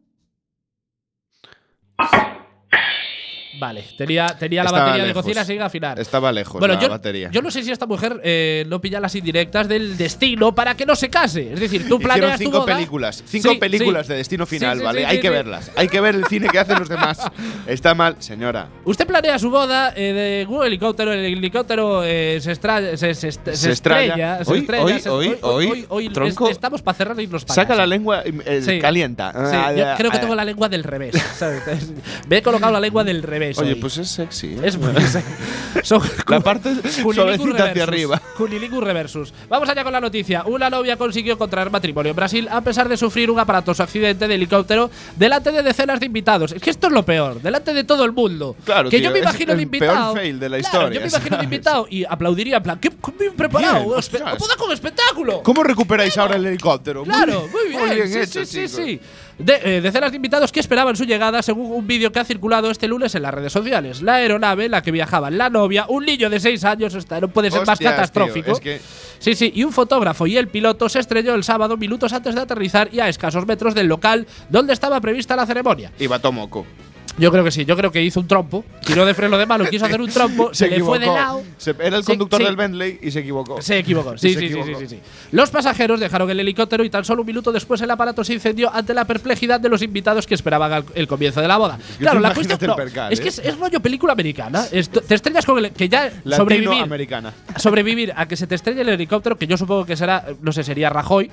Vale, 3.58 3.84
tenía, 3.96 4.26
tenía 4.38 4.62
la 4.64 4.70
batería 4.70 5.04
lejos. 5.04 5.08
de 5.08 5.14
cocina 5.14 5.44
sin 5.44 5.60
afinar. 5.62 5.98
Estaba 5.98 6.30
lejos 6.32 6.58
Bueno, 6.60 6.74
la 6.74 6.80
yo, 6.80 6.88
batería. 6.88 7.30
yo 7.32 7.42
no 7.42 7.50
sé 7.50 7.62
si 7.62 7.70
esta 7.72 7.86
mujer 7.86 8.20
eh, 8.22 8.64
no 8.68 8.80
pilla 8.80 9.00
las 9.00 9.14
indirectas 9.14 9.68
del 9.68 9.96
destino 9.96 10.54
para 10.54 10.76
que 10.76 10.86
no 10.86 10.94
se 10.96 11.10
case. 11.10 11.52
Es 11.52 11.60
decir, 11.60 11.82
tú 11.88 11.96
Hicieron 11.96 12.02
planeas 12.02 12.38
tu 12.38 12.44
cinco 12.44 12.60
boda. 12.60 12.74
películas, 12.74 13.22
cinco 13.26 13.50
Sí, 13.52 13.56
películas 13.58 14.06
sí. 14.06 14.12
de 14.12 14.18
destino 14.18 14.46
final, 14.46 14.78
sí, 14.78 14.84
¿vale? 14.84 15.00
sí, 15.00 15.04
Hay 15.06 15.16
sí, 15.16 15.22
que 15.22 15.28
sí. 15.28 15.34
verlas. 15.34 15.70
Hay 15.76 15.88
que 15.88 16.00
ver 16.00 16.14
el 16.14 16.24
cine 16.26 16.48
que 16.48 16.58
hacen 16.58 16.78
los 16.78 16.88
demás. 16.88 17.20
Está 17.66 17.94
mal, 17.94 18.16
señora. 18.20 18.68
Usted 18.84 19.06
planea 19.06 19.38
su 19.38 19.50
boda 19.50 19.92
eh, 19.96 20.12
de 20.12 20.46
un 20.48 20.64
helicóptero, 20.64 21.12
el 21.12 21.24
helicóptero 21.24 22.02
eh, 22.04 22.38
se, 22.40 22.52
estra- 22.52 22.96
se, 22.96 23.14
se, 23.14 23.32
se 23.32 23.56
Se 23.56 23.70
estrella. 23.72 24.44
se 24.44 24.50
Hoy, 24.52 24.58
estrella, 24.60 24.84
hoy, 24.84 25.00
se- 25.00 25.08
hoy, 25.10 25.36
hoy, 25.42 25.86
hoy 25.88 26.08
tronco. 26.10 26.48
estamos 26.48 26.82
para 26.82 26.96
cerrar 26.96 27.18
y 27.20 27.24
irnos 27.24 27.44
para 27.44 27.54
Saca 27.54 27.74
la 27.74 27.86
lengua, 27.86 28.22
eh, 28.24 28.62
Sí. 28.64 28.78
calienta. 28.78 29.32
Sí, 29.32 29.78
yo 29.80 29.84
creo 29.96 30.10
que 30.10 30.18
tengo 30.18 30.34
la 30.34 30.44
lengua 30.44 30.68
del 30.68 30.84
revés. 30.84 31.14
¿sabes? 31.36 31.62
Me 32.28 32.38
he 32.38 32.42
colocado 32.42 32.72
la 32.72 32.80
lengua 32.80 33.04
del 33.04 33.22
revés. 33.22 33.47
Oye, 33.56 33.72
hoy. 33.72 33.74
pues 33.76 33.96
es 33.98 34.08
sexy. 34.08 34.48
¿eh? 34.54 34.60
Es 34.64 34.76
muy 34.76 34.92
Son 35.82 36.02
La 36.26 36.40
parte 36.40 36.70
suavecita 37.14 37.64
hacia 37.64 37.82
arriba. 37.84 38.20
Cunilingus 38.36 38.82
reversus. 38.82 39.32
Vamos 39.48 39.68
allá 39.68 39.84
con 39.84 39.92
la 39.92 40.00
noticia. 40.00 40.44
Una 40.46 40.68
novia 40.70 40.96
consiguió 40.96 41.38
contraer 41.38 41.70
matrimonio 41.70 42.10
en 42.10 42.16
Brasil 42.16 42.48
a 42.50 42.60
pesar 42.60 42.88
de 42.88 42.96
sufrir 42.96 43.30
un 43.30 43.38
aparatoso 43.38 43.82
accidente 43.82 44.28
de 44.28 44.34
helicóptero 44.34 44.90
delante 45.16 45.52
de 45.52 45.62
decenas 45.62 46.00
de 46.00 46.06
invitados. 46.06 46.52
Es 46.52 46.62
que 46.62 46.70
esto 46.70 46.88
es 46.88 46.92
lo 46.92 47.04
peor, 47.04 47.40
delante 47.40 47.72
de 47.72 47.84
todo 47.84 48.04
el 48.04 48.12
mundo. 48.12 48.56
Claro, 48.64 48.90
que 48.90 48.98
tío, 48.98 49.08
yo 49.08 49.12
me 49.12 49.20
imagino 49.20 49.54
de 49.54 49.62
invitado. 49.62 50.14
peor 50.14 50.16
fail 50.16 50.40
de 50.40 50.48
la 50.48 50.58
Claro, 50.58 50.78
historia, 50.78 50.94
Yo 50.94 51.00
me 51.00 51.08
imagino 51.08 51.36
de 51.38 51.44
invitado 51.44 51.86
y 51.90 52.04
aplaudiría 52.04 52.56
en 52.58 52.62
plan, 52.62 52.78
qué, 52.78 52.90
bien 53.18 53.34
preparado. 53.34 53.84
Bien, 53.84 54.24
boda 54.38 54.56
con 54.56 54.72
espectáculo. 54.72 55.42
¿Cómo 55.42 55.62
recuperáis 55.62 56.16
ahora 56.18 56.36
el 56.36 56.46
helicóptero? 56.46 57.04
Claro, 57.04 57.48
muy 57.48 57.68
bien. 57.68 58.08
sí, 58.08 58.18
hecho, 58.18 58.44
sí, 58.44 58.68
sí, 58.68 58.68
sí. 58.68 59.00
De- 59.38 59.60
eh, 59.62 59.80
decenas 59.80 60.10
de 60.10 60.16
invitados 60.16 60.50
que 60.50 60.58
esperaban 60.60 60.96
su 60.96 61.04
llegada, 61.04 61.42
según 61.42 61.70
un 61.72 61.86
vídeo 61.86 62.10
que 62.10 62.18
ha 62.18 62.24
circulado 62.24 62.70
este 62.72 62.88
lunes 62.88 63.14
en 63.14 63.22
las 63.22 63.32
redes 63.32 63.52
sociales. 63.52 64.02
La 64.02 64.14
aeronave 64.16 64.64
en 64.64 64.72
la 64.72 64.82
que 64.82 64.90
viajaban 64.90 65.38
la 65.38 65.48
novia, 65.48 65.86
un 65.88 66.04
niño 66.06 66.28
de 66.28 66.40
6 66.40 66.64
años, 66.64 66.94
esta 66.94 67.20
no 67.20 67.28
puede 67.28 67.50
ser 67.50 67.64
más 67.66 67.78
catastrófico. 67.78 68.44
tío, 68.46 68.54
es 68.54 68.60
que 68.60 68.80
Sí, 69.20 69.34
sí, 69.34 69.52
y 69.54 69.64
un 69.64 69.72
fotógrafo 69.72 70.26
y 70.26 70.36
el 70.36 70.48
piloto 70.48 70.88
se 70.88 70.98
estrelló 71.00 71.34
el 71.34 71.42
sábado 71.44 71.76
minutos 71.76 72.12
antes 72.12 72.34
de 72.34 72.40
aterrizar 72.40 72.88
y 72.92 73.00
a 73.00 73.08
escasos 73.08 73.46
metros 73.46 73.74
del 73.74 73.86
local 73.86 74.26
donde 74.48 74.72
estaba 74.72 75.00
prevista 75.00 75.34
la 75.36 75.46
ceremonia. 75.46 75.90
iba 75.98 76.18
tomoco. 76.18 76.66
Yo 77.18 77.30
creo 77.32 77.44
que 77.44 77.50
sí, 77.50 77.64
yo 77.64 77.76
creo 77.76 77.90
que 77.92 78.02
hizo 78.02 78.20
un 78.20 78.28
trompo, 78.28 78.64
tiró 78.84 79.04
de 79.04 79.14
freno 79.14 79.36
de 79.38 79.46
mano, 79.46 79.64
quiso 79.66 79.84
hacer 79.86 80.00
un 80.00 80.08
trompo, 80.10 80.50
se, 80.54 80.68
le 80.68 80.80
fue 80.82 80.98
de 80.98 81.04
equivocó. 81.06 81.20
lado. 81.20 81.42
Se- 81.56 81.74
era 81.80 81.96
el 81.96 82.04
conductor 82.04 82.38
sí. 82.40 82.44
del 82.46 82.56
Bentley 82.56 82.98
y 83.02 83.10
se 83.10 83.20
equivocó. 83.20 83.60
Se 83.60 83.78
equivocó. 83.78 84.16
Sí, 84.16 84.32
Se 84.34 84.38
sí, 84.40 84.46
equivocó. 84.46 84.66
sí, 84.66 84.74
sí, 84.80 84.86
sí. 84.88 85.00
Los 85.32 85.50
pasajeros 85.50 86.00
dejaron 86.00 86.30
el 86.30 86.40
helicóptero 86.40 86.84
y 86.84 86.90
tan 86.90 87.04
solo 87.04 87.22
un 87.22 87.26
minuto 87.26 87.50
después 87.52 87.80
el 87.80 87.90
aparato 87.90 88.22
se 88.24 88.34
incendió 88.34 88.72
ante 88.74 88.94
la 88.94 89.04
perplejidad 89.04 89.60
de 89.60 89.68
los 89.68 89.82
invitados 89.82 90.26
que 90.26 90.34
esperaban 90.34 90.72
al- 90.72 90.84
el 90.94 91.06
comienzo 91.08 91.40
de 91.40 91.48
la 91.48 91.56
boda. 91.56 91.78
Claro, 91.98 92.18
tú 92.18 92.22
la 92.22 92.34
cuestión 92.34 92.58
no, 92.68 92.76
percal, 92.76 93.12
es 93.12 93.18
¿eh? 93.18 93.22
que 93.22 93.28
es, 93.30 93.38
es 93.40 93.58
rollo 93.58 93.80
película 93.80 94.12
americana. 94.12 94.64
Esto- 94.70 95.00
te 95.00 95.14
estrellas 95.14 95.44
con 95.44 95.58
el 95.64 95.72
que 95.72 95.88
ya 95.88 96.10
sobrevivir, 96.36 96.68
Latinoamericana. 96.68 97.32
sobrevivir 97.56 98.12
a 98.16 98.26
que 98.26 98.36
se 98.36 98.46
te 98.46 98.54
estrelle 98.54 98.82
el 98.82 98.88
helicóptero, 98.90 99.36
que 99.36 99.46
yo 99.46 99.56
supongo 99.56 99.84
que 99.84 99.96
será, 99.96 100.24
no 100.40 100.52
sé, 100.52 100.62
sería 100.62 100.88
Rajoy. 100.90 101.30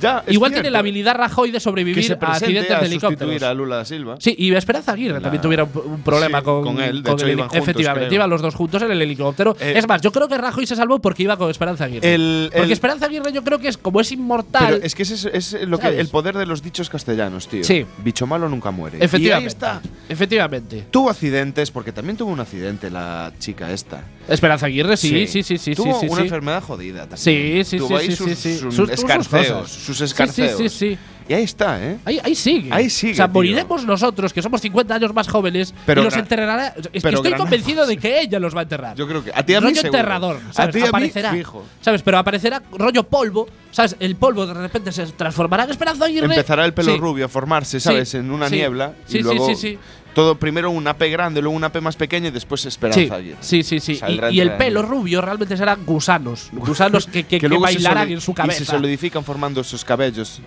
Ya, 0.00 0.24
igual 0.28 0.52
tiene 0.52 0.70
la 0.70 0.78
habilidad 0.78 1.14
Rajoy 1.16 1.50
de 1.50 1.60
sobrevivir 1.60 2.16
a 2.20 2.32
accidentes 2.32 2.70
a 2.70 2.80
de 2.80 2.86
helicópteros. 2.86 3.42
a 3.42 3.54
Lula 3.54 3.76
da 3.76 3.84
Silva. 3.84 4.16
Sí, 4.18 4.34
y 4.38 4.52
Esperanza 4.54 4.92
Aguirre 4.92 5.14
La- 5.14 5.20
también 5.20 5.42
tuviera 5.42 5.64
un, 5.64 6.02
problema 6.02 6.38
Sí, 6.38 6.44
con, 6.44 6.64
con 6.64 6.80
él, 6.80 7.02
de 7.02 7.10
hecho 7.12 7.24
el 7.26 7.32
iban 7.32 7.48
juntos, 7.48 7.62
Efectivamente, 7.68 8.06
creo. 8.08 8.16
iban 8.16 8.30
los 8.30 8.40
dos 8.42 8.54
juntos 8.54 8.82
en 8.82 8.90
el 8.90 9.02
helicóptero. 9.02 9.56
Eh, 9.60 9.74
es 9.76 9.86
más, 9.86 10.00
yo 10.00 10.12
creo 10.12 10.28
que 10.28 10.38
Rajoy 10.38 10.66
se 10.66 10.76
salvó 10.76 10.98
porque 11.00 11.22
iba 11.24 11.36
con 11.36 11.50
Esperanza 11.50 11.84
Aguirre. 11.84 12.14
El- 12.14 12.48
porque 12.52 12.64
el- 12.66 12.72
Esperanza 12.72 13.06
Aguirre 13.06 13.32
yo 13.32 13.42
creo 13.44 13.58
que 13.58 13.68
es 13.68 13.76
como 13.76 14.00
es 14.00 14.10
inmortal. 14.12 14.64
Pero 14.74 14.84
es 14.84 14.94
que 14.94 15.02
ese 15.02 15.14
es, 15.14 15.54
es 15.54 15.68
lo 15.68 15.78
que, 15.78 15.88
el 15.88 16.08
poder 16.08 16.36
de 16.38 16.46
los 16.46 16.62
dichos 16.62 16.88
castellanos, 16.88 17.46
tío. 17.48 17.62
Sí. 17.64 17.84
Bicho 18.02 18.26
malo 18.26 18.48
nunca 18.48 18.70
muere. 18.70 18.96
Y 18.98 19.00
ahí 19.00 19.04
efectivamente. 19.06 19.48
está. 19.48 19.80
Efectivamente. 20.08 20.84
Tuvo 20.90 21.10
accidentes, 21.10 21.70
porque 21.70 21.92
también 21.92 22.16
tuvo 22.16 22.30
un 22.32 22.40
accidente 22.40 22.90
la 22.90 23.32
chica 23.38 23.70
esta. 23.72 24.02
Esperanza 24.28 24.66
Aguirre, 24.66 24.96
sí, 24.96 25.26
sí, 25.26 25.42
sí, 25.42 25.58
sí, 25.58 25.74
Tuvo 25.74 25.94
sí, 25.94 26.00
sí, 26.00 26.06
una 26.06 26.16
sí. 26.16 26.22
enfermedad 26.22 26.62
jodida 26.62 27.00
también. 27.06 27.18
Sí, 27.18 27.62
sí, 27.64 27.78
Tuvo 27.78 27.88
sí, 27.88 27.94
ahí 27.94 28.06
sí, 28.10 28.16
sus, 28.16 28.28
sí, 28.30 28.34
sí. 28.36 28.58
sus 28.58 28.74
Sus- 28.74 28.90
sus 28.90 29.04
escarceos, 29.50 29.70
sus 29.70 29.98
Sí, 29.98 30.04
escarceos. 30.04 30.56
Sí, 30.58 30.68
sí, 30.68 30.78
sí. 30.94 30.98
Y 31.28 31.32
ahí 31.32 31.44
está, 31.44 31.80
¿eh? 31.80 31.96
Ahí, 32.04 32.18
ahí 32.24 32.34
sigue. 32.34 32.70
Ahí 32.72 32.90
sigue, 32.90 33.12
O 33.12 33.16
sea, 33.16 33.26
tío. 33.26 33.34
moriremos 33.34 33.84
nosotros, 33.86 34.32
que 34.32 34.42
somos 34.42 34.60
50 34.60 34.96
años 34.96 35.14
más 35.14 35.28
jóvenes, 35.28 35.72
Pero 35.86 36.00
y 36.00 36.04
los 36.06 36.16
enterrará. 36.16 36.74
Es 36.92 37.02
que 37.04 37.08
estoy 37.10 37.34
convencido 37.34 37.86
de 37.86 37.96
que 37.98 38.20
ella 38.22 38.40
los 38.40 38.52
va 38.52 38.60
a 38.60 38.62
enterrar. 38.64 38.96
Yo 38.96 39.06
creo 39.06 39.22
que 39.22 39.30
a 39.32 39.44
ti 39.46 39.52
y 39.52 39.54
a 39.54 39.60
mí 39.60 39.66
rollo 39.68 39.80
seguro. 39.80 39.96
enterrador, 39.98 40.40
A 40.48 40.52
¿sabes? 40.52 40.72
ti 40.74 40.78
y 40.80 40.82
a 40.82 40.84
mí 40.86 40.88
aparecerá, 40.88 41.30
fijo. 41.32 41.64
¿sabes? 41.80 42.02
Pero 42.02 42.18
aparecerá 42.18 42.60
rollo 42.72 43.04
polvo, 43.04 43.46
¿sabes? 43.70 43.94
El 44.00 44.16
polvo 44.16 44.44
de 44.44 44.54
repente 44.54 44.90
se 44.90 45.06
transformará 45.06 45.64
en 45.64 45.70
Esperanza 45.70 46.06
Aguirre. 46.06 46.26
Empezará 46.26 46.64
el 46.64 46.74
pelo 46.74 46.94
Sí. 46.94 46.98
rubio 46.98 47.26
a 47.26 47.28
formarse, 47.28 47.78
¿sabes? 47.78 48.12
En 48.14 48.28
una 48.32 48.48
sí. 48.48 48.56
niebla. 48.56 48.94
Sí, 49.06 49.18
y 49.18 49.18
sí, 49.18 49.22
luego 49.22 49.46
sí, 49.50 49.54
sí. 49.54 49.78
Todo 50.14 50.34
primero 50.34 50.70
una 50.70 50.94
P 50.96 51.08
grande, 51.08 51.40
luego 51.40 51.56
una 51.56 51.70
P 51.70 51.80
más 51.80 51.94
pequeña 51.96 52.28
y 52.28 52.30
después 52.32 52.66
Esperanza 52.66 53.18
Sí, 53.40 53.62
sí, 53.62 53.80
sí, 53.80 53.80
sí. 53.96 54.00
Y, 54.08 54.36
y 54.36 54.40
el 54.40 54.52
pelo 54.56 54.82
rubio 54.82 55.20
realmente 55.20 55.56
serán 55.56 55.84
gusanos. 55.86 56.48
Gusanos 56.52 57.06
que, 57.06 57.24
que, 57.24 57.38
que 57.38 57.48
se 57.48 57.56
bailarán 57.58 58.10
en 58.10 58.20
su 58.20 58.32
Y 58.32 58.34
cabeza. 58.34 58.58
se 58.58 58.64
solidifican 58.64 59.24
formando 59.24 59.62
sus 59.62 59.84
cabellos 59.84 60.40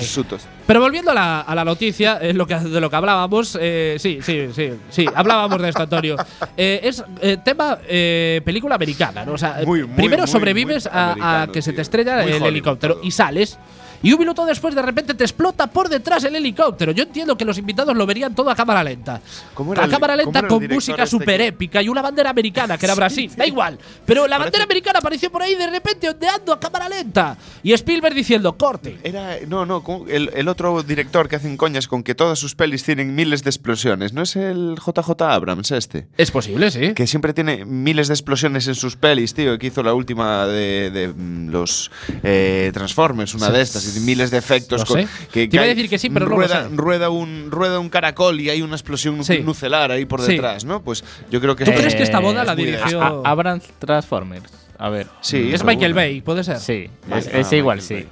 hirsutos. 0.00 0.46
Pero 0.66 0.80
volviendo 0.80 1.12
a 1.12 1.14
la, 1.14 1.40
a 1.42 1.54
la 1.54 1.64
noticia, 1.64 2.18
es 2.20 2.34
lo 2.34 2.46
que, 2.46 2.56
de 2.56 2.80
lo 2.80 2.90
que 2.90 2.96
hablábamos, 2.96 3.56
eh, 3.60 3.96
sí, 4.00 4.18
sí, 4.22 4.48
sí, 4.54 4.70
sí, 4.90 5.06
hablábamos 5.14 5.62
de 5.62 5.68
esto, 5.68 5.82
Antonio. 5.82 6.16
Eh, 6.58 6.80
es 6.84 7.04
eh, 7.20 7.36
tema 7.44 7.78
eh, 7.86 8.40
película 8.44 8.74
americana, 8.76 9.24
¿no? 9.24 9.32
O 9.32 9.38
sea, 9.38 9.58
Muy, 9.66 9.84
muy, 9.84 9.94
primero 9.96 10.22
muy, 10.22 10.30
sobrevives 10.30 10.86
a- 10.86 11.42
a, 11.42 11.46
que 11.48 11.60
se 11.60 11.70
tío. 11.70 11.76
te 11.76 11.82
estrella 11.82 12.22
el 12.24 12.42
helicóptero 12.44 12.94
todo. 12.94 13.04
y 13.04 13.10
sales. 13.10 13.58
Y 14.02 14.12
un 14.12 14.18
minuto 14.18 14.44
después, 14.44 14.74
de 14.74 14.82
repente, 14.82 15.14
te 15.14 15.24
explota 15.24 15.66
por 15.66 15.88
detrás 15.88 16.24
el 16.24 16.36
helicóptero. 16.36 16.92
Yo 16.92 17.02
entiendo 17.04 17.36
que 17.36 17.44
los 17.44 17.58
invitados 17.58 17.96
lo 17.96 18.06
verían 18.06 18.34
todo 18.34 18.50
a 18.50 18.54
cámara 18.54 18.82
lenta. 18.84 19.20
¿Cómo 19.54 19.72
era 19.72 19.84
a 19.84 19.88
cámara 19.88 20.16
lenta 20.16 20.46
con 20.46 20.66
música 20.68 21.04
este 21.04 21.10
súper 21.18 21.38
que- 21.40 21.46
épica 21.48 21.82
y 21.82 21.88
una 21.88 22.02
bandera 22.02 22.30
americana, 22.30 22.76
que 22.78 22.86
era 22.86 22.94
Brasil. 22.94 23.30
Da 23.36 23.46
igual. 23.46 23.78
Pero 24.04 24.26
la 24.26 24.38
bandera 24.38 24.64
americana 24.64 24.98
apareció 24.98 25.30
por 25.30 25.42
ahí 25.42 25.54
de 25.54 25.66
repente 25.68 26.08
ondeando 26.08 26.52
a 26.52 26.60
cámara 26.60 26.88
lenta. 26.88 27.36
Y 27.62 27.72
Spielberg 27.72 28.14
diciendo, 28.14 28.56
corte. 28.56 28.98
Era, 29.02 29.36
no, 29.46 29.66
no, 29.66 29.82
el, 30.08 30.30
el 30.34 30.48
otro 30.48 30.82
director 30.82 31.28
que 31.28 31.36
hacen 31.36 31.56
coñas 31.56 31.88
con 31.88 32.02
que 32.02 32.14
todas 32.14 32.38
sus 32.38 32.54
pelis 32.54 32.84
tienen 32.84 33.14
miles 33.14 33.42
de 33.42 33.50
explosiones. 33.50 34.12
¿No 34.12 34.22
es 34.22 34.36
el 34.36 34.76
JJ 34.76 35.20
Abrams 35.22 35.70
este? 35.70 36.06
Es 36.16 36.30
posible, 36.30 36.70
sí. 36.70 36.94
Que 36.94 37.06
siempre 37.06 37.32
tiene 37.32 37.64
miles 37.64 38.08
de 38.08 38.14
explosiones 38.14 38.66
en 38.68 38.74
sus 38.74 38.96
pelis, 38.96 39.34
tío. 39.34 39.58
Que 39.58 39.68
hizo 39.68 39.82
la 39.82 39.94
última 39.94 40.46
de, 40.46 40.90
de, 40.90 41.08
mm, 41.08 41.48
los 41.50 41.90
eh, 42.22 42.70
Transformers, 42.74 43.34
una 43.34 43.50
de 43.50 43.62
estas. 43.62 43.85
Miles 44.00 44.30
de 44.30 44.38
efectos. 44.38 44.80
No 44.80 44.86
con- 44.86 45.02
sé. 45.02 45.08
que, 45.32 45.48
Te 45.48 45.56
iba 45.56 45.62
a 45.62 45.68
hay- 45.68 45.74
decir 45.74 45.88
que 45.90 45.98
sí, 45.98 46.10
pero 46.10 46.26
no 46.26 46.30
lo 46.30 46.36
rueda, 46.36 46.64
sé. 46.64 46.76
rueda, 46.76 47.10
un, 47.10 47.50
rueda 47.50 47.78
un 47.78 47.88
caracol 47.88 48.40
y 48.40 48.50
hay 48.50 48.62
una 48.62 48.74
explosión 48.76 49.22
Sí. 49.24 49.40
nucelar 49.44 49.90
ahí 49.90 50.04
por 50.04 50.20
Sí. 50.22 50.32
detrás, 50.32 50.64
¿no? 50.64 50.82
Pues 50.82 51.04
yo 51.30 51.40
creo 51.40 51.56
que. 51.56 51.64
¿Tú 51.64 51.72
crees 51.72 51.94
que 51.94 52.02
esta 52.02 52.18
boda 52.20 52.42
es 52.42 52.46
la 52.46 52.54
dirigió- 52.56 53.22
Abrams 53.24 53.64
Transformers. 53.78 54.50
A 54.78 54.88
ver. 54.90 55.06
Sí, 55.22 55.38
Es 55.38 55.60
seguro. 55.60 55.66
Michael 55.66 55.94
Bay, 55.94 56.20
puede 56.20 56.44
ser. 56.44 56.58
Sí, 56.58 56.90
Vale, 57.08 57.20
es, 57.22 57.28
ah, 57.32 57.38
es 57.38 57.52
igual, 57.52 57.78
Michael 57.78 58.02
sí. 58.04 58.08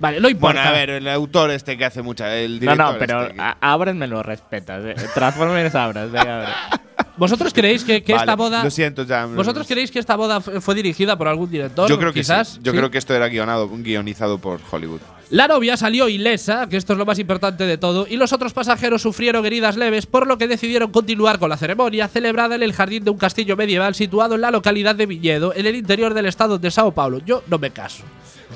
Vale, 0.00 0.20
no 0.20 0.28
importa. 0.28 0.60
Bueno, 0.62 0.68
a 0.68 0.72
ver, 0.78 0.90
el 0.90 1.08
autor 1.08 1.50
este 1.50 1.76
que 1.76 1.84
hace 1.84 2.02
mucha. 2.02 2.34
El 2.36 2.54
No, 2.54 2.60
director 2.60 2.92
no, 2.94 2.98
pero 2.98 3.22
este 3.24 3.34
que- 3.34 3.40
a- 3.42 3.56
Abrams 3.60 3.98
me 3.98 4.06
lo 4.06 4.22
respetas. 4.22 4.82
eh. 4.84 4.94
Transformers 5.12 5.74
Abrams, 5.74 6.12
venga, 6.12 6.36
a 6.36 6.40
ver. 6.40 6.80
¿Vosotros 7.18 7.52
creéis 7.52 7.84
que, 7.84 8.02
que 8.02 8.12
Vale, 8.12 8.22
esta 8.22 8.36
boda. 8.36 8.64
Lo 8.64 8.70
siento, 8.70 9.02
ya. 9.04 9.26
¿Vosotros 9.26 9.66
creéis 9.66 9.90
que 9.90 9.98
esta 9.98 10.16
boda 10.16 10.40
fue 10.40 10.74
dirigida 10.74 11.18
por 11.18 11.28
algún 11.28 11.50
director? 11.50 11.88
Yo 11.88 11.98
creo 11.98 12.12
que 12.12 12.20
quizás. 12.20 12.48
sí. 12.48 12.60
Yo 12.62 12.72
¿Sí? 12.72 12.78
creo 12.78 12.90
que 12.90 12.98
esto 12.98 13.14
era 13.14 13.28
guionado, 13.28 13.68
guionizado 13.68 14.38
por 14.38 14.60
Hollywood. 14.70 15.00
La 15.30 15.46
novia 15.46 15.76
salió 15.76 16.08
ilesa, 16.08 16.68
que 16.70 16.78
esto 16.78 16.94
es 16.94 16.98
lo 16.98 17.04
más 17.04 17.18
importante 17.18 17.64
de 17.66 17.76
todo, 17.76 18.06
y 18.08 18.16
los 18.16 18.32
otros 18.32 18.54
pasajeros 18.54 19.02
sufrieron 19.02 19.44
heridas 19.44 19.76
leves, 19.76 20.06
por 20.06 20.26
lo 20.26 20.38
que 20.38 20.48
decidieron 20.48 20.90
continuar 20.90 21.38
con 21.38 21.50
la 21.50 21.58
ceremonia 21.58 22.08
celebrada 22.08 22.54
en 22.54 22.62
el 22.62 22.72
jardín 22.72 23.04
de 23.04 23.10
un 23.10 23.18
castillo 23.18 23.54
medieval 23.54 23.94
situado 23.94 24.36
en 24.36 24.40
la 24.40 24.50
localidad 24.50 24.94
de 24.94 25.04
Viñedo, 25.04 25.52
en 25.54 25.66
el 25.66 25.76
interior 25.76 26.14
del 26.14 26.24
estado 26.24 26.58
de 26.58 26.70
Sao 26.70 26.92
Paulo. 26.92 27.18
Yo 27.26 27.42
no 27.46 27.58
me 27.58 27.70
caso. 27.70 28.04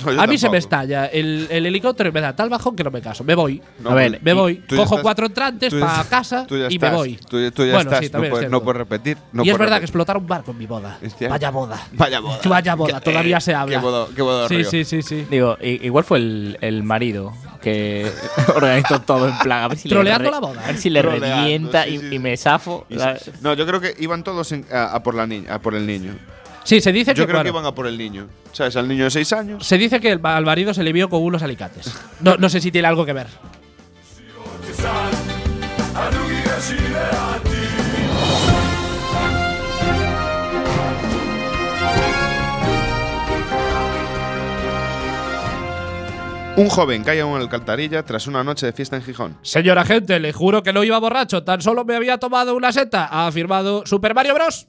No, 0.05 0.23
a 0.23 0.27
mí 0.27 0.39
se 0.39 0.47
me 0.49 0.53
tampoco. 0.53 0.57
estalla 0.57 1.07
el, 1.07 1.47
el 1.51 1.67
helicóptero 1.67 2.09
y 2.09 2.13
me 2.13 2.21
da 2.21 2.35
tal 2.35 2.49
bajón 2.49 2.75
que 2.75 2.83
no 2.83 2.91
me 2.91 3.01
caso. 3.03 3.25
Me 3.25 3.35
voy. 3.35 3.61
No, 3.81 3.91
A 3.91 3.95
ver, 3.95 4.21
Me 4.23 4.33
voy, 4.33 4.57
cojo 4.69 4.83
estás- 4.85 5.01
cuatro 5.03 5.27
entrantes 5.27 5.75
para 5.75 6.05
casa 6.05 6.47
tú 6.47 6.57
ya 6.57 6.67
y 6.71 6.75
estás, 6.77 6.91
me 6.91 6.97
voy. 6.97 7.17
Tú, 7.17 7.51
tú 7.51 7.65
ya 7.67 7.75
Bueno, 7.75 7.91
estás, 7.91 8.07
sí, 8.07 8.11
no, 8.13 8.19
puedes, 8.31 8.51
no 8.51 8.63
puedes 8.63 8.79
repetir. 8.79 9.19
no 9.33 9.45
y 9.45 9.51
es 9.51 9.59
verdad 9.59 9.77
que 9.77 9.81
repetir. 9.81 9.85
explotaron 9.85 10.23
un 10.23 10.29
barco 10.29 10.51
en 10.53 10.59
mi 10.59 10.67
boda. 10.67 10.99
Vaya 11.29 11.51
boda. 11.51 11.87
Vaya 11.93 12.21
boda. 12.21 12.39
Vaya 12.49 12.75
boda, 12.75 13.01
Que- 13.01 13.11
todavía 13.11 13.37
eh, 13.37 13.41
se 13.43 13.55
habla. 13.55 13.79
Qué 13.79 13.83
boda, 13.85 14.07
qué 14.17 14.23
boda 14.23 14.49
Sí, 14.49 14.57
río. 14.57 14.71
sí, 14.71 14.85
sí, 14.85 15.03
sí. 15.03 15.27
Digo, 15.31 15.57
igual 15.61 16.05
fue 16.05 16.19
el, 16.19 16.59
el 16.63 16.83
marido 16.83 17.33
que 17.61 18.11
organizó 18.57 19.01
todo 19.03 19.29
en 19.29 19.39
plan. 19.39 19.65
A 19.65 19.69
ver 19.69 19.79
si 19.79 19.89
Troleando 19.89 20.25
le 20.25 20.31
la 20.31 20.41
boda. 20.41 20.63
A 20.65 20.67
ver 20.69 20.79
si 20.79 20.91
le 20.91 21.03
revienta 21.03 21.87
y, 21.87 22.19
me 22.19 22.37
zafo. 22.37 22.87
No, 23.43 23.55
yo 23.55 23.67
creo 23.67 23.81
que 23.81 23.95
iban 23.99 24.25
todos 24.25 24.53
a, 24.73 25.03
por 25.03 25.15
la 25.15 25.27
niña, 25.27 25.55
a 25.55 25.59
por 25.61 25.75
el 25.75 25.87
niño. 25.87 26.15
Sí, 26.65 26.81
se 26.81 26.93
dice 26.93 27.13
Yo 27.15 27.25
que, 27.25 27.27
creo 27.27 27.39
bueno, 27.39 27.43
que 27.43 27.49
iban 27.49 27.67
a 27.67 27.75
por 27.75 27.87
el 27.87 27.99
niño. 27.99 28.29
¿Sabes? 28.53 28.77
Al 28.77 28.87
niño 28.89 29.05
de 29.05 29.11
6 29.11 29.33
años. 29.33 29.67
se 29.67 29.79
dice 29.79 30.01
que 30.01 30.13
el, 30.13 30.21
al 30.25 30.45
marido 30.45 30.73
se 30.75 30.83
le 30.83 30.93
vio 30.93 31.09
con 31.09 31.23
unos 31.23 31.43
alicates. 31.43 31.93
No, 32.21 32.37
no 32.37 32.49
sé 32.49 32.61
si 32.61 32.71
tiene 32.71 32.89
algo 32.89 33.05
que 33.05 33.13
ver. 33.13 33.27
Un 46.55 46.69
joven 46.69 47.03
cae 47.03 47.19
en 47.19 47.27
una 47.27 47.41
alcantarilla 47.41 48.05
tras 48.05 48.27
una 48.27 48.45
noche 48.45 48.67
de 48.67 48.73
fiesta 48.75 48.95
en 48.97 49.03
Gijón. 49.03 49.39
Señor 49.41 49.79
agente, 49.79 50.21
le 50.21 50.35
juro 50.35 50.63
que 50.63 50.75
no 50.75 50.85
iba 50.85 50.99
borracho, 50.99 51.43
tan 51.45 51.63
solo 51.63 51.87
me 51.87 51.97
había 51.97 52.19
tomado 52.19 52.55
una 52.55 52.73
seta, 52.73 53.07
ha 53.07 53.27
afirmado 53.27 53.87
Super 53.87 54.15
Mario 54.15 54.35
Bros. 54.35 54.67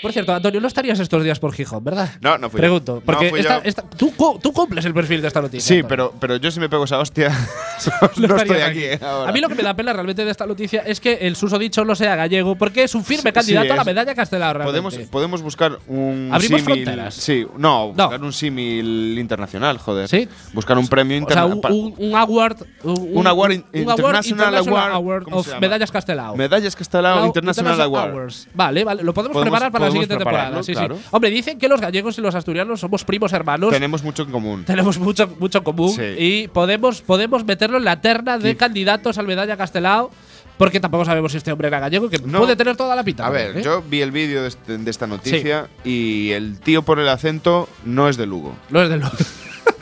Por 0.00 0.12
cierto, 0.12 0.32
Antonio, 0.32 0.60
no 0.60 0.68
estarías 0.68 1.00
estos 1.00 1.24
días 1.24 1.40
por 1.40 1.52
Gijón, 1.52 1.82
¿verdad? 1.82 2.10
No, 2.20 2.38
no 2.38 2.48
fui 2.48 2.58
yo. 2.58 2.60
Pregunto, 2.62 2.94
No, 2.96 3.00
porque 3.00 3.30
fui 3.30 3.40
esta- 3.40 3.58
esta- 3.64 3.82
tú, 3.82 4.12
tú 4.40 4.52
cumples 4.52 4.84
el 4.84 4.94
perfil 4.94 5.20
de 5.20 5.26
esta 5.26 5.40
noticia. 5.42 5.60
Sí, 5.66 5.80
Antonio. 5.80 5.88
pero, 5.88 6.14
pero 6.20 6.36
yo 6.36 6.52
si 6.52 6.60
me 6.60 6.68
pego 6.68 6.84
esa 6.84 6.98
hostia, 7.00 7.30
No 8.16 8.28
no 8.28 8.36
estoy 8.36 8.60
aquí 8.60 8.84
ahora. 9.04 9.28
A 9.30 9.32
mí 9.32 9.40
lo 9.40 9.48
que 9.48 9.56
me 9.56 9.64
da 9.64 9.74
pena 9.74 9.92
realmente 9.92 10.24
de 10.24 10.30
esta 10.30 10.46
noticia 10.46 10.82
es 10.86 11.00
que 11.00 11.14
el 11.22 11.34
susodicho 11.34 11.84
no 11.84 11.96
sea 11.96 12.14
gallego, 12.14 12.54
porque 12.54 12.84
es 12.84 12.94
un 12.94 13.04
firme 13.04 13.30
Sí, 13.30 13.34
candidato 13.34 13.66
sí, 13.66 13.72
a 13.72 13.76
la 13.76 13.82
medalla 13.84 14.14
Castelar. 14.14 14.56
realmente. 14.58 14.82
Podemos, 14.82 15.08
podemos 15.10 15.42
buscar 15.42 15.78
un 15.88 16.30
¿Abrimos 16.32 16.60
símil. 16.60 16.64
fronteras? 16.84 17.14
Sí, 17.14 17.44
no, 17.56 17.92
No. 17.96 18.04
buscar 18.04 18.22
un 18.22 18.32
símil 18.32 19.18
internacional, 19.18 19.78
joder. 19.78 20.06
¿Sí? 20.08 20.28
Buscar 20.52 20.78
un 20.78 20.86
premio 20.86 21.16
O 21.24 21.28
sea, 21.28 21.44
internacional. 21.44 21.94
un, 21.98 22.14
award. 22.14 22.56
Un, 22.84 23.10
Un 23.18 23.26
award 23.26 23.50
in- 23.52 23.64
un 23.72 23.80
International 23.80 24.54
Award, 24.56 24.92
Award 24.92 25.22
¿cómo 25.24 25.38
of? 25.38 25.58
Medallas 25.60 25.90
Castelao. 25.90 26.36
Medallas 26.36 26.76
Castelao 26.76 27.18
Lau- 27.20 27.26
International, 27.26 27.80
Award. 27.80 28.10
Awards. 28.10 28.48
Vale, 28.54 28.84
vale, 28.84 29.02
lo 29.02 29.12
podemos, 29.12 29.34
Podemos- 29.34 29.47
preparar 29.50 29.72
para 29.72 29.84
la 29.86 29.90
siguiente 29.90 30.16
temporada. 30.16 30.62
Sí, 30.62 30.72
claro. 30.72 30.96
sí. 30.96 31.02
Hombre, 31.10 31.30
dicen 31.30 31.58
que 31.58 31.68
los 31.68 31.80
gallegos 31.80 32.16
y 32.18 32.20
los 32.20 32.34
asturianos 32.34 32.80
somos 32.80 33.04
primos 33.04 33.32
hermanos. 33.32 33.70
Tenemos 33.70 34.02
mucho 34.02 34.22
en 34.22 34.30
común. 34.30 34.64
Tenemos 34.64 34.98
mucho, 34.98 35.28
mucho 35.38 35.58
en 35.58 35.64
común 35.64 35.90
Sí. 35.94 36.02
y 36.18 36.48
podemos, 36.48 37.00
podemos 37.02 37.44
meterlo 37.44 37.78
en 37.78 37.84
la 37.84 38.00
terna 38.00 38.38
de 38.38 38.50
Sí. 38.50 38.56
candidatos 38.56 39.18
al 39.18 39.26
medalla 39.26 39.56
Castelao, 39.56 40.10
porque 40.56 40.80
tampoco 40.80 41.04
sabemos 41.04 41.30
si 41.32 41.38
este 41.38 41.52
hombre 41.52 41.68
era 41.68 41.78
gallego, 41.80 42.08
que 42.10 42.18
No. 42.18 42.38
puede 42.40 42.56
tener 42.56 42.76
toda 42.76 42.96
la 42.96 43.04
pinta. 43.04 43.26
A 43.26 43.30
ver, 43.30 43.56
¿eh? 43.58 43.62
yo 43.62 43.82
vi 43.88 44.00
el 44.02 44.10
vídeo 44.10 44.42
de, 44.42 44.48
este- 44.48 44.78
de 44.78 44.90
esta 44.90 45.06
noticia 45.06 45.68
y 45.84 46.30
el 46.32 46.58
tío 46.60 46.82
por 46.82 46.98
el 46.98 47.08
acento 47.08 47.68
no 47.84 48.08
es 48.08 48.16
de 48.16 48.26
Lugo. 48.26 48.54
No 48.70 48.82
es 48.82 48.88
del 48.90 49.00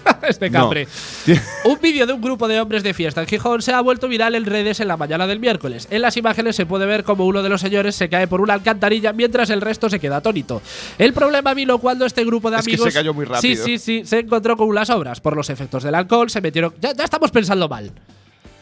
este 0.28 0.50
No. 0.50 0.60
cambre. 0.60 0.88
Un 1.64 1.78
vídeo 1.80 2.06
de 2.06 2.12
un 2.12 2.20
grupo 2.20 2.48
de 2.48 2.60
hombres 2.60 2.82
de 2.82 2.94
fiesta 2.94 3.20
en 3.20 3.26
Gijón 3.26 3.62
se 3.62 3.72
ha 3.72 3.80
vuelto 3.80 4.08
viral 4.08 4.34
en 4.34 4.44
redes 4.44 4.80
en 4.80 4.88
la 4.88 4.96
mañana 4.96 5.26
del 5.26 5.40
miércoles. 5.40 5.88
En 5.90 6.02
las 6.02 6.16
imágenes 6.16 6.56
se 6.56 6.66
puede 6.66 6.86
ver 6.86 7.04
como 7.04 7.26
uno 7.26 7.42
de 7.42 7.48
los 7.48 7.60
señores 7.60 7.94
se 7.94 8.08
cae 8.08 8.26
por 8.26 8.40
una 8.40 8.54
alcantarilla 8.54 9.12
mientras 9.12 9.50
el 9.50 9.60
resto 9.60 9.90
se 9.90 9.98
queda 10.00 10.16
atónito. 10.18 10.62
El 10.98 11.12
problema 11.12 11.54
vino 11.54 11.78
cuando 11.78 12.06
este 12.06 12.24
grupo 12.24 12.50
de 12.50 12.58
Es 12.58 12.64
que 12.64 12.72
amigos. 12.72 12.92
se 12.92 12.98
cayó 12.98 13.12
muy 13.14 13.24
rápido. 13.24 13.64
Sí, 13.64 13.78
sí, 13.78 13.78
sí. 13.78 14.06
Se 14.06 14.20
encontró 14.20 14.56
con 14.56 14.68
unas 14.68 14.90
obras. 14.90 15.20
Por 15.20 15.36
los 15.36 15.50
efectos 15.50 15.82
del 15.82 15.94
alcohol 15.94 16.30
se 16.30 16.40
metieron. 16.40 16.74
Ya, 16.80 16.92
ya 16.92 17.04
estamos 17.04 17.30
pensando 17.30 17.68
mal. 17.68 17.90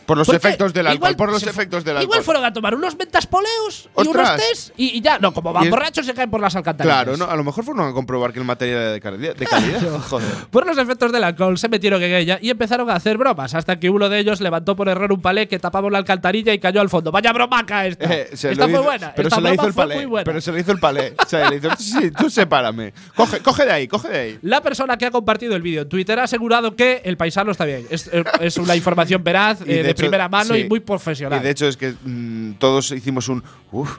Por 0.07 0.19
los 0.19 0.27
Porque 0.27 0.37
efectos 0.37 0.73
del 0.73 0.87
alcohol. 0.87 0.97
igual 0.97 1.17
por 1.17 1.31
los 1.33 1.43
efectos 1.45 1.85
del 1.85 1.95
Igual 1.95 2.05
alcohol. 2.19 2.23
fueron 2.25 2.45
a 2.45 2.53
tomar 2.53 2.75
unos 2.75 2.97
mentaspoleos 2.97 3.89
y 4.03 4.09
unos 4.09 4.37
test 4.37 4.71
y, 4.77 4.99
y 4.99 5.01
ya. 5.01 5.19
No, 5.19 5.33
como 5.33 5.53
van 5.53 5.71
borrachos 5.71 6.05
se 6.07 6.15
caen 6.15 6.31
por 6.31 6.41
las 6.41 6.55
alcantarillas. 6.57 7.03
Claro, 7.05 7.17
no, 7.17 7.25
a 7.25 7.37
lo 7.37 7.45
mejor 7.45 7.65
fueron 7.65 7.89
a 7.89 7.93
comprobar 7.93 8.33
que 8.33 8.39
el 8.39 8.45
material 8.45 8.79
era 8.81 8.93
de 8.93 9.01
calidad. 9.01 9.35
De 9.37 9.47
calidad. 9.47 9.81
Joder. 10.11 10.29
Por 10.51 10.67
los 10.67 10.77
efectos 10.79 11.11
del 11.13 11.25
alcohol 11.25 11.57
se 11.59 11.69
metieron 11.69 12.03
en 12.03 12.15
ella 12.15 12.39
y 12.41 12.51
empezaron 12.51 12.91
a 12.91 12.95
hacer 12.95 13.17
bromas, 13.17 13.55
hasta 13.55 13.79
que 13.81 13.89
uno 13.91 14.09
de 14.09 14.19
ellos 14.19 14.41
levantó 14.41 14.77
por 14.77 14.89
error 14.89 15.13
un 15.13 15.21
palé 15.23 15.49
que 15.49 15.59
tapaba 15.59 15.87
una 15.89 15.99
alcantarilla 15.99 16.53
y 16.53 16.59
cayó 16.59 16.81
al 16.81 16.89
fondo. 16.91 17.11
Vaya 17.11 17.33
bromaca 17.33 17.87
esta. 17.87 18.05
Eh, 18.13 18.29
se 18.35 18.53
esta 18.53 18.65
lo 18.67 18.71
fue 18.71 18.73
hizo- 18.81 18.83
buena. 18.85 19.13
Pero 19.15 19.29
esta 19.29 19.37
se 19.37 19.41
broma 19.43 19.55
hizo 19.55 19.67
el 19.67 19.73
fue 19.73 19.83
palé. 19.85 19.95
muy 19.97 20.05
buena. 20.07 20.25
Pero 20.25 20.41
se 20.41 20.53
le 20.53 20.61
hizo 20.61 20.73
el 20.73 20.79
palé. 20.81 21.15
O 21.25 21.27
sea, 21.29 21.49
le 21.51 21.57
hizo, 21.57 21.71
sí, 21.79 22.11
tú 22.11 22.29
sepárame. 22.31 22.93
Coge, 23.17 23.41
coge 23.41 23.65
de 23.65 23.73
ahí, 23.73 23.89
coge 23.89 24.09
de 24.09 24.19
ahí. 24.19 24.39
La 24.43 24.61
persona 24.61 24.97
que 24.99 25.07
ha 25.07 25.11
compartido 25.11 25.57
el 25.57 25.63
vídeo 25.63 25.83
en 25.83 25.89
Twitter 25.89 26.19
ha 26.21 26.25
asegurado 26.25 26.77
que 26.77 27.01
el 27.05 27.17
paisano 27.17 27.51
está 27.53 27.65
bien. 27.65 27.87
Es, 27.91 28.11
es 28.41 28.57
una 28.59 28.77
información 28.77 29.25
veraz, 29.25 29.61
eh, 29.67 29.94
hecho, 29.95 30.03
primera 30.03 30.29
mano 30.29 30.55
sí. 30.55 30.61
y 30.61 30.69
muy 30.69 30.81
profesional. 30.81 31.41
Y 31.41 31.43
de 31.43 31.51
hecho 31.51 31.67
es 31.67 31.77
que 31.77 31.95
mm, 32.05 32.53
todos 32.59 32.91
hicimos 32.93 33.29
un. 33.29 33.43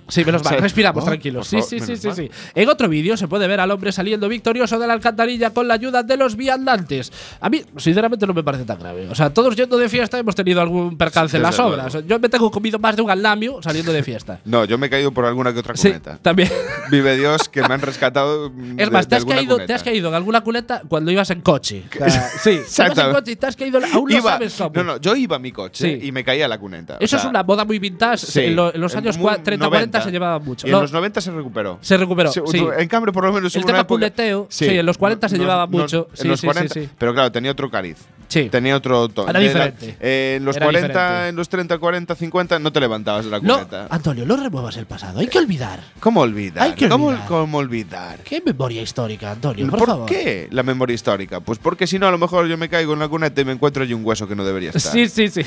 Sí, 0.07 0.23
menos 0.23 0.43
mal. 0.43 0.57
Respiramos, 0.61 1.03
Oh, 1.03 1.07
tranquilos. 1.07 1.47
Sí, 1.47 1.61
sí, 1.61 1.79
sí, 1.79 1.97
sí, 1.97 2.09
sí. 2.15 2.29
En 2.53 2.69
otro 2.69 2.87
vídeo 2.87 3.17
se 3.17 3.27
puede 3.27 3.47
ver 3.47 3.59
al 3.59 3.69
hombre 3.71 3.91
saliendo 3.91 4.29
victorioso 4.29 4.79
de 4.79 4.87
la 4.87 4.93
alcantarilla 4.93 5.49
con 5.49 5.67
la 5.67 5.73
ayuda 5.73 6.01
de 6.03 6.15
los 6.17 6.35
viandantes. 6.35 7.11
A 7.41 7.49
mí, 7.49 7.61
sinceramente, 7.77 8.25
no 8.25 8.33
me 8.33 8.43
parece 8.43 8.63
tan 8.63 8.79
grave. 8.79 9.09
O 9.09 9.15
sea, 9.15 9.29
todos 9.33 9.55
yendo 9.55 9.77
de 9.77 9.89
fiesta 9.89 10.17
hemos 10.19 10.35
tenido 10.35 10.61
algún 10.61 10.97
percance 10.97 11.37
en 11.37 11.43
las 11.43 11.59
obras. 11.59 11.97
Yo 12.07 12.19
me 12.19 12.29
tengo 12.29 12.49
comido 12.51 12.79
más 12.79 12.95
de 12.95 13.01
un 13.01 13.11
andamio 13.11 13.59
saliendo 13.61 13.91
de 13.91 14.03
fiesta. 14.03 14.39
No, 14.45 14.63
yo 14.63 14.77
me 14.77 14.87
he 14.87 14.89
caído 14.89 15.11
por 15.11 15.25
alguna 15.25 15.51
que 15.53 15.59
otra 15.59 15.75
Sí, 15.75 15.87
cuneta. 15.89 16.17
también. 16.21 16.49
Vive 16.91 17.17
Dios 17.17 17.49
que 17.49 17.61
me 17.67 17.73
han 17.73 17.81
rescatado. 17.81 18.51
Es 18.77 18.89
más, 18.91 19.05
de 19.05 19.09
te 19.09 19.15
has, 19.17 19.25
caído, 19.25 19.57
te 19.65 19.73
has 19.73 19.83
caído 19.83 20.09
en 20.09 20.15
alguna 20.15 20.41
culeta 20.41 20.81
cuando 20.87 21.11
ibas 21.11 21.29
en 21.31 21.41
coche. 21.41 21.83
O 21.99 22.09
sea, 22.09 22.29
sí, 22.41 22.51
ibas 22.51 22.97
en 22.97 23.11
coche 23.11 23.31
y 23.31 23.35
te 23.35 23.45
has 23.47 23.55
caído. 23.55 23.79
Aún 23.93 24.09
no 24.09 24.17
Iba- 24.17 24.31
sabes 24.33 24.53
cómo. 24.57 24.71
No, 24.75 24.83
no, 24.83 24.97
yo 25.01 25.15
iba 25.15 25.35
a 25.35 25.39
mi 25.39 25.51
coche 25.51 25.84
Sí. 25.85 25.99
y 26.07 26.11
me 26.11 26.23
caía 26.23 26.47
la 26.47 26.57
cuneta. 26.57 26.97
Eso 26.99 27.03
O 27.03 27.07
sea, 27.07 27.19
es 27.19 27.25
una 27.25 27.43
moda 27.43 27.65
muy 27.65 27.79
vintage. 27.79 28.25
sí, 28.25 28.39
en, 28.41 28.55
lo- 28.55 28.73
en 28.73 28.81
los 28.81 28.95
años 28.95 29.17
muy 29.17 29.29
30-40 29.31 29.45
se 29.45 29.57
90. 29.57 30.09
llevaba 30.11 30.39
mucho. 30.39 30.67
Y 30.67 30.71
No, 30.71 30.77
en 30.77 30.81
los 30.83 30.91
90 30.91 31.21
se 31.21 31.31
recuperó. 31.31 31.77
se 31.81 31.97
recuperó. 31.97 32.31
Sí. 32.31 32.41
En 32.77 32.87
cambio, 32.87 33.11
por 33.13 33.25
lo 33.25 33.33
menos 33.33 33.53
El 33.55 33.61
hubo 33.61 33.67
tema 33.67 33.77
una 33.79 33.81
época- 33.81 33.87
culeteo, 33.99 34.47
sí, 34.49 34.65
en 34.67 34.85
los 34.85 34.97
40 34.97 35.29
se 35.29 35.37
llevaba 35.37 35.67
mucho. 35.67 36.07
En 36.11 36.17
Sí, 36.17 36.27
los 36.27 36.39
sí, 36.39 36.41
sí, 36.41 36.47
40, 36.47 36.73
sí. 36.73 36.89
pero 36.97 37.13
claro, 37.13 37.31
tenía 37.31 37.51
otro 37.51 37.69
cariz. 37.69 37.97
Sí. 38.27 38.49
Tenía 38.49 38.75
otro 38.75 39.07
tono. 39.09 39.29
Era 39.29 39.39
la- 39.39 39.45
diferente. 39.45 39.97
eh, 39.99 40.35
en 40.37 40.45
los 40.45 40.55
Era 40.57 40.65
40, 40.65 40.87
diferente. 40.87 41.29
en 41.29 41.35
los 41.35 41.47
30, 41.49 41.77
40, 41.77 42.15
50 42.15 42.57
no 42.59 42.71
te 42.73 42.79
levantabas 42.79 43.25
de 43.25 43.31
la 43.31 43.39
No, 43.39 43.53
cuneta. 43.57 43.87
Antonio, 43.89 44.25
no 44.25 44.35
remuevas 44.35 44.75
el 44.77 44.87
pasado. 44.87 45.19
Hay 45.19 45.27
que 45.27 45.37
olvidar. 45.37 45.79
¿Cómo 45.99 46.21
olvidar? 46.21 46.63
Hay 46.63 46.73
que 46.73 46.89
¿Cómo, 46.89 47.07
olvidar. 47.07 47.27
cómo 47.27 47.57
olvidar? 47.59 48.19
¿Qué 48.23 48.41
memoria 48.43 48.81
histórica, 48.81 49.31
Antonio? 49.31 49.67
Por, 49.69 49.77
¿Por, 49.79 49.87
favor. 49.87 50.05
qué 50.09 50.47
la 50.51 50.63
memoria 50.63 50.95
histórica? 50.95 51.39
Pues 51.39 51.59
porque 51.59 51.85
si 51.85 51.99
no, 51.99 52.07
a 52.07 52.11
lo 52.11 52.17
mejor 52.17 52.47
yo 52.47 52.57
me 52.57 52.67
caigo 52.67 52.93
en 52.93 52.99
la 52.99 53.07
cuneta 53.07 53.39
y 53.41 53.45
me 53.45 53.51
encuentro 53.51 53.83
allí 53.83 53.93
un 53.93 54.03
hueso 54.03 54.27
que 54.27 54.35
no 54.35 54.43
debería 54.43 54.71
estar. 54.71 54.91
Sí, 54.91 55.07
sí, 55.07 55.29
sí. 55.29 55.41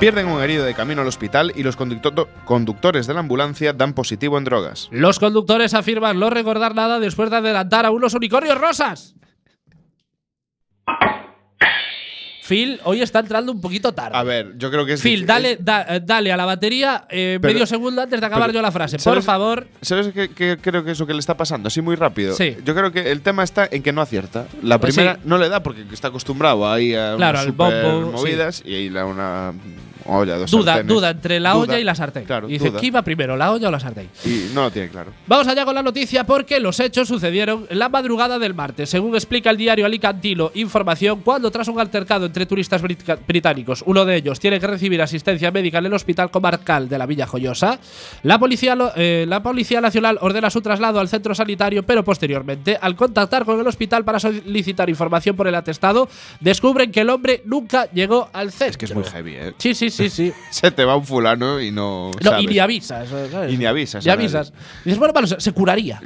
Pierden 0.00 0.26
un 0.26 0.42
herido 0.42 0.64
de 0.64 0.74
camino 0.74 1.00
al 1.00 1.08
hospital 1.08 1.52
y 1.54 1.62
los 1.62 1.78
conducto- 1.78 2.28
conductores 2.44 3.06
de 3.06 3.14
la 3.14 3.20
ambulancia 3.20 3.72
dan 3.72 3.94
positivo 3.94 4.36
en 4.36 4.44
drogas. 4.44 4.88
Los 4.90 5.18
conductores 5.18 5.72
afirman 5.72 6.18
no 6.18 6.28
recordar 6.30 6.74
nada 6.74 7.00
después 7.00 7.30
de 7.30 7.36
adelantar 7.36 7.86
a 7.86 7.90
unos 7.90 8.12
unicornios 8.12 8.58
rosas. 8.60 9.14
Phil, 12.46 12.78
hoy 12.84 13.00
está 13.00 13.20
entrando 13.20 13.52
un 13.52 13.60
poquito 13.60 13.92
tarde. 13.94 14.18
A 14.18 14.22
ver, 14.22 14.52
yo 14.58 14.70
creo 14.70 14.84
que 14.84 14.92
es. 14.92 15.00
Phil, 15.00 15.24
dale, 15.24 15.56
da- 15.58 15.98
dale 16.02 16.30
a 16.30 16.36
la 16.36 16.44
batería 16.44 17.06
eh, 17.08 17.38
Pero- 17.40 17.54
medio 17.54 17.64
segundo 17.66 18.02
antes 18.02 18.20
de 18.20 18.26
acabar 18.26 18.48
pero- 18.48 18.58
yo 18.58 18.62
la 18.62 18.70
frase. 18.70 18.96
Por 18.96 19.02
¿sabes- 19.02 19.24
favor. 19.24 19.66
¿Sabes 19.80 20.08
qué, 20.12 20.28
qué 20.28 20.58
creo 20.60 20.84
que 20.84 20.90
es 20.90 20.98
lo 21.00 21.06
que 21.06 21.14
le 21.14 21.20
está 21.20 21.38
pasando? 21.38 21.68
Así 21.68 21.80
muy 21.80 21.96
rápido. 21.96 22.34
Sí. 22.34 22.54
Yo 22.62 22.74
creo 22.74 22.92
que 22.92 23.10
el 23.10 23.22
tema 23.22 23.44
está 23.44 23.66
en 23.70 23.82
que 23.82 23.92
no 23.92 24.02
acierta. 24.02 24.46
La 24.62 24.78
Pues 24.78 24.94
primera 24.94 25.14
sí. 25.14 25.20
no 25.24 25.38
le 25.38 25.48
da 25.48 25.62
porque 25.62 25.86
está 25.90 26.08
acostumbrado 26.08 26.70
ahí 26.70 26.94
a 26.94 27.14
Claro, 27.16 27.38
unas 27.38 27.40
al 27.40 27.46
super 27.46 27.82
bombo, 27.82 28.12
movidas 28.12 28.62
y 28.66 28.74
ahí 28.74 28.90
la 28.90 29.06
una 29.06 29.54
olla, 30.06 30.36
dos 30.36 30.50
Duda, 30.50 30.72
sartenes. 30.74 30.94
duda 30.94 31.10
entre 31.10 31.40
la 31.40 31.52
Duda. 31.52 31.62
olla 31.62 31.78
y 31.80 31.84
la 31.84 31.94
sartén. 31.94 32.24
Claro, 32.24 32.48
y 32.48 32.52
dice, 32.54 32.70
duda. 32.70 32.80
¿qué 32.80 32.86
iba 32.86 33.02
primero, 33.02 33.36
la 33.36 33.52
olla 33.52 33.68
o 33.68 33.70
la 33.70 33.80
sartén? 33.80 34.08
Y 34.24 34.50
no 34.54 34.62
lo 34.62 34.70
tiene 34.70 34.88
claro. 34.88 35.12
Vamos 35.26 35.46
allá 35.48 35.64
con 35.64 35.74
la 35.74 35.82
noticia 35.82 36.24
porque 36.24 36.60
los 36.60 36.78
hechos 36.80 37.08
sucedieron 37.08 37.66
la 37.70 37.88
madrugada 37.88 38.38
del 38.38 38.54
martes, 38.54 38.90
según 38.90 39.14
explica 39.14 39.50
el 39.50 39.56
diario 39.56 39.86
Alicantino 39.86 40.50
Información, 40.54 41.20
cuando 41.22 41.50
tras 41.50 41.68
un 41.68 41.80
altercado 41.80 42.26
entre 42.26 42.46
turistas 42.46 42.82
británicos, 43.26 43.82
uno 43.86 44.04
de 44.04 44.16
ellos 44.16 44.40
tiene 44.40 44.60
que 44.60 44.66
recibir 44.66 45.00
asistencia 45.02 45.50
médica 45.50 45.78
en 45.78 45.86
el 45.86 45.94
hospital 45.94 46.30
comarcal 46.30 46.88
de 46.88 46.98
la 46.98 47.06
Villa 47.06 47.26
Joyosa, 47.26 47.78
la 48.22 48.38
policía, 48.38 48.74
lo- 48.74 48.92
eh, 48.96 49.24
la 49.28 49.42
policía 49.42 49.80
nacional 49.80 50.18
ordena 50.20 50.50
su 50.50 50.60
traslado 50.60 51.00
al 51.00 51.08
centro 51.08 51.34
sanitario, 51.34 51.82
pero 51.82 52.04
posteriormente, 52.04 52.76
al 52.80 52.96
contactar 52.96 53.44
con 53.44 53.58
el 53.60 53.66
hospital 53.66 54.04
para 54.04 54.18
solicitar 54.20 54.88
información 54.88 55.36
por 55.36 55.46
el 55.46 55.54
atestado, 55.54 56.08
descubren 56.40 56.90
que 56.92 57.00
el 57.00 57.10
hombre 57.10 57.42
nunca 57.44 57.90
llegó 57.92 58.28
al 58.32 58.50
centro. 58.52 58.70
Es 58.70 58.76
que 58.76 58.84
es 58.86 58.94
muy 58.94 59.04
heavy, 59.04 59.34
¿eh? 59.34 59.54
Sí, 59.58 59.74
sí, 59.74 59.90
sí, 59.94 60.10
sí. 60.10 60.32
Se 60.50 60.70
te 60.70 60.84
va 60.84 60.96
un 60.96 61.04
fulano 61.04 61.60
y 61.60 61.70
no. 61.70 62.10
No, 62.22 62.30
sabes. 62.30 62.44
y 62.44 62.46
ni 62.46 62.58
avisas. 62.58 63.08
¿sabes? 63.08 63.52
Y 63.52 63.56
ni 63.56 63.64
avisas 63.66 64.04
Ni. 64.04 64.12
Y 64.12 64.26
dices, 64.26 64.52
bueno, 64.98 65.12
vale, 65.14 65.26
se, 65.26 65.40
se 65.40 65.52
curaría. 65.52 66.00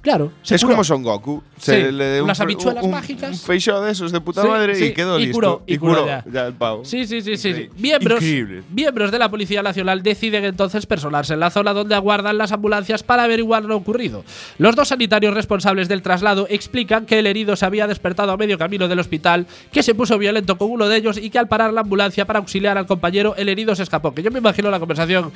Claro. 0.00 0.32
Se 0.42 0.54
es 0.56 0.62
curó. 0.62 0.74
como 0.74 0.84
Son 0.84 1.02
Goku. 1.02 1.42
Sí, 1.56 1.70
Se 1.72 1.92
le 1.92 2.14
dio 2.14 2.24
unas 2.24 2.38
un, 2.38 2.42
habichuelas 2.44 2.84
un, 2.84 2.90
mágicas. 2.90 3.30
Un 3.30 3.38
feixó 3.38 3.80
de 3.82 3.92
esos 3.92 4.12
de 4.12 4.20
puta 4.20 4.42
Sí, 4.42 4.48
madre 4.48 4.74
sí, 4.74 4.84
y 4.86 4.92
quedó 4.94 5.18
y 5.18 5.26
listo. 5.26 5.34
curó, 5.34 5.62
y 5.66 5.78
curó 5.78 6.06
ya. 6.06 6.24
el 6.46 6.54
pavo. 6.54 6.84
Sí, 6.84 7.06
sí, 7.06 7.20
sí, 7.22 7.36
sí. 7.36 7.68
Miembros, 7.78 8.20
Increíble. 8.22 8.62
miembros 8.70 9.10
de 9.12 9.18
la 9.18 9.30
Policía 9.30 9.62
Nacional 9.62 10.02
deciden 10.02 10.44
entonces 10.44 10.86
personarse 10.86 11.34
en 11.34 11.40
la 11.40 11.50
zona 11.50 11.72
donde 11.72 11.94
aguardan 11.94 12.38
las 12.38 12.52
ambulancias 12.52 13.02
para 13.02 13.24
averiguar 13.24 13.64
lo 13.64 13.76
ocurrido. 13.76 14.24
Los 14.58 14.74
dos 14.76 14.88
sanitarios 14.88 15.34
responsables 15.34 15.88
del 15.88 16.02
traslado 16.02 16.46
explican 16.50 17.06
que 17.06 17.18
el 17.18 17.26
herido 17.26 17.56
se 17.56 17.64
había 17.64 17.86
despertado 17.86 18.32
a 18.32 18.36
medio 18.36 18.58
camino 18.58 18.88
del 18.88 18.98
hospital, 18.98 19.46
que 19.72 19.82
se 19.82 19.94
puso 19.94 20.18
violento 20.18 20.58
con 20.58 20.70
uno 20.70 20.88
de 20.88 20.96
ellos 20.96 21.16
y 21.18 21.30
que 21.30 21.38
al 21.38 21.48
parar 21.48 21.72
la 21.72 21.82
ambulancia 21.82 22.24
para 22.26 22.38
auxiliar 22.38 22.76
al 22.78 22.86
compañero, 22.86 23.31
el 23.36 23.48
herido 23.48 23.74
se 23.74 23.82
escapó. 23.82 24.14
Que 24.14 24.22
yo 24.22 24.30
me 24.30 24.38
imagino 24.38 24.70
la 24.70 24.78
conversación. 24.78 25.32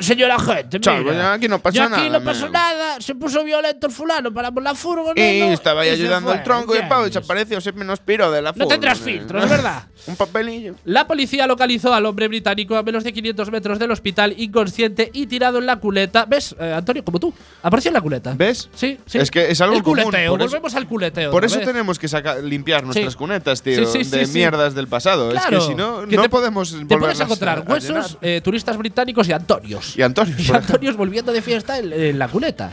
Señora 0.00 0.36
Chaval, 0.80 1.04
mira, 1.04 1.32
aquí 1.34 1.48
no 1.48 1.58
pasó 1.58 1.76
yo 1.76 1.82
aquí 1.84 1.92
nada, 1.92 2.18
no 2.18 2.24
pasó 2.24 2.48
nada, 2.48 3.00
se 3.00 3.14
puso 3.14 3.44
violento 3.44 3.86
el 3.86 3.92
fulano, 3.92 4.32
paramos 4.32 4.62
la 4.62 4.74
furgoneta. 4.74 5.20
Y 5.46 5.52
estaba 5.52 5.82
ahí 5.82 5.90
ayudando 5.90 6.30
al 6.30 6.42
tronco 6.42 6.74
y 6.74 6.78
el 6.78 6.88
pavo 6.88 7.04
desapareció. 7.04 7.60
Se 7.60 7.72
menos 7.72 8.00
piro 8.00 8.30
de 8.30 8.42
la 8.42 8.52
No 8.52 8.66
tendrás 8.66 8.98
furgoneta. 8.98 9.20
filtros, 9.20 9.48
¿verdad? 9.50 9.82
Un 10.06 10.16
papelillo. 10.16 10.74
La 10.84 11.06
policía 11.06 11.46
localizó 11.46 11.92
al 11.92 12.06
hombre 12.06 12.28
británico 12.28 12.76
a 12.76 12.82
menos 12.82 13.04
de 13.04 13.12
500 13.12 13.50
metros 13.50 13.78
del 13.78 13.90
hospital, 13.90 14.34
inconsciente 14.38 15.10
y 15.12 15.26
tirado 15.26 15.58
en 15.58 15.66
la 15.66 15.76
culeta. 15.76 16.24
¿Ves, 16.24 16.54
eh, 16.58 16.72
Antonio? 16.76 17.04
Como 17.04 17.18
tú. 17.18 17.32
Apareció 17.62 17.88
en 17.90 17.94
la 17.94 18.00
culeta. 18.00 18.34
¿Ves? 18.36 18.68
Sí, 18.74 18.98
sí. 19.06 19.18
Es 19.18 19.30
que 19.30 19.50
es 19.50 19.60
algo 19.60 19.76
El 19.76 19.82
común, 19.82 20.04
culeteo. 20.04 20.36
Volvemos 20.36 20.74
al 20.74 20.86
culeteo. 20.86 21.30
Por 21.30 21.44
eso 21.44 21.58
tenemos 21.60 21.98
que 21.98 22.08
saca- 22.08 22.38
limpiar 22.38 22.84
nuestras 22.84 23.12
Sí. 23.12 23.18
cunetas, 23.18 23.62
tío, 23.62 23.84
Sí, 23.86 24.04
sí, 24.04 24.04
sí, 24.04 24.16
de 24.18 24.26
mierdas 24.28 24.74
del 24.74 24.86
pasado. 24.88 25.30
Claro, 25.30 25.58
es 25.58 25.64
que 25.64 25.68
si 25.70 25.74
no, 25.74 26.06
no 26.06 26.22
te- 26.22 26.28
podemos 26.28 26.72
volverlas 26.84 27.20
encontrar 27.46 27.64
huesos, 27.68 28.18
eh, 28.20 28.40
turistas 28.42 28.76
británicos 28.76 29.28
y 29.28 29.32
Antonios. 29.32 29.96
Y 29.96 30.02
Antonios, 30.02 30.40
Y. 30.48 30.52
Antonios 30.52 30.96
volviendo 30.96 31.32
de 31.32 31.42
fiesta 31.42 31.78
en, 31.78 31.92
en 31.92 32.18
la 32.18 32.28
culeta. 32.28 32.70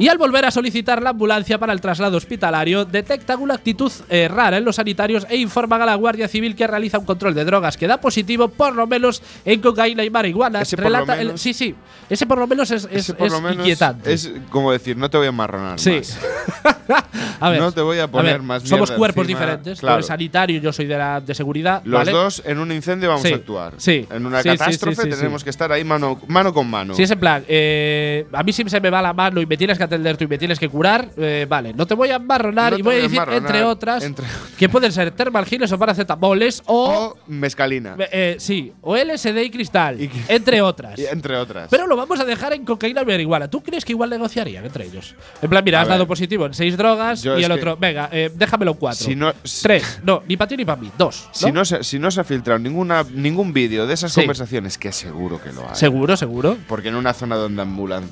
Y 0.00 0.08
al 0.08 0.16
volver 0.18 0.46
a 0.46 0.50
solicitar 0.50 1.02
la 1.02 1.10
ambulancia 1.10 1.58
para 1.58 1.74
el 1.74 1.80
traslado 1.80 2.16
hospitalario, 2.16 2.86
detectan 2.86 3.38
una 3.40 3.54
actitud 3.54 3.92
eh, 4.08 4.28
rara 4.28 4.56
en 4.56 4.64
los 4.64 4.76
sanitarios 4.76 5.26
e 5.28 5.36
informan 5.36 5.82
a 5.82 5.86
la 5.86 5.94
Guardia 5.94 6.26
Civil 6.26 6.56
que 6.56 6.66
realiza 6.66 6.98
un 6.98 7.04
control 7.04 7.34
de 7.34 7.44
drogas 7.44 7.76
que 7.76 7.86
da 7.86 8.00
positivo 8.00 8.48
por 8.48 8.74
lo 8.74 8.86
menos 8.86 9.22
en 9.44 9.60
cocaína 9.60 10.02
y 10.02 10.08
marihuana. 10.08 10.62
Ese 10.62 10.76
por 10.76 10.84
lo 10.86 10.90
Relata 10.90 11.20
el- 11.20 11.26
menos- 11.28 11.40
sí, 11.42 11.52
sí. 11.52 11.74
Ese 12.08 12.24
por 12.26 12.38
lo 12.38 12.46
menos 12.46 12.70
es, 12.70 12.88
es- 12.90 13.10
es 13.10 13.30
lo 13.30 13.42
menos 13.42 13.58
inquietante. 13.58 14.10
Es 14.12 14.32
como 14.48 14.72
decir, 14.72 14.96
no 14.96 15.10
te 15.10 15.18
voy 15.18 15.26
a 15.26 15.32
marronar 15.32 15.78
Sí. 15.78 15.90
más. 15.98 16.18
a 17.40 17.50
ver, 17.50 17.60
No 17.60 17.70
te 17.70 17.82
voy 17.82 17.98
a 17.98 18.08
poner 18.10 18.32
ver, 18.34 18.42
más 18.42 18.62
Somos 18.62 18.90
cuerpos 18.90 19.22
encima, 19.24 19.40
diferentes. 19.40 19.78
Tú 19.78 19.80
claro. 19.82 19.96
eres 19.96 20.06
sanitario, 20.06 20.60
yo 20.62 20.72
soy 20.72 20.86
de 20.86 20.96
la 20.96 21.20
de 21.20 21.34
seguridad. 21.34 21.82
Los 21.84 22.00
¿vale? 22.00 22.12
dos 22.12 22.42
en 22.46 22.58
un 22.58 22.72
incendio 22.72 23.10
vamos 23.10 23.22
Sí, 23.26 23.32
a 23.34 23.36
actuar. 23.36 23.74
sí. 23.76 24.06
En 24.10 24.24
una 24.24 24.42
Sí, 24.42 24.48
sí, 24.50 24.56
catástrofe 24.56 25.02
sí, 25.02 25.10
sí, 25.12 25.16
tenemos 25.18 25.42
sí. 25.42 25.44
que 25.44 25.50
estar 25.50 25.70
ahí 25.72 25.84
mano, 25.84 26.18
mano 26.26 26.54
con 26.54 26.68
mano. 26.70 26.94
Si 26.94 27.02
es 27.02 27.10
en 27.10 27.20
plan, 27.20 27.44
eh, 27.48 28.26
a 28.32 28.42
mí 28.42 28.52
si 28.52 28.64
se 28.68 28.80
me 28.80 28.88
va 28.88 29.02
la 29.02 29.12
mano 29.12 29.40
y 29.42 29.46
me 29.46 29.58
tienes 29.58 29.76
que 29.76 29.84
atender 29.90 30.16
tú 30.16 30.24
y 30.24 30.26
me 30.28 30.38
tienes 30.38 30.58
que 30.58 30.68
curar, 30.68 31.10
eh, 31.16 31.46
vale, 31.48 31.72
no 31.74 31.86
te 31.86 31.94
voy 31.94 32.10
a 32.10 32.16
embarronar 32.16 32.72
No 32.72 32.78
y 32.78 32.82
voy 32.82 32.94
a 32.94 32.98
decir, 32.98 33.12
embarronar, 33.18 33.42
entre 33.42 33.64
otras, 33.64 34.02
entre- 34.04 34.26
que 34.58 34.68
pueden 34.68 34.92
ser 34.92 35.10
termalgiles 35.10 35.70
o 35.72 35.78
paracetamoles 35.78 36.62
o, 36.66 37.14
O 37.14 37.18
mezcalina. 37.26 37.96
eh, 38.12 38.36
sí, 38.38 38.72
o 38.80 38.96
LSD 38.96 39.42
y 39.44 39.50
cristal, 39.50 40.00
Y- 40.00 40.10
entre 40.28 40.62
otras. 40.62 40.98
Y 40.98 41.06
entre 41.06 41.36
otras. 41.36 41.68
Pero 41.70 41.86
lo 41.86 41.96
vamos 41.96 42.18
a 42.20 42.24
dejar 42.24 42.52
en 42.52 42.64
cocaína 42.64 43.04
marihuana. 43.04 43.48
¿Tú 43.48 43.62
crees 43.62 43.84
que 43.84 43.92
igual 43.92 44.10
negociarían 44.10 44.64
entre 44.64 44.86
ellos? 44.86 45.14
En 45.42 45.48
plan, 45.50 45.62
mira, 45.64 45.78
A 45.78 45.82
has 45.82 45.88
ver. 45.88 45.94
dado 45.94 46.06
positivo 46.06 46.46
en 46.46 46.54
seis 46.54 46.76
drogas 46.76 47.22
Yo 47.22 47.38
y 47.38 47.44
el 47.44 47.52
otro, 47.52 47.76
venga, 47.76 48.08
eh, 48.12 48.30
déjamelo 48.34 48.72
en 48.72 48.76
cuatro. 48.78 49.04
si 49.06 49.14
no, 49.16 49.32
Tres. 49.62 50.00
No, 50.04 50.22
ni 50.26 50.36
para 50.36 50.48
ti 50.48 50.56
ni 50.56 50.64
para 50.64 50.80
mí. 50.80 50.90
Dos. 50.96 51.24
¿no? 51.28 51.34
Si 51.34 51.52
no, 51.52 51.64
se, 51.64 51.82
si 51.84 51.98
no 51.98 52.10
se 52.10 52.20
ha 52.20 52.24
filtrado 52.24 52.58
ninguna, 52.58 53.04
ningún 53.12 53.52
vídeo 53.52 53.86
de 53.86 53.94
esas 53.94 54.12
Sí. 54.12 54.20
conversaciones, 54.20 54.78
que 54.78 54.92
seguro 54.92 55.40
que 55.42 55.52
lo 55.52 55.62
hay. 55.68 55.74
Seguro, 55.74 56.16
seguro. 56.16 56.56
Porque 56.68 56.88
en 56.88 56.94
una 56.96 57.12
zona 57.14 57.36
donde, 57.36 57.64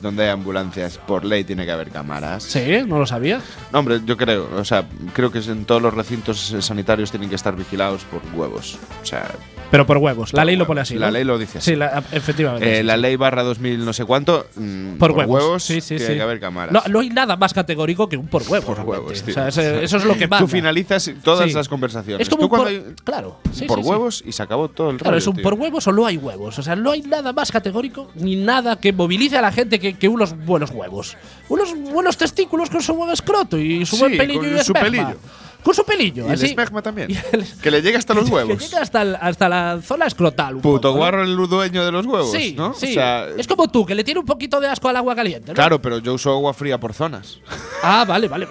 donde 0.03 0.25
hay 0.25 0.31
ambulancias, 0.31 0.99
por 0.99 1.25
ley 1.25 1.45
tiene 1.59 1.67
que 1.67 1.73
haber 1.73 1.91
cámaras. 1.91 2.45
Sí, 2.45 2.61
no 2.87 2.99
lo 3.01 3.07
sabía. 3.07 3.41
No, 3.73 3.81
hombre, 3.81 4.01
yo 4.07 4.17
creo, 4.17 4.49
o 4.57 4.65
sea, 4.65 4.85
creo 5.13 5.33
que 5.33 5.39
en 5.41 5.65
todos 5.65 5.83
los 5.83 5.93
recintos 5.93 6.55
sanitarios 6.61 7.11
tienen 7.11 7.29
que 7.29 7.35
estar 7.35 7.57
vigilados 7.57 8.05
por 8.05 8.21
huevos. 8.39 8.79
O 9.03 9.05
sea, 9.05 9.29
Pero 9.73 9.85
por 9.87 9.97
huevos. 9.99 10.33
La 10.33 10.43
Por 10.43 10.47
ley 10.47 10.55
lo 10.57 10.61
huevos. 10.63 10.67
pone 10.69 10.81
así. 10.83 10.95
La 10.95 11.07
¿no? 11.07 11.13
ley 11.13 11.25
lo 11.25 11.37
dice 11.37 11.59
así. 11.59 11.73
Sí, 11.73 11.77
la- 11.77 12.03
efectivamente. 12.13 12.73
eh, 12.73 12.77
sí, 12.79 12.83
la 12.85 12.97
ley 12.97 13.17
barra 13.17 13.43
2000 13.43 13.85
no 13.85 13.93
sé 13.93 14.05
cuánto, 14.07 14.47
mm, 14.57 14.97
Por, 14.99 15.11
huevos. 15.13 15.63
Sí, 15.65 15.81
sí, 15.81 15.97
tiene 15.97 16.15
que 16.15 16.23
haber 16.23 16.39
cámaras. 16.41 16.73
No, 16.73 16.83
no 16.89 17.01
hay 17.01 17.11
nada 17.11 17.37
más 17.37 17.53
categórico 17.53 18.09
que 18.09 18.17
un 18.17 18.29
por 18.29 18.43
huevos. 18.49 18.65
Por 18.77 18.87
huevos, 18.87 19.21
O 19.21 19.25
tío. 19.25 19.35
sea, 19.35 19.49
ese- 19.49 19.83
eso 19.85 19.97
es 19.99 20.05
lo 20.05 20.15
que 20.15 20.27
manda. 20.29 20.39
Tú 20.39 20.49
finalizas 20.49 21.11
todas 21.23 21.53
las 21.53 21.69
conversaciones. 21.69 22.23
Es 22.23 22.31
como 22.31 22.49
Tú 22.49 22.55
un 22.55 22.59
por, 22.61 22.69
hay- 22.69 22.85
Claro. 23.05 23.41
por 23.67 23.81
huevos 23.81 24.23
y 24.25 24.33
se 24.33 24.43
acabó 24.43 24.69
todo 24.69 24.91
el 24.91 24.97
Claro, 24.97 25.11
rollo, 25.11 25.19
es 25.19 25.27
un 25.27 25.35
tío. 25.35 25.43
por 25.43 25.55
huevos 25.55 25.87
o 25.89 25.93
no 25.93 26.07
hay 26.07 26.17
huevos. 26.17 26.59
O 26.59 26.63
sea, 26.63 26.75
no 26.77 26.93
hay 26.93 27.03
nada 27.03 27.33
más 27.35 27.51
categórico 27.53 28.11
ni 28.15 28.37
nada 28.37 28.77
que 28.81 28.93
movilice 28.95 29.37
a 29.37 29.43
la 29.43 29.53
gente 29.53 29.79
que, 29.81 29.99
que 29.99 30.09
unos 30.09 30.35
buenos 30.47 30.71
huevos. 30.71 31.17
Unos 31.49 31.75
buenos 31.93 32.17
testículos 32.17 32.69
con 32.71 32.83
su 32.83 32.95
buen 32.95 33.11
escroto 33.11 33.59
y 33.59 33.85
su 33.87 33.97
Sí, 33.97 34.03
buen 34.03 34.17
pelillo 34.19 34.41
con 34.41 34.57
y 34.57 34.65
su 34.65 34.73
pelillo. 34.73 35.17
Con 35.63 35.75
su 35.75 35.85
pelillo. 35.85 36.23
Y 36.25 36.29
el 36.29 36.33
así. 36.35 36.47
esperma 36.47 36.81
también. 36.83 37.09
El- 37.33 37.45
Que 37.61 37.71
le 37.71 37.83
llegue 37.83 37.97
hasta 37.99 38.15
los 38.15 38.25
que 38.29 38.35
huevos. 38.35 38.59
llega 38.63 38.81
hasta, 38.81 39.03
el- 39.03 39.17
hasta 39.17 39.49
la 39.49 39.81
zona 39.83 40.07
escrotal. 40.07 40.55
un 40.57 40.61
Puto 40.63 40.81
poco, 40.81 40.93
¿no? 40.93 40.99
guarro 40.99 41.23
el 41.25 41.37
dueño 41.49 41.85
de 41.85 41.91
los 41.93 42.07
huevos, 42.07 42.31
Sí, 42.31 42.55
¿no? 42.57 42.75
sí. 42.75 42.91
O 42.91 42.95
sea, 42.95 43.27
es 43.37 43.47
como 43.49 43.69
tú, 43.69 43.85
que 43.85 43.95
le 43.95 44.05
tiene 44.05 44.21
un 44.21 44.27
poquito 44.27 44.61
de 44.61 44.69
asco 44.69 44.89
al 44.89 44.97
agua 44.97 45.17
caliente. 45.17 45.49
¿no? 45.49 45.55
Claro, 45.55 45.83
pero 45.83 45.99
yo 45.99 46.15
uso 46.15 46.31
agua 46.31 46.55
fría 46.55 46.79
por 46.79 46.93
zonas. 46.95 47.39
Ah, 47.81 48.05
vale, 48.05 48.27
vale. 48.27 48.49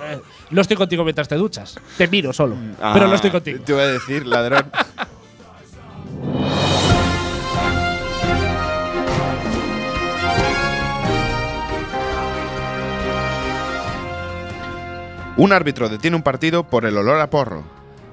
No 0.51 0.61
estoy 0.61 0.77
contigo 0.77 1.03
mientras 1.03 1.27
te 1.27 1.35
duchas. 1.35 1.77
Te 1.97 2.07
miro 2.07 2.31
solo. 2.31 2.55
pero 2.93 3.05
Ah, 3.05 3.07
no 3.09 3.13
estoy 3.13 3.29
contigo. 3.29 3.59
Te 3.65 3.73
iba 3.73 3.81
a 3.81 3.87
decir, 3.87 4.25
ladrón. 4.25 4.71
Un 15.37 15.53
árbitro 15.53 15.87
detiene 15.87 16.17
un 16.17 16.23
partido 16.23 16.67
por 16.67 16.83
el 16.85 16.97
olor 16.97 17.19
a 17.19 17.29
porro. 17.29 17.63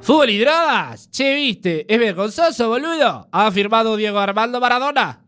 Fútbol 0.03 0.29
y 0.29 0.39
drogas. 0.39 1.09
Che, 1.11 1.35
viste. 1.35 1.87
Es 1.89 1.99
vergonzoso, 1.99 2.69
boludo. 2.69 3.29
Ha 3.33 3.51
firmado 3.51 3.97
Diego 3.97 4.19
Armando 4.19 4.61
Maradona. 4.61 5.24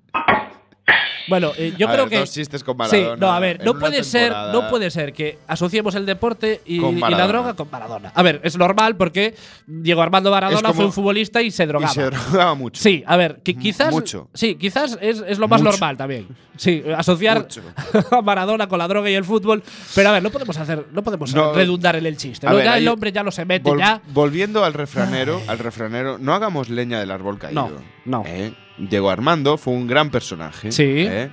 Bueno, 1.28 1.52
eh, 1.56 1.74
yo 1.76 1.88
A 1.88 1.92
creo 1.92 2.04
ver, 2.04 2.10
que. 2.10 2.18
dos 2.18 2.32
chistes 2.32 2.62
con 2.62 2.76
Sí, 2.88 3.04
no, 3.18 3.32
a 3.32 3.40
ver, 3.40 3.64
no 3.64 3.78
puede 3.78 4.04
ser, 4.04 4.32
no 4.52 4.68
puede 4.68 4.90
ser 4.90 5.12
que 5.12 5.38
asociemos 5.46 5.94
el 5.94 6.06
deporte 6.06 6.60
y, 6.66 6.78
la 6.80 7.26
droga 7.26 7.54
con 7.54 7.68
Maradona. 7.70 8.12
A 8.14 8.22
ver, 8.22 8.40
es 8.44 8.56
normal 8.56 8.96
porque 8.96 9.34
Diego 9.66 10.02
Armando 10.02 10.30
Maradona 10.30 10.72
fue 10.72 10.84
un 10.84 10.92
futbolista 10.92 11.42
y 11.42 11.50
se 11.50 11.66
drogaba. 11.66 11.90
Y 11.92 11.94
se 11.94 12.02
drogaba 12.04 12.54
mucho. 12.54 12.80
Sí, 12.82 13.02
a 13.06 13.16
ver, 13.16 13.40
que 13.42 13.54
quizás. 13.56 13.92
mucho. 13.92 14.28
Sí, 14.34 14.56
quizás 14.56 14.98
es, 15.00 15.22
es 15.26 15.38
lo 15.38 15.48
más 15.48 15.60
Mucho. 15.60 15.72
normal 15.72 15.96
también. 15.96 16.28
Sí, 16.56 16.82
asociar 16.96 17.40
Mucho. 17.42 17.62
a 18.10 18.22
Maradona 18.22 18.66
con 18.68 18.78
la 18.78 18.88
droga 18.88 19.10
y 19.10 19.14
el 19.14 19.24
fútbol. 19.24 19.62
Pero 19.94 20.08
a 20.08 20.12
ver, 20.12 20.22
no 20.22 20.30
podemos 20.30 20.56
hacer, 20.56 20.86
no 20.92 21.02
podemos 21.02 21.34
No. 21.34 21.52
redundar 21.52 21.96
en 21.96 22.06
el 22.06 22.16
chiste. 22.16 22.46
A 22.46 22.50
¿no? 22.50 22.56
ver, 22.56 22.64
ya 22.64 22.78
el 22.78 22.88
hombre 22.88 23.12
ya 23.12 23.22
no 23.22 23.30
se 23.30 23.44
mete, 23.44 23.70
Vol- 23.70 23.78
ya. 23.78 24.00
Volviendo 24.08 24.64
al 24.64 24.72
refranero, 24.72 25.40
al 25.48 25.58
refranero, 25.58 26.18
no 26.18 26.34
hagamos 26.34 26.68
leña 26.70 26.98
del 27.00 27.10
árbol 27.10 27.38
caído. 27.38 27.68
No, 28.04 28.22
no. 28.22 28.24
¿eh? 28.26 28.52
Diego 28.78 29.10
Armando 29.10 29.56
fue 29.58 29.72
un 29.74 29.86
gran 29.86 30.10
personaje. 30.10 30.70
Sí. 30.72 30.84
¿eh? 30.86 31.30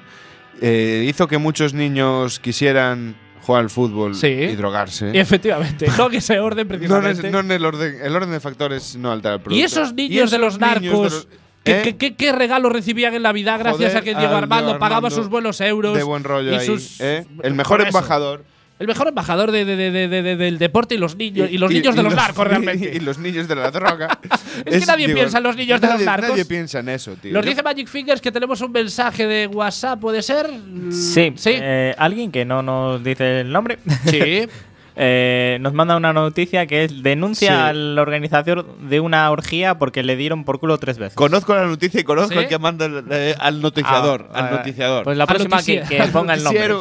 Eh, 0.61 1.05
hizo 1.07 1.27
que 1.27 1.37
muchos 1.37 1.73
niños 1.73 2.39
quisieran 2.39 3.15
jugar 3.41 3.63
al 3.63 3.69
fútbol 3.69 4.15
Sí. 4.15 4.27
y 4.27 4.55
drogarse. 4.55 5.11
Y 5.13 5.17
efectivamente, 5.19 5.87
no 5.97 6.07
en 6.07 6.13
ese 6.15 6.39
orden 6.39 6.67
precisamente. 6.67 7.29
no 7.31 7.39
en 7.39 7.51
el 7.51 7.65
orden, 7.65 7.97
el 8.01 8.15
orden 8.15 8.31
de 8.31 8.39
factores 8.39 8.95
no 8.95 9.11
altera 9.11 9.35
el 9.35 9.41
producto. 9.41 9.59
y 9.59 9.63
esos 9.63 9.93
niños 9.93 10.31
de 10.31 10.37
los 10.37 10.53
de 10.55 10.59
narcos. 10.59 11.13
los- 11.13 11.27
¿Qué, 11.63 11.79
¿eh? 11.79 11.81
qué- 11.83 11.97
qué- 11.97 12.15
qué 12.15 12.31
regalo 12.33 12.67
recibían 12.69 13.13
en 13.13 13.23
la 13.23 13.31
vida 13.31 13.57
gracias 13.57 13.91
Joder, 13.93 13.97
a 13.97 14.01
que 14.01 14.15
Diego 14.15 14.35
Armando 14.35 14.65
Diego 14.67 14.79
pagaba 14.79 15.09
sus 15.09 15.29
buenos 15.29 15.61
euros? 15.61 15.95
de 15.97 16.03
buen 16.03 16.23
rollo 16.25 16.51
y 16.51 16.55
ahí, 16.55 16.77
¿eh? 16.99 17.25
El 17.41 17.53
mejor 17.53 17.81
embajador. 17.81 18.43
El 18.79 18.87
mejor 18.87 19.07
embajador 19.07 19.51
de- 19.51 19.65
de- 19.65 19.75
de- 19.75 19.91
de- 19.91 20.07
de- 20.07 20.21
de- 20.23 20.35
del 20.35 20.57
deporte 20.57 20.95
y 20.95 20.97
los 20.97 21.15
niños. 21.15 21.49
Y, 21.49 21.57
los 21.57 21.71
niños 21.71 21.95
de 21.95 22.03
los 22.03 22.13
narcos, 22.15 22.45
realmente. 22.47 22.91
Y, 22.95 22.99
los 22.99 23.17
niños 23.19 23.47
de 23.47 23.55
la 23.55 23.69
droga. 23.71 24.19
Es 24.65 24.79
que 24.81 24.85
nadie 24.85 25.13
piensa 25.13 25.37
en 25.37 25.43
los 25.43 25.55
niños 25.55 25.79
de 25.79 25.87
los 25.87 26.01
narcos. 26.01 26.29
Nadie 26.31 26.45
piensa 26.45 26.79
en 26.79 26.89
eso, 26.89 27.15
tío. 27.15 27.31
Nos 27.33 27.45
dice 27.45 27.61
Magic 27.63 27.87
Fingers 27.87 28.19
que 28.19 28.31
tenemos 28.31 28.59
un 28.61 28.71
mensaje 28.71 29.27
de 29.27 29.47
WhatsApp, 29.47 29.99
¿puede 29.99 30.21
ser? 30.21 30.47
Sí. 30.91 31.33
Sí. 31.35 31.51
eh, 31.53 31.95
Alguien 31.97 32.31
que 32.31 32.45
no 32.45 32.61
nos 32.63 33.03
dice 33.03 33.41
el 33.41 33.51
nombre. 33.51 33.77
Sí. 34.05 34.47
Eh, 34.95 35.57
nos 35.59 35.73
manda 35.73 35.97
una 35.97 36.13
noticia 36.13 36.67
que 36.67 36.83
es 36.83 37.01
denuncia 37.01 37.47
Sí. 37.49 37.53
al 37.69 37.97
organizador 37.97 38.77
de 38.77 38.99
una 38.99 39.31
orgía 39.31 39.79
porque 39.79 40.03
le 40.03 40.15
dieron 40.15 40.43
por 40.43 40.59
culo 40.59 40.77
tres 40.77 40.99
veces. 40.99 41.15
Conozco 41.15 41.55
la 41.55 41.65
noticia 41.65 41.99
y 42.01 42.03
conozco 42.03 42.33
¿Sí? 42.33 42.37
al 42.37 42.47
que 42.47 42.59
manda 42.59 42.85
el- 42.85 43.03
eh, 43.09 43.33
al 43.39 43.59
noticiador. 43.59 44.29
Ah, 44.31 44.49
al 44.49 44.57
noticiador. 44.57 45.03
Pues 45.03 45.17
la 45.17 45.25
próxima 45.25 45.63
que, 45.63 45.81
que 45.81 46.03
ponga 46.13 46.35
el 46.35 46.43
nombre. 46.43 46.75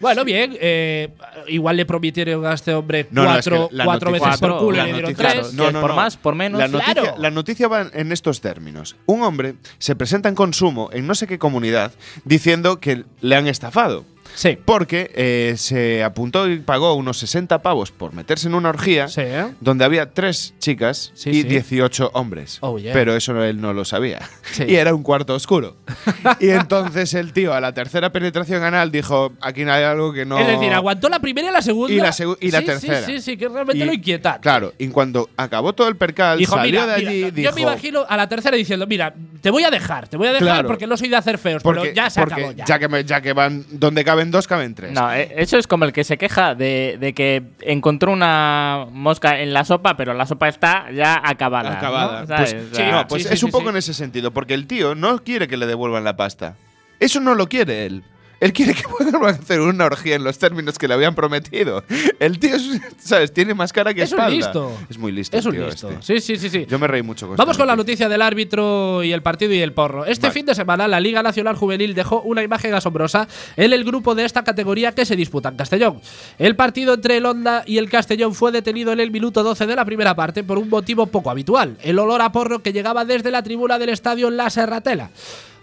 Bueno, 0.00 0.24
bien. 0.24 0.56
eh, 0.60 1.08
igual 1.48 1.76
le 1.76 1.84
prometieron 1.86 2.46
a 2.46 2.54
este 2.54 2.72
hombre 2.74 3.06
No, 3.10 3.24
no, 3.24 3.30
es 3.38 3.48
cuatro, 3.48 3.68
que 3.68 3.74
la 3.76 3.84
cuatro 3.84 4.12
veces 4.12 4.36
por 4.38 4.58
culo 4.58 4.76
y 4.76 4.80
le 4.80 4.92
dieron 4.92 5.10
noticia- 5.12 5.30
tres. 5.32 5.48
claro. 5.56 5.80
por 5.80 5.94
más, 5.94 6.16
por 6.16 6.34
menos. 6.34 6.58
La 6.58 6.68
noticia, 6.68 6.94
Claro. 6.94 7.14
la 7.18 7.30
noticia 7.30 7.68
va 7.68 7.86
en 7.92 8.12
estos 8.12 8.40
términos. 8.40 8.96
Un 9.06 9.22
hombre 9.22 9.54
se 9.78 9.96
presenta 9.96 10.28
en 10.28 10.34
consumo 10.34 10.90
en 10.92 11.06
no 11.06 11.14
sé 11.14 11.26
qué 11.26 11.38
comunidad 11.38 11.92
diciendo 12.24 12.80
que 12.80 13.04
le 13.20 13.34
han 13.36 13.46
estafado. 13.48 14.04
Sí. 14.38 14.56
Porque 14.64 15.10
eh, 15.16 15.54
se 15.56 16.04
apuntó 16.04 16.48
y 16.48 16.58
pagó 16.60 16.94
unos 16.94 17.18
60 17.18 17.60
pavos 17.60 17.90
por 17.90 18.12
meterse 18.14 18.46
en 18.46 18.54
una 18.54 18.68
orgía 18.68 19.08
Sí, 19.08 19.22
¿eh? 19.24 19.46
donde 19.60 19.84
había 19.84 20.10
tres 20.12 20.54
chicas 20.60 21.10
Sí, 21.14 21.30
y 21.30 21.42
sí. 21.42 21.48
18 21.48 22.12
hombres. 22.14 22.58
Oh, 22.60 22.78
yeah. 22.78 22.92
Pero 22.92 23.16
eso 23.16 23.42
él 23.42 23.60
no 23.60 23.72
lo 23.72 23.84
sabía. 23.84 24.20
Y 24.64 24.76
era 24.76 24.94
un 24.94 25.02
cuarto 25.02 25.34
oscuro. 25.34 25.76
y 26.40 26.50
entonces 26.50 27.14
el 27.14 27.32
tío 27.32 27.52
a 27.52 27.60
la 27.60 27.74
tercera 27.74 28.12
penetración 28.12 28.62
anal 28.62 28.92
dijo, 28.92 29.32
aquí 29.40 29.64
no 29.64 29.72
hay 29.72 29.82
algo 29.82 30.12
que 30.12 30.24
no... 30.24 30.38
Es 30.38 30.46
decir, 30.46 30.72
aguantó 30.72 31.08
la 31.08 31.18
primera 31.18 31.48
y 31.48 31.52
la 31.52 31.62
segunda. 31.62 31.92
Y 31.92 31.96
la 31.96 32.10
segu- 32.12 32.38
y 32.40 32.50
la 32.52 32.62
tercera. 32.62 33.02
Sí, 33.04 33.14
sí, 33.16 33.20
sí, 33.22 33.36
que 33.36 33.48
realmente 33.48 33.82
Y- 33.82 33.86
lo 33.86 33.92
inquietante. 33.92 34.40
Claro, 34.40 34.72
y 34.78 34.86
cuando 34.88 35.28
acabó 35.36 35.72
todo 35.72 35.88
el 35.88 35.96
percal, 35.96 36.38
Dijo, 36.38 36.54
salió 36.54 36.80
mira, 36.82 36.86
de 36.94 36.98
mira, 36.98 37.10
allí 37.10 37.20
yo 37.22 37.30
dijo... 37.32 37.54
me 37.56 37.60
imagino 37.62 38.04
a 38.08 38.16
la 38.16 38.28
tercera 38.28 38.56
diciendo, 38.56 38.86
mira, 38.86 39.12
te 39.40 39.50
voy 39.50 39.64
a 39.64 39.70
dejar, 39.70 40.06
te 40.06 40.16
voy 40.16 40.28
a 40.28 40.32
dejar 40.32 40.46
Claro. 40.48 40.68
porque 40.68 40.86
no 40.86 40.96
soy 40.96 41.08
de 41.08 41.16
hacer 41.16 41.38
feos, 41.38 41.62
Porque, 41.62 41.80
pero 41.80 41.92
ya 41.94 42.08
se 42.10 42.20
acabó 42.20 42.52
ya. 42.52 42.78
que, 42.78 42.88
me- 42.88 43.04
ya 43.04 43.20
que 43.20 43.32
van 43.32 43.64
donde 43.70 44.04
caben 44.04 44.27
dos, 44.30 44.46
caben 44.46 44.74
tres. 44.74 44.92
No, 44.92 45.12
eh, 45.12 45.32
eso 45.36 45.58
es 45.58 45.66
como 45.66 45.84
el 45.84 45.92
que 45.92 46.04
se 46.04 46.18
queja 46.18 46.54
de, 46.54 46.96
de 47.00 47.12
que 47.12 47.42
encontró 47.60 48.12
una 48.12 48.86
mosca 48.90 49.40
en 49.40 49.52
la 49.52 49.64
sopa, 49.64 49.96
pero 49.96 50.14
la 50.14 50.26
sopa 50.26 50.48
está 50.48 50.90
ya 50.92 51.20
acabada. 51.22 51.78
Acabada. 51.78 52.26
Pues, 52.26 52.56
sea, 52.72 52.90
no, 52.90 53.08
pues 53.08 53.22
sí, 53.22 53.28
sí, 53.28 53.34
es 53.34 53.42
un 53.42 53.48
sí, 53.48 53.52
poco 53.52 53.64
sí. 53.64 53.70
en 53.70 53.76
ese 53.76 53.94
sentido, 53.94 54.30
porque 54.30 54.54
el 54.54 54.66
tío 54.66 54.94
no 54.94 55.22
quiere 55.22 55.48
que 55.48 55.56
le 55.56 55.66
devuelvan 55.66 56.04
la 56.04 56.16
pasta. 56.16 56.56
Eso 57.00 57.20
no 57.20 57.34
lo 57.34 57.48
quiere 57.48 57.86
él. 57.86 58.02
Él 58.40 58.52
quiere 58.52 58.74
que 58.74 58.82
vuelvan 58.98 59.24
a 59.34 59.38
hacer 59.38 59.60
una 59.60 59.84
orgía 59.86 60.14
en 60.16 60.24
los 60.24 60.38
términos 60.38 60.78
que 60.78 60.86
le 60.88 60.94
habían 60.94 61.14
prometido. 61.14 61.82
El 62.20 62.38
tío, 62.38 62.54
es- 62.56 62.80
¿sabes? 62.98 63.32
Tiene 63.32 63.54
más 63.54 63.72
cara 63.72 63.92
que 63.94 64.02
Es 64.02 64.12
un 64.12 64.18
espalda. 64.18 64.36
listo. 64.36 64.72
Es 64.88 64.98
muy 64.98 65.10
listo. 65.12 65.36
Es 65.36 65.44
un 65.46 65.52
tío, 65.52 65.66
listo. 65.66 65.90
este. 65.90 66.02
Sí, 66.02 66.20
sí, 66.20 66.36
sí, 66.36 66.48
sí. 66.50 66.66
Yo 66.68 66.78
me 66.78 66.86
reí 66.86 67.02
mucho 67.02 67.26
con 67.26 67.36
Vamos 67.36 67.52
esta 67.54 67.62
con 67.62 67.66
la 67.68 67.76
noticia 67.76 68.08
del 68.08 68.22
árbitro 68.22 69.02
y 69.02 69.12
el 69.12 69.22
partido 69.22 69.52
y 69.52 69.60
el 69.60 69.72
porro. 69.72 70.04
Este 70.04 70.28
Vale. 70.28 70.34
fin 70.34 70.46
de 70.46 70.54
semana 70.54 70.86
la 70.88 71.00
Liga 71.00 71.22
Nacional 71.22 71.56
Juvenil 71.56 71.94
dejó 71.94 72.20
una 72.22 72.42
imagen 72.42 72.74
asombrosa 72.74 73.26
en 73.56 73.72
el 73.72 73.84
grupo 73.84 74.14
de 74.14 74.24
esta 74.24 74.44
categoría 74.44 74.92
que 74.92 75.04
se 75.04 75.16
disputa 75.16 75.48
en 75.48 75.56
Castellón. 75.56 76.00
El 76.38 76.54
partido 76.56 76.94
entre 76.94 77.16
el 77.16 77.26
Honda 77.26 77.64
y 77.66 77.78
el 77.78 77.90
Castellón 77.90 78.34
fue 78.34 78.52
detenido 78.52 78.92
en 78.92 79.00
el 79.00 79.10
minuto 79.10 79.42
12 79.42 79.66
de 79.66 79.74
la 79.76 79.84
primera 79.84 80.14
parte 80.14 80.44
por 80.44 80.58
un 80.58 80.68
motivo 80.68 81.06
poco 81.06 81.30
habitual, 81.30 81.76
el 81.82 81.98
olor 81.98 82.20
a 82.22 82.30
porro 82.32 82.60
que 82.60 82.72
llegaba 82.72 83.04
desde 83.04 83.30
la 83.30 83.42
tribuna 83.42 83.78
del 83.78 83.88
estadio 83.88 84.30
La 84.30 84.48
Serratela. 84.50 85.10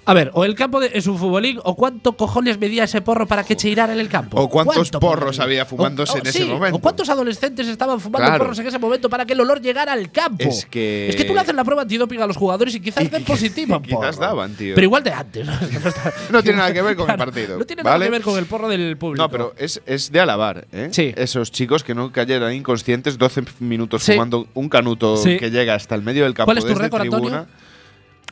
A 0.07 0.13
ver, 0.13 0.29
o 0.35 0.45
el 0.45 0.53
campo 0.53 0.79
de, 0.79 0.91
es 0.93 1.07
un 1.07 1.17
futbolín, 1.17 1.59
o 1.63 1.75
cuánto 1.75 2.15
cojones 2.15 2.59
medía 2.59 2.83
ese 2.83 3.01
porro 3.01 3.25
para 3.25 3.43
que 3.43 3.55
cheirara 3.55 3.91
en 3.93 3.99
el 3.99 4.07
campo. 4.07 4.39
O 4.39 4.47
cuántos 4.49 4.75
¿Cuánto 4.75 4.99
porros 4.99 5.35
porro? 5.37 5.43
había 5.43 5.65
fumándose 5.65 6.13
O- 6.13 6.17
en 6.21 6.27
ese 6.27 6.45
momento. 6.45 6.77
O 6.77 6.79
cuántos 6.79 7.09
adolescentes 7.09 7.67
estaban 7.67 7.99
fumando 7.99 8.27
Claro. 8.27 8.43
porros 8.43 8.59
en 8.59 8.67
ese 8.67 8.77
momento 8.77 9.09
para 9.09 9.25
que 9.25 9.33
el 9.33 9.39
olor 9.41 9.61
llegara 9.61 9.93
al 9.93 10.11
campo. 10.11 10.43
Es 10.43 10.67
que- 10.67 11.09
Es 11.09 11.15
que 11.15 11.23
tú 11.23 11.33
le 11.33 11.39
haces 11.39 11.55
la 11.55 11.63
prueba 11.63 11.81
antidoping 11.81 12.21
a 12.21 12.27
los 12.27 12.37
jugadores 12.37 12.75
y 12.75 12.81
quizás 12.81 13.03
Y 13.03 13.07
den 13.07 13.23
positivo. 13.23 13.81
quizás 13.81 14.15
porro. 14.17 14.27
daban, 14.27 14.53
tío. 14.53 14.75
Pero 14.75 14.85
igual 14.85 15.03
de 15.03 15.11
antes. 15.11 15.47
No 16.29 16.43
tiene 16.43 16.57
nada 16.59 16.71
que 16.71 16.81
ver 16.83 16.95
con 16.95 17.09
el 17.09 17.17
partido, 17.17 17.57
No 17.57 17.65
tiene 17.65 17.81
nada 17.81 17.95
¿vale? 17.95 18.05
que 18.05 18.11
ver 18.11 18.21
con 18.21 18.37
el 18.37 18.45
porro 18.45 18.69
del 18.69 18.97
público. 18.97 19.23
No, 19.23 19.29
pero 19.31 19.53
es, 19.57 19.81
es 19.87 20.11
de 20.11 20.19
alabar, 20.19 20.67
¿eh? 20.71 20.89
Sí. 20.91 21.13
Esos 21.17 21.51
chicos 21.51 21.83
que 21.83 21.95
no 21.95 22.11
cayeran 22.11 22.53
inconscientes 22.53 23.17
12 23.17 23.43
minutos 23.59 24.03
Sí. 24.03 24.11
fumando 24.13 24.47
un 24.53 24.69
canuto 24.69 25.17
Sí. 25.17 25.37
que 25.37 25.49
llega 25.49 25.73
hasta 25.73 25.95
el 25.95 26.03
medio 26.03 26.25
del 26.25 26.33
campo 26.35 26.47
¿Cuál 26.49 26.59
es 26.59 26.65
tu 26.65 26.75
récord, 26.75 27.01
tribuna. 27.01 27.37
Antonio? 27.39 27.47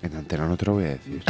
En 0.04 0.16
antena 0.18 0.48
no 0.48 0.58
te 0.58 0.66
lo 0.66 0.74
voy 0.74 0.84
a 0.84 0.88
decir. 0.90 1.24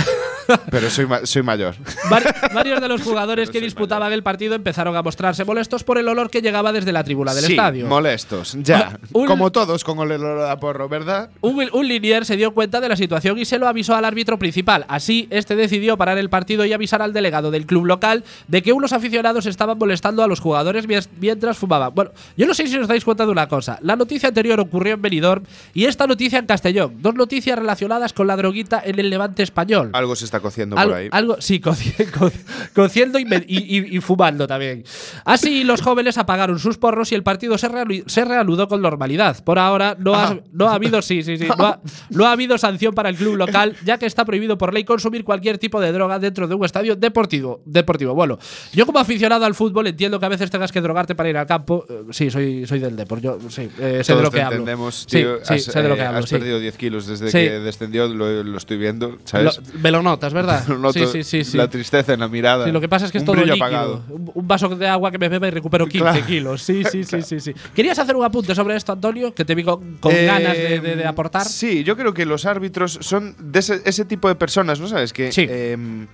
Pero 0.70 0.90
soy, 0.90 1.06
ma- 1.06 1.26
soy 1.26 1.44
mayor. 1.44 1.76
Vari- 2.10 2.54
varios 2.54 2.82
de 2.82 2.88
los 2.88 3.02
jugadores 3.04 3.50
que 3.50 3.62
disputaban 3.62 4.12
el 4.14 4.24
partido 4.24 4.56
empezaron 4.56 4.96
a 4.96 5.02
mostrarse 5.02 5.44
molestos 5.46 5.84
por 5.84 5.98
el 5.98 6.08
olor 6.08 6.30
que 6.30 6.42
llegaba 6.42 6.72
desde 6.72 6.92
la 6.92 7.04
tribuna 7.04 7.34
del 7.34 7.46
sí, 7.46 7.54
estadio. 7.54 7.88
molestos. 7.88 8.56
Ya. 8.62 9.00
Un- 9.14 9.28
Como 9.28 9.52
todos 9.52 9.84
con 9.84 10.00
el 10.00 10.12
olor 10.14 10.50
a 10.50 10.60
porro, 10.60 10.90
¿verdad? 10.90 11.30
Un, 11.42 11.68
un 11.72 11.88
linier 11.88 12.26
se 12.26 12.36
dio 12.38 12.54
cuenta 12.54 12.80
de 12.82 12.90
la 12.90 12.96
situación 12.96 13.38
y 13.38 13.46
se 13.46 13.58
lo 13.60 13.68
avisó 13.68 13.96
al 13.96 14.06
árbitro 14.06 14.38
principal. 14.40 14.86
Así, 14.88 15.28
este 15.30 15.56
decidió 15.56 15.98
parar 15.98 16.18
el 16.18 16.30
partido 16.30 16.66
y 16.66 16.74
avisar 16.74 17.02
al 17.02 17.14
delegado 17.14 17.52
del 17.52 17.66
club 17.66 17.86
local 17.86 18.24
de 18.48 18.62
que 18.62 18.74
unos 18.74 18.94
aficionados 18.94 19.46
estaban 19.46 19.78
molestando 19.78 20.24
a 20.24 20.28
los 20.28 20.40
jugadores 20.40 20.86
mientras 21.20 21.58
fumaban. 21.58 21.94
Bueno, 21.94 22.12
yo 22.38 22.46
no 22.48 22.54
sé 22.54 22.68
si 22.68 22.78
os 22.78 22.88
dais 22.88 23.04
cuenta 23.04 23.26
de 23.26 23.32
una 23.32 23.48
cosa. 23.48 23.78
La 23.82 23.96
noticia 23.96 24.30
anterior 24.30 24.60
ocurrió 24.60 24.94
en 24.96 25.02
Benidorm 25.02 25.44
y 25.74 25.86
esta 25.86 26.08
noticia 26.08 26.40
en 26.40 26.46
Castellón. 26.46 26.96
Dos 27.02 27.16
noticias 27.16 27.58
relacionadas 27.58 28.14
con 28.14 28.28
la 28.28 28.36
droguita 28.36 28.82
en 28.84 29.00
el 29.00 29.10
levante 29.10 29.44
español. 29.44 29.90
Algo 29.94 30.16
se 30.16 30.26
está 30.34 30.40
cociendo 30.40 30.78
Al- 30.78 30.88
por 30.90 30.98
ahí. 30.98 31.10
Algo, 31.12 31.38
sí, 31.40 31.60
coci- 31.62 32.10
co- 32.18 32.32
cociendo 32.74 33.20
y, 33.20 33.24
y- 33.48 33.98
y- 33.98 34.02
fumando 34.02 34.48
también. 34.48 34.84
Así, 35.26 35.64
los 35.64 35.82
jóvenes 35.82 36.18
apagaron 36.18 36.58
sus 36.60 36.78
porros 36.78 37.12
y 37.12 37.16
el 37.16 37.24
partido 37.24 37.58
se, 37.58 37.70
reanu- 37.70 38.04
se 38.08 38.26
reanudó 38.26 38.68
con 38.68 38.82
normalidad. 38.82 39.44
Por 39.44 39.60
ahora, 39.60 39.96
no 40.00 40.16
ha, 40.16 40.40
no 40.52 40.68
ha 40.70 40.74
habido, 40.76 41.02
sí, 41.02 41.22
sí, 41.24 41.38
sí, 41.38 41.46
no 41.58 41.66
ha, 41.66 41.80
no 42.10 42.26
ha 42.26 42.32
habido 42.32 42.58
sanción 42.58 42.94
para 42.94 43.10
el 43.10 43.16
club 43.16 43.36
local, 43.36 43.76
ya 43.86 43.98
que 43.98 44.06
está 44.06 44.26
prohibido 44.26 44.58
por 44.58 44.74
ley 44.74 44.84
consumir 44.84 45.24
cualquier 45.24 45.58
tipo 45.58 45.80
de 45.80 45.92
droga 45.92 46.20
dentro 46.20 46.48
de 46.48 46.56
un 46.56 46.66
estadio 46.66 46.96
deportivo. 46.96 47.62
deportivo. 47.66 48.14
Bueno, 48.16 48.40
yo 48.74 48.86
como 48.86 49.00
aficionado 49.00 49.46
al 49.46 49.54
fútbol 49.54 49.88
entiendo 49.88 50.20
que 50.20 50.26
a 50.26 50.30
veces 50.30 50.50
tengas 50.50 50.72
que 50.72 50.82
drogarte 50.82 51.16
para 51.16 51.30
ir 51.30 51.38
al 51.38 51.46
campo. 51.48 51.86
Eh, 51.90 52.02
Sí, 52.12 52.30
soy, 52.30 52.66
soy 52.68 52.80
del 52.80 52.96
deporte. 52.96 53.24
Yo 53.26 53.38
sí, 53.50 53.70
eh, 53.80 54.02
sé 54.04 54.16
de 54.16 54.22
lo 54.22 54.30
que 54.32 54.38
te 54.38 54.44
hablo. 54.44 54.58
entendemos, 54.60 55.06
Sí, 55.08 55.18
tío. 55.18 55.38
sí, 55.44 55.54
has, 55.56 55.64
sé 55.64 55.82
de 55.82 55.90
lo 55.90 55.96
que 55.96 56.02
eh, 56.02 56.06
hablo. 56.06 56.20
has 56.20 56.26
sí. 56.30 56.36
perdido 56.36 56.60
10 56.60 56.78
kilos 56.78 57.08
desde 57.08 57.28
Sí. 57.28 57.38
que 57.38 57.50
descendió, 57.60 58.08
lo, 58.08 58.44
lo 58.44 58.58
estoy 58.58 58.78
viendo, 58.78 59.18
¿sabes? 59.26 59.60
Lo- 59.74 59.80
me 59.80 59.92
lo 59.92 60.04
notas, 60.24 60.34
¿verdad? 60.34 60.68
Noto, 60.80 60.94
sí, 60.94 61.06
sí, 61.08 61.24
sí, 61.24 61.44
sí. 61.52 61.58
La 61.58 61.70
tristeza 61.70 62.14
en 62.14 62.20
la 62.22 62.28
mirada. 62.28 62.66
Sí, 62.66 62.72
lo 62.72 62.80
que 62.82 62.88
pasa 62.90 63.06
es 63.06 63.12
que 63.12 63.18
es 63.18 63.22
un 63.24 63.26
todo 63.26 63.36
brillo 63.36 63.54
líquido. 63.54 63.66
apagado. 63.68 64.04
Un, 64.10 64.48
vaso 64.48 64.70
de 64.70 64.88
agua 64.88 65.12
que 65.12 65.18
me 65.18 65.30
beba 65.30 65.48
y 65.48 65.52
recupero 65.52 65.86
15 65.88 66.00
Claro. 66.12 66.26
kilos. 66.26 66.62
Sí, 66.62 66.84
sí, 66.90 67.04
sí, 67.04 67.22
sí, 67.22 67.40
sí. 67.40 67.54
¿Querías 67.76 67.98
hacer 68.00 68.16
un 68.16 68.24
apunte 68.26 68.56
sobre 68.56 68.76
esto, 68.76 68.92
Antonio? 68.94 69.34
Que 69.34 69.44
te 69.46 69.56
vi 69.56 69.64
con, 69.64 69.98
con 69.98 70.12
Eh, 70.14 70.26
ganas 70.26 70.54
de, 70.58 70.80
de- 70.80 70.96
de 70.96 71.06
aportar. 71.06 71.46
Sí, 71.46 71.84
yo 71.84 71.96
creo 71.98 72.14
que 72.14 72.26
los 72.26 72.46
árbitros 72.46 72.98
son 73.02 73.36
de 73.40 73.60
ese, 73.60 73.82
ese 73.86 74.06
tipo 74.06 74.28
de 74.28 74.36
personas, 74.36 74.80
¿no 74.80 74.88
sabes? 74.88 75.12
Que 75.14 75.32
Sí. 75.32 75.46
em, 75.50 76.08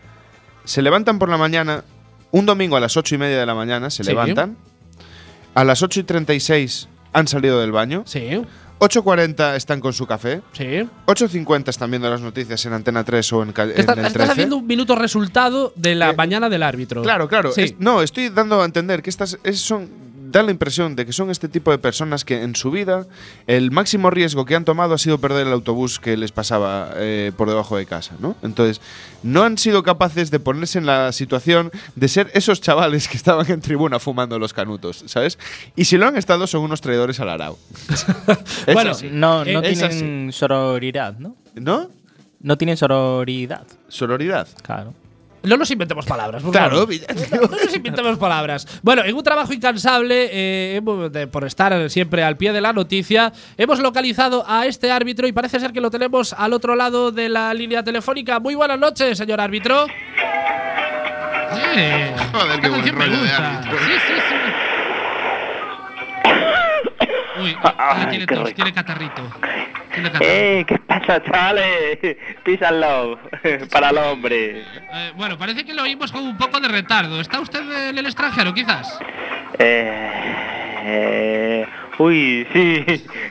se 0.64 0.82
levantan 0.82 1.20
por 1.20 1.30
la 1.30 1.38
mañana, 1.38 1.84
un 2.32 2.46
domingo 2.46 2.76
a 2.76 2.80
las 2.80 2.96
ocho 2.98 3.16
y 3.16 3.18
media 3.18 3.40
de 3.40 3.46
la 3.46 3.56
mañana 3.56 3.90
se 3.90 4.04
levantan, 4.04 4.58
a 5.56 5.64
las 5.64 5.82
8 5.82 6.02
y 6.02 6.04
36 6.04 6.88
han 7.12 7.28
salido 7.28 7.60
del 7.60 7.72
baño, 7.72 8.04
Sí, 8.06 8.42
8.40 8.80 9.56
están 9.56 9.80
con 9.82 9.94
su 9.94 10.06
café, 10.08 10.42
sí. 10.54 10.64
8.50 11.06 11.68
están 11.68 11.90
viendo 11.92 12.10
las 12.10 12.22
noticias 12.22 12.66
en 12.66 12.74
Antena 12.74 13.04
3 13.04 13.34
o 13.34 13.44
en, 13.44 13.50
en 13.50 13.50
Estás, 13.50 13.70
el 13.78 14.06
estás 14.06 14.14
13. 14.14 14.32
haciendo 14.32 14.58
un 14.58 14.68
minuto 14.68 14.96
resultado 14.96 15.74
de 15.76 15.96
la 15.96 16.12
Eh, 16.12 16.16
mañana 16.16 16.50
del 16.50 16.64
árbitro. 16.64 17.02
Claro, 17.02 17.28
claro. 17.28 17.52
Sí. 17.52 17.62
Es- 17.62 17.76
no, 17.80 18.02
estoy 18.02 18.30
dando 18.30 18.62
a 18.62 18.66
entender 18.66 19.02
que 19.02 19.10
estas 19.10 19.38
es- 19.44 19.60
son. 19.60 20.09
Da 20.32 20.44
la 20.44 20.52
impresión 20.52 20.96
de 20.96 21.08
que 21.08 21.14
son 21.14 21.32
este 21.32 21.48
tipo 21.48 21.72
de 21.72 21.80
personas 21.80 22.24
que 22.24 22.44
en 22.44 22.56
su 22.56 22.70
vida 22.70 23.08
el 23.48 23.72
máximo 23.72 24.12
riesgo 24.12 24.46
que 24.46 24.56
han 24.56 24.64
tomado 24.64 24.94
ha 24.94 24.98
sido 25.00 25.18
perder 25.18 25.48
el 25.48 25.54
autobús 25.54 26.00
que 26.00 26.18
les 26.18 26.32
pasaba 26.32 26.92
eh, 26.98 27.32
por 27.36 27.50
debajo 27.50 27.78
de 27.78 27.88
casa, 27.88 28.16
¿no? 28.20 28.36
Entonces, 28.44 28.80
no 29.24 29.42
han 29.44 29.58
sido 29.58 29.82
capaces 29.82 30.30
de 30.30 30.40
ponerse 30.40 30.78
en 30.78 30.86
la 30.86 31.12
situación 31.14 31.72
de 31.96 32.08
ser 32.08 32.30
esos 32.36 32.62
chavales 32.62 33.08
que 33.08 33.18
estaban 33.18 33.50
en 33.50 33.60
tribuna 33.60 33.98
fumando 33.98 34.38
los 34.38 34.54
canutos, 34.54 35.04
¿sabes? 35.08 35.40
Y 35.76 35.86
si 35.86 35.98
lo 35.98 36.08
han 36.08 36.16
estado, 36.16 36.46
son 36.46 36.62
unos 36.62 36.82
traidores 36.82 37.20
al 37.20 37.30
arao. 37.30 37.58
Bueno, 38.72 38.92
así. 38.92 39.10
No, 39.12 39.44
no 39.46 39.62
es 39.62 39.80
tienen 39.80 40.32
sororidad, 40.32 41.18
¿no? 41.18 41.36
¿No? 41.56 41.90
No 42.40 42.58
tienen 42.58 42.78
sororidad. 42.78 43.66
Sororidad. 43.88 44.48
Claro. 44.62 44.94
No 45.50 45.58
nos 45.58 45.72
inventemos 45.72 46.06
palabras. 46.06 46.44
por 46.44 46.52
Claro, 46.52 46.86
favor. 46.88 46.94
No, 47.32 47.42
no 47.58 47.64
nos 47.66 47.76
inventemos 47.76 48.18
palabras. 48.18 48.68
Bueno, 48.84 49.04
en 49.04 49.16
un 49.16 49.24
trabajo 49.24 49.52
incansable, 49.52 50.30
eh, 50.32 50.82
por 51.32 51.44
estar 51.46 51.90
siempre 51.90 52.24
al 52.24 52.38
pie 52.38 52.54
de 52.54 52.62
la 52.62 52.72
noticia, 52.72 53.34
hemos 53.58 53.80
localizado 53.80 54.46
a 54.48 54.66
este 54.68 54.92
árbitro 54.92 55.28
y 55.28 55.32
parece 55.32 55.60
ser 55.60 55.74
que 55.74 55.82
lo 55.82 55.90
tenemos 55.92 56.34
al 56.34 56.54
otro 56.54 56.76
lado 56.76 57.12
de 57.12 57.30
la 57.30 57.54
línea 57.54 57.84
telefónica. 57.84 58.40
Muy 58.40 58.56
buenas 58.56 58.80
noches, 58.80 59.18
señor 59.18 59.42
árbitro. 59.42 59.88
Eh, 61.76 62.14
Joder, 62.32 62.50
esta 62.50 62.62
qué 62.62 62.70
buen 62.70 62.82
canción 62.82 62.98
me 62.98 63.06
rollo 63.06 63.18
de 63.18 63.22
gusta. 63.24 63.58
árbitro. 63.60 63.78
Sí, 63.80 63.92
sí, 64.08 64.14
Uy, 67.42 67.56
Ay, 67.78 68.06
tiene 68.10 68.26
qué 68.26 68.36
tos, 68.36 68.54
tiene 68.54 68.74
catarrito. 68.74 69.22
Tiene 69.94 70.12
catarrito. 70.12 70.34
¡Eh! 70.34 70.66
¿Qué 70.68 70.80
pasa, 70.80 71.22
chavales? 71.24 72.00
And 72.62 72.80
love 72.82 73.20
para 73.72 73.90
el 73.90 73.98
hombre. 73.98 74.62
Eh, 74.62 75.12
bueno, 75.16 75.38
parece 75.38 75.64
que 75.66 75.74
lo 75.74 75.84
oímos 75.84 76.12
con 76.12 76.24
un 76.24 76.38
poco 76.38 76.60
de 76.60 76.68
retardo. 76.68 77.20
¿Está 77.22 77.40
usted 77.40 77.62
en 77.90 77.98
el 77.98 78.06
extranjero, 78.06 78.54
quizás? 78.54 79.00
Eh, 79.58 80.36
eh, 80.84 81.68
uy, 82.00 82.48
sí, 82.54 82.86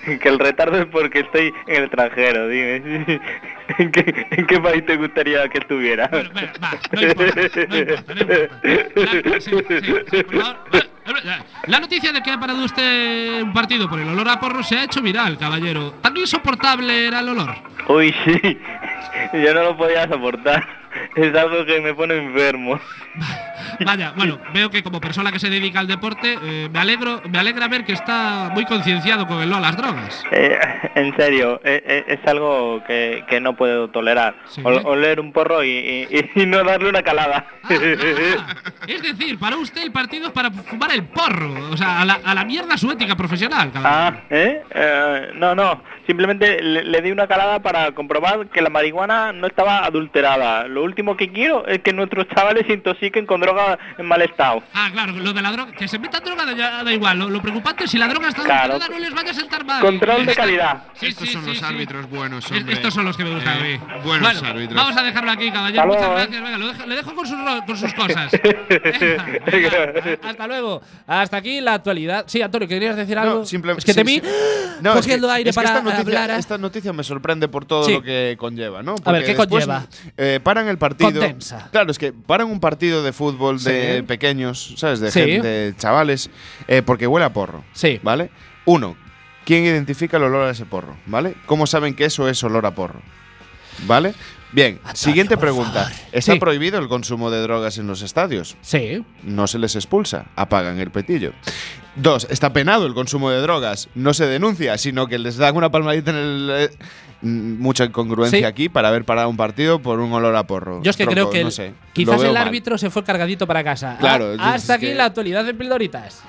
que 0.23 0.29
el 0.29 0.39
retardo 0.39 0.79
es 0.79 0.87
porque 0.87 1.21
estoy 1.21 1.53
en 1.67 1.77
el 1.77 1.85
extranjero, 1.85 2.49
dime. 2.49 3.21
¿En 3.79 3.93
qué, 3.93 4.27
en 4.31 4.47
qué 4.47 4.61
país 4.61 4.87
te 4.87 4.97
gustaría 4.97 5.47
que 5.49 5.59
estuviera? 5.59 6.09
Bueno, 6.09 6.31
venga, 6.35 6.53
va, 6.63 6.71
no 6.93 7.03
importa, 7.03 7.35
no 7.69 7.77
importa, 7.77 8.15
no 8.15 8.21
importa. 8.21 8.57
La, 9.35 9.41
sí, 9.41 9.51
sí, 9.51 9.81
sí, 10.11 10.23
por 10.23 10.43
favor. 10.43 10.57
La- 10.73 10.87
La 11.67 11.81
noticia 11.81 12.13
de 12.13 12.23
que 12.23 12.31
ha 12.31 12.39
parado 12.39 12.65
usted 12.65 13.43
un 13.43 13.53
partido 13.53 13.89
por 13.89 13.99
el 13.99 14.09
olor 14.09 14.29
a 14.29 14.39
porro 14.39 14.63
se 14.63 14.79
ha 14.79 14.85
hecho 14.85 15.01
viral, 15.01 15.39
caballero. 15.39 15.93
¿Tan 16.03 16.17
insoportable 16.17 17.07
era 17.07 17.21
el 17.21 17.29
olor? 17.31 17.55
Uy, 17.89 18.15
sí, 18.25 18.59
yo 19.33 19.55
no 19.55 19.63
lo 19.63 19.77
podía 19.77 20.07
soportar. 20.09 20.67
Es 21.17 21.35
algo 21.35 21.65
que 21.65 21.81
me 21.81 21.95
pone 21.95 22.17
enfermo. 22.17 22.79
Vaya, 23.85 24.13
bueno, 24.17 24.39
veo 24.53 24.71
que 24.71 24.83
como 24.83 25.01
persona 25.01 25.31
que 25.33 25.39
se 25.39 25.51
dedica 25.51 25.81
al 25.81 25.87
deporte, 25.87 26.37
eh, 26.43 26.69
me 26.73 26.79
alegro, 26.79 27.21
me 27.31 27.39
alegra 27.39 27.69
ver 27.69 27.85
que 27.85 27.93
está 27.93 28.51
muy 28.53 28.65
concienciado 28.65 29.27
con 29.27 29.41
el 29.43 29.49
no 29.51 29.57
a 29.57 29.61
las 29.61 29.77
drogas. 29.77 30.25
Eh, 30.33 30.59
en 30.95 31.15
serio, 31.17 31.61
eh, 31.65 32.05
es 32.09 32.19
algo 32.27 32.83
que, 32.87 33.25
que 33.29 33.41
no 33.41 33.55
puedo 33.57 33.89
tolerar. 33.89 34.35
Sí. 34.47 34.63
Ol- 34.65 34.83
oler 34.85 35.21
un 35.21 35.33
porro 35.33 35.63
y, 35.63 36.07
y- 36.11 36.31
y 36.35 36.47
no 36.47 36.63
darle 36.65 36.89
una 36.89 37.03
calada. 37.03 37.47
Ah, 37.65 37.69
ah, 37.71 38.57
es 38.87 39.03
decir, 39.03 39.39
para 39.39 39.57
usted 39.57 39.83
el 39.83 39.93
partido 39.93 40.27
es 40.29 40.33
para 40.33 40.51
fumar 40.51 40.91
el 40.93 41.05
porro. 41.05 41.53
O 41.71 41.77
sea, 41.77 42.01
a 42.01 42.05
la, 42.05 42.19
a 42.25 42.35
la 42.35 42.45
mierda 42.45 42.77
su 42.79 42.91
ética 42.91 43.17
profesional. 43.17 43.71
Ah, 43.77 44.13
¿eh? 44.31 44.63
Eh, 44.71 45.31
No, 45.35 45.55
no. 45.55 45.83
Simplemente 46.07 46.63
le, 46.63 46.85
le 46.85 47.03
di 47.03 47.11
una 47.11 47.27
calada 47.27 47.59
para 47.61 47.93
comprobar 47.93 48.47
que 48.49 48.63
la 48.63 48.71
marihuana 48.71 49.33
no 49.35 49.47
estaba 49.47 49.85
adulterada. 49.85 50.67
Lo 50.67 50.83
último 50.89 51.17
que 51.17 51.31
quiero 51.31 51.67
es 51.67 51.81
que 51.83 51.93
nuestros 51.93 52.27
chavales 52.29 52.67
se 52.67 52.73
intoxiquen 52.75 53.27
con 53.27 53.41
droga 53.41 53.79
en 53.97 54.07
mal 54.07 54.21
estado. 54.23 54.63
Ah, 54.75 54.89
claro, 54.93 55.13
lo 55.13 55.33
de 55.33 55.43
la 55.43 55.53
droga. 55.53 55.73
Que 55.73 55.87
se 55.89 55.99
metan 55.99 56.23
droga 56.25 56.45
ya 56.57 56.83
da 56.83 56.93
igual. 56.93 57.19
Lo, 57.19 57.29
lo 57.29 57.41
preocupante 57.41 57.85
es 57.85 57.91
si 57.91 57.99
la 57.99 58.09
droga 58.09 58.29
está 58.29 58.43
Claro. 58.43 58.75
adulterada 58.75 58.95
no 58.99 59.05
les 59.05 59.15
vaya 59.15 59.31
a 59.31 59.35
sentar 59.35 59.65
mal. 59.65 59.81
Control 59.81 60.27
de 60.27 60.35
calidad. 60.35 60.83
Sí, 60.95 61.07
Estos 61.07 61.29
sí, 61.29 61.35
son 61.35 61.43
sí, 61.45 61.49
los 61.51 61.59
sí. 61.59 61.65
árbitros 61.65 62.09
buenos, 62.11 62.45
Es- 62.45 62.53
hombre. 62.59 62.75
Estos 62.75 62.95
son 62.95 63.05
los 63.05 63.17
que 63.17 63.25
me 63.25 63.35
gustan 63.35 63.59
a 63.59 63.67
Eh, 63.69 63.79
mí. 63.79 63.87
buenos 64.05 64.33
Bueno, 64.33 64.49
árbitros. 64.49 64.75
Vamos 64.75 64.97
a 64.97 65.03
dejarlo 65.03 65.31
aquí, 65.31 65.51
caballero. 65.51 65.83
Hasta 65.83 65.87
Muchas 65.87 66.01
luego, 66.03 66.15
gracias. 66.17 66.43
Venga, 66.43 66.59
lo 66.59 66.67
dejo, 66.69 66.87
le 66.87 66.95
dejo 66.97 67.15
con 67.15 67.27
sus, 67.27 67.39
con 67.67 67.77
sus 67.77 67.95
cosas. 68.01 68.31
Venga, 68.33 69.43
venga, 69.47 70.19
hasta 70.29 70.47
luego. 70.47 70.83
Hasta 71.07 71.37
aquí 71.37 71.61
la 71.61 71.75
actualidad. 71.75 72.25
Sí, 72.27 72.43
Antonio, 72.43 72.67
¿querías 72.69 72.97
decir 72.97 73.19
algo? 73.19 73.41
No, 73.41 73.45
simplemente. 73.47 73.81
es 73.81 73.85
que 73.85 73.95
te 73.95 74.05
vi 74.05 74.21
No, 74.81 74.91
es 74.91 74.97
cogiendo 74.97 75.29
que- 75.29 75.35
aire 75.35 75.51
es 75.51 75.57
que 75.57 75.63
para 75.63 75.69
esta 75.77 75.83
noticia, 75.83 76.03
hablar. 76.21 76.31
a- 76.31 76.39
esta 76.39 76.59
noticia 76.59 76.93
me 76.93 77.03
sorprende 77.05 77.49
por 77.49 77.65
todo 77.65 77.85
Sí. 77.85 77.93
lo 77.93 78.03
que 78.03 78.37
conlleva, 78.39 78.83
¿no? 78.83 78.95
A 79.05 79.13
ver, 79.13 79.23
¿qué 79.23 79.29
después, 79.35 79.49
conlleva? 79.67 79.87
eh, 80.17 80.41
paran 80.43 80.69
el 80.69 80.78
partido. 80.79 81.21
Claro, 81.73 81.91
es 81.91 81.99
que 81.99 82.13
paran 82.13 82.49
un 82.49 82.61
partido 82.61 83.03
de 83.03 83.13
fútbol 83.13 83.63
de 83.63 84.03
pequeños, 84.05 84.75
¿sabes? 84.77 85.01
De 85.01 85.11
Sí. 85.11 85.21
gente, 85.21 85.47
de 85.49 85.77
chavales, 85.77 86.31
eh, 86.67 86.83
porque 86.83 87.07
huele 87.07 87.27
a 87.27 87.33
porro. 87.33 87.65
Sí. 87.73 88.01
¿Vale? 88.03 88.31
Uno, 88.65 88.97
¿quién 89.45 89.65
identifica 89.65 90.17
el 90.17 90.25
olor 90.25 90.47
a 90.49 90.51
ese 90.51 90.65
porro? 90.67 90.97
¿Vale? 91.07 91.35
¿Cómo 91.47 91.67
saben 91.67 91.95
que 91.95 92.05
eso 92.05 92.29
es 92.29 92.43
olor 92.45 92.65
a 92.67 92.75
porro? 92.75 93.01
¿Vale? 93.87 94.15
Bien, 94.51 94.77
Antonio, 94.77 94.97
siguiente 94.97 95.37
pregunta. 95.37 95.85
favor. 95.85 95.93
¿Está 96.11 96.33
Sí. 96.33 96.39
prohibido 96.39 96.79
el 96.79 96.89
consumo 96.89 97.31
de 97.31 97.43
drogas 97.43 97.77
en 97.79 97.87
los 97.87 98.01
estadios? 98.03 98.57
Sí. 98.63 99.05
no 99.23 99.47
se 99.47 99.59
les 99.59 99.77
expulsa, 99.77 100.27
apagan 100.37 100.79
el 100.81 100.91
petillo. 100.91 101.33
Dos, 102.01 102.27
está 102.31 102.53
penado 102.53 102.87
el 102.87 102.95
consumo 102.95 103.31
de 103.31 103.41
drogas, 103.41 103.89
no 103.95 104.15
se 104.15 104.27
denuncia, 104.27 104.79
sino 104.79 105.07
que 105.09 105.19
les 105.19 105.37
dan 105.37 105.57
una 105.57 105.71
palmadita 105.71 106.11
en 106.13 106.17
el... 106.17 106.51
eh, 106.53 106.71
mm, 107.23 107.61
mucha 107.61 107.85
incongruencia 107.87 108.39
Sí. 108.39 108.45
aquí 108.45 108.69
para 108.69 108.89
haber 108.89 109.05
parado 109.05 109.29
un 109.29 109.37
partido 109.37 109.81
por 109.81 109.99
un 109.99 110.13
olor 110.13 110.37
a 110.37 110.45
porro. 110.45 110.81
Yo 110.83 110.91
es 110.91 110.97
que 110.97 111.07
creo 111.07 111.29
que 111.31 111.41
no 111.43 111.47
el- 111.49 111.53
sé, 111.53 111.69
lo 111.71 111.75
quizás 111.93 112.23
el 112.23 112.29
mal. 112.35 112.37
árbitro 112.47 112.79
se 112.79 112.89
fue 112.91 113.03
cargadito 113.03 113.47
para 113.49 113.65
casa. 113.65 113.97
Claro, 113.99 114.35
Ah, 114.39 114.55
hasta 114.55 114.75
aquí 114.75 114.87
que- 114.87 114.95
la 114.95 115.07
actualidad 115.07 115.45
de 115.45 115.55
Pildoritas. 115.55 116.23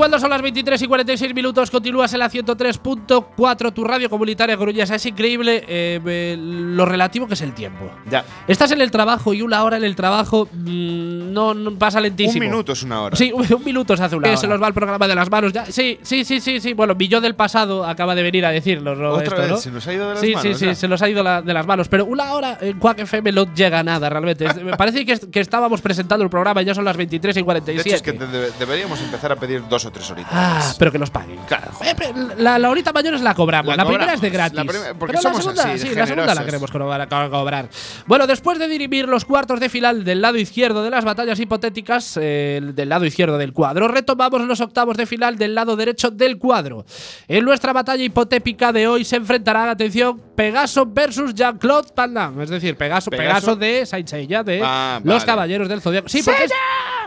Cuando 0.00 0.18
son 0.18 0.30
las 0.30 0.40
23 0.40 0.80
y 0.80 0.86
46 0.86 1.34
minutos, 1.34 1.70
continúas 1.70 2.10
en 2.14 2.20
la 2.20 2.30
103.4, 2.30 3.72
tu 3.74 3.84
radio 3.84 4.08
comunitaria 4.08 4.56
coruñesa. 4.56 4.94
Es 4.94 5.04
increíble 5.04 5.62
eh, 5.68 6.00
eh, 6.06 6.36
lo 6.38 6.86
relativo 6.86 7.26
que 7.26 7.34
es 7.34 7.40
el 7.42 7.52
tiempo. 7.52 7.90
Ya. 8.10 8.24
Estás 8.48 8.70
en 8.72 8.80
el 8.80 8.90
trabajo 8.90 9.34
y 9.34 9.42
una 9.42 9.62
hora 9.62 9.76
en 9.76 9.84
el 9.84 9.94
trabajo 9.94 10.48
mm, 10.52 11.32
no, 11.34 11.52
no 11.52 11.72
pasa 11.78 12.00
lentísimo. 12.00 12.42
Un 12.44 12.50
minuto 12.50 12.72
es 12.72 12.82
una 12.82 13.02
hora. 13.02 13.14
Sí, 13.16 13.30
un, 13.30 13.46
un 13.52 13.64
minuto 13.64 13.94
se 13.96 14.02
hace 14.02 14.16
una 14.16 14.24
Que 14.24 14.30
hora. 14.30 14.40
se 14.40 14.46
nos 14.48 14.62
va 14.62 14.68
el 14.68 14.74
programa 14.74 15.06
de 15.06 15.14
las 15.14 15.30
manos 15.30 15.52
ya. 15.52 15.66
Sí, 15.66 15.98
sí, 16.02 16.24
sí, 16.24 16.40
sí, 16.40 16.60
sí. 16.60 16.72
Bueno, 16.72 16.94
mi 16.94 17.06
yo 17.06 17.20
del 17.20 17.34
pasado 17.34 17.84
acaba 17.84 18.14
de 18.14 18.22
venir 18.22 18.46
a 18.46 18.50
decirnos 18.50 18.96
¿no? 18.96 19.10
Otra 19.10 19.24
esto, 19.24 19.36
vez, 19.36 19.50
¿no? 19.50 19.56
se 19.58 19.70
nos 19.70 19.86
ha 19.86 19.92
ido 19.92 20.08
de 20.08 20.14
las 20.14 20.20
sí, 20.20 20.34
manos. 20.34 20.42
Sí, 20.42 20.54
sí, 20.54 20.64
ya. 20.66 20.74
se 20.74 20.88
nos 20.88 21.02
ha 21.02 21.08
ido 21.10 21.22
la- 21.22 21.42
de 21.42 21.52
las 21.52 21.66
manos. 21.66 21.88
Pero 21.88 22.06
una 22.06 22.32
hora 22.32 22.56
en 22.60 22.78
Quack 22.78 23.00
FM 23.00 23.32
no 23.32 23.52
llega 23.54 23.80
a 23.80 23.82
nada, 23.82 24.08
realmente. 24.08 24.46
Me 24.64 24.76
parece 24.76 25.04
que, 25.04 25.12
es- 25.12 25.26
que 25.30 25.40
estábamos 25.40 25.80
presentando 25.80 26.24
el 26.24 26.30
programa 26.30 26.62
y 26.62 26.64
ya 26.64 26.74
son 26.74 26.84
las 26.84 26.96
23 26.96 27.36
y 27.36 27.40
De 27.40 27.44
47. 27.44 27.88
hecho, 27.88 27.96
es 27.96 28.02
que 28.02 28.12
de- 28.12 28.50
deberíamos 28.58 29.00
empezar 29.02 29.32
a 29.32 29.36
pedir 29.36 29.62
dos 29.68 29.84
o 29.84 29.89
tres 29.90 30.10
horitas. 30.10 30.32
Ah, 30.32 30.74
pero 30.78 30.90
que 30.92 30.98
nos 30.98 31.10
paguen. 31.10 31.38
Claro, 31.46 31.70
Eh, 31.82 31.94
la, 32.38 32.58
la 32.58 32.70
horita 32.70 32.92
mayores 32.92 33.20
la 33.20 33.34
cobramos. 33.34 33.76
La, 33.76 33.82
La 33.84 33.88
primera 33.88 34.14
es 34.14 34.20
de 34.20 34.30
gratis. 34.30 34.56
La 34.56 34.64
prim- 34.64 34.80
porque 34.98 35.12
pero 35.12 35.22
somos 35.22 35.38
la 35.38 35.42
segunda, 35.52 35.62
así, 35.74 35.88
sí, 35.88 35.94
la 35.94 36.06
segunda 36.06 36.34
la 36.34 36.44
queremos 36.44 36.70
cobrar, 36.70 37.08
co- 37.08 37.30
cobrar. 37.30 37.68
Bueno, 38.06 38.26
después 38.26 38.58
de 38.58 38.68
dirimir 38.68 39.08
los 39.08 39.24
cuartos 39.24 39.60
de 39.60 39.68
final 39.68 40.04
del 40.04 40.20
lado 40.22 40.36
izquierdo 40.38 40.82
de 40.82 40.90
las 40.90 41.04
batallas 41.04 41.38
hipotéticas, 41.40 42.16
eh, 42.20 42.56
el 42.58 42.74
del 42.74 42.88
lado 42.88 43.04
izquierdo 43.04 43.38
del 43.38 43.52
cuadro, 43.52 43.88
retomamos 43.88 44.40
los 44.42 44.60
octavos 44.60 44.96
de 44.96 45.06
final 45.06 45.36
del 45.36 45.54
lado 45.54 45.76
derecho 45.76 46.10
del 46.10 46.38
cuadro. 46.38 46.84
En 47.28 47.44
nuestra 47.44 47.72
batalla 47.72 48.02
hipotética 48.04 48.72
de 48.72 48.86
hoy 48.88 49.04
se 49.04 49.16
enfrentarán, 49.16 49.68
atención, 49.68 50.20
Pegaso 50.34 50.86
versus 50.86 51.34
Jean-Claude 51.34 51.88
Van 51.94 52.14
Damme. 52.14 52.44
Es 52.44 52.50
decir, 52.50 52.76
Pegaso, 52.76 53.10
Pegaso, 53.10 53.28
Pegaso 53.28 53.56
de 53.56 53.84
Saint 53.86 54.08
Seiya, 54.08 54.42
de 54.42 54.60
Ah, 54.64 55.00
los 55.04 55.14
vale. 55.16 55.26
Caballeros 55.26 55.68
del 55.68 55.80
Zodiaco. 55.82 56.08
Sí, 56.08 56.22
porque 56.24 56.44
es- 56.44 56.50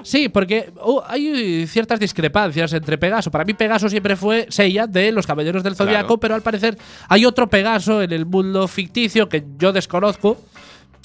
Sí, 0.03 0.29
porque 0.29 0.71
uh, 0.83 0.99
hay 1.07 1.65
ciertas 1.67 1.99
discrepancias 1.99 2.71
entre 2.73 2.97
Pegaso. 2.97 3.31
Para 3.31 3.45
mí 3.45 3.53
Pegaso 3.53 3.89
siempre 3.89 4.15
fue 4.15 4.47
Seiya 4.49 4.85
de 4.87 5.11
los 5.11 5.25
Caballeros 5.25 5.63
del 5.63 5.75
Zodiaco, 5.75 6.05
Claro. 6.07 6.19
pero 6.19 6.35
al 6.35 6.41
parecer 6.41 6.77
hay 7.09 7.25
otro 7.25 7.47
Pegaso 7.47 8.01
en 8.01 8.11
el 8.11 8.25
mundo 8.25 8.67
ficticio 8.67 9.27
que 9.29 9.43
yo 9.57 9.71
desconozco. 9.73 10.37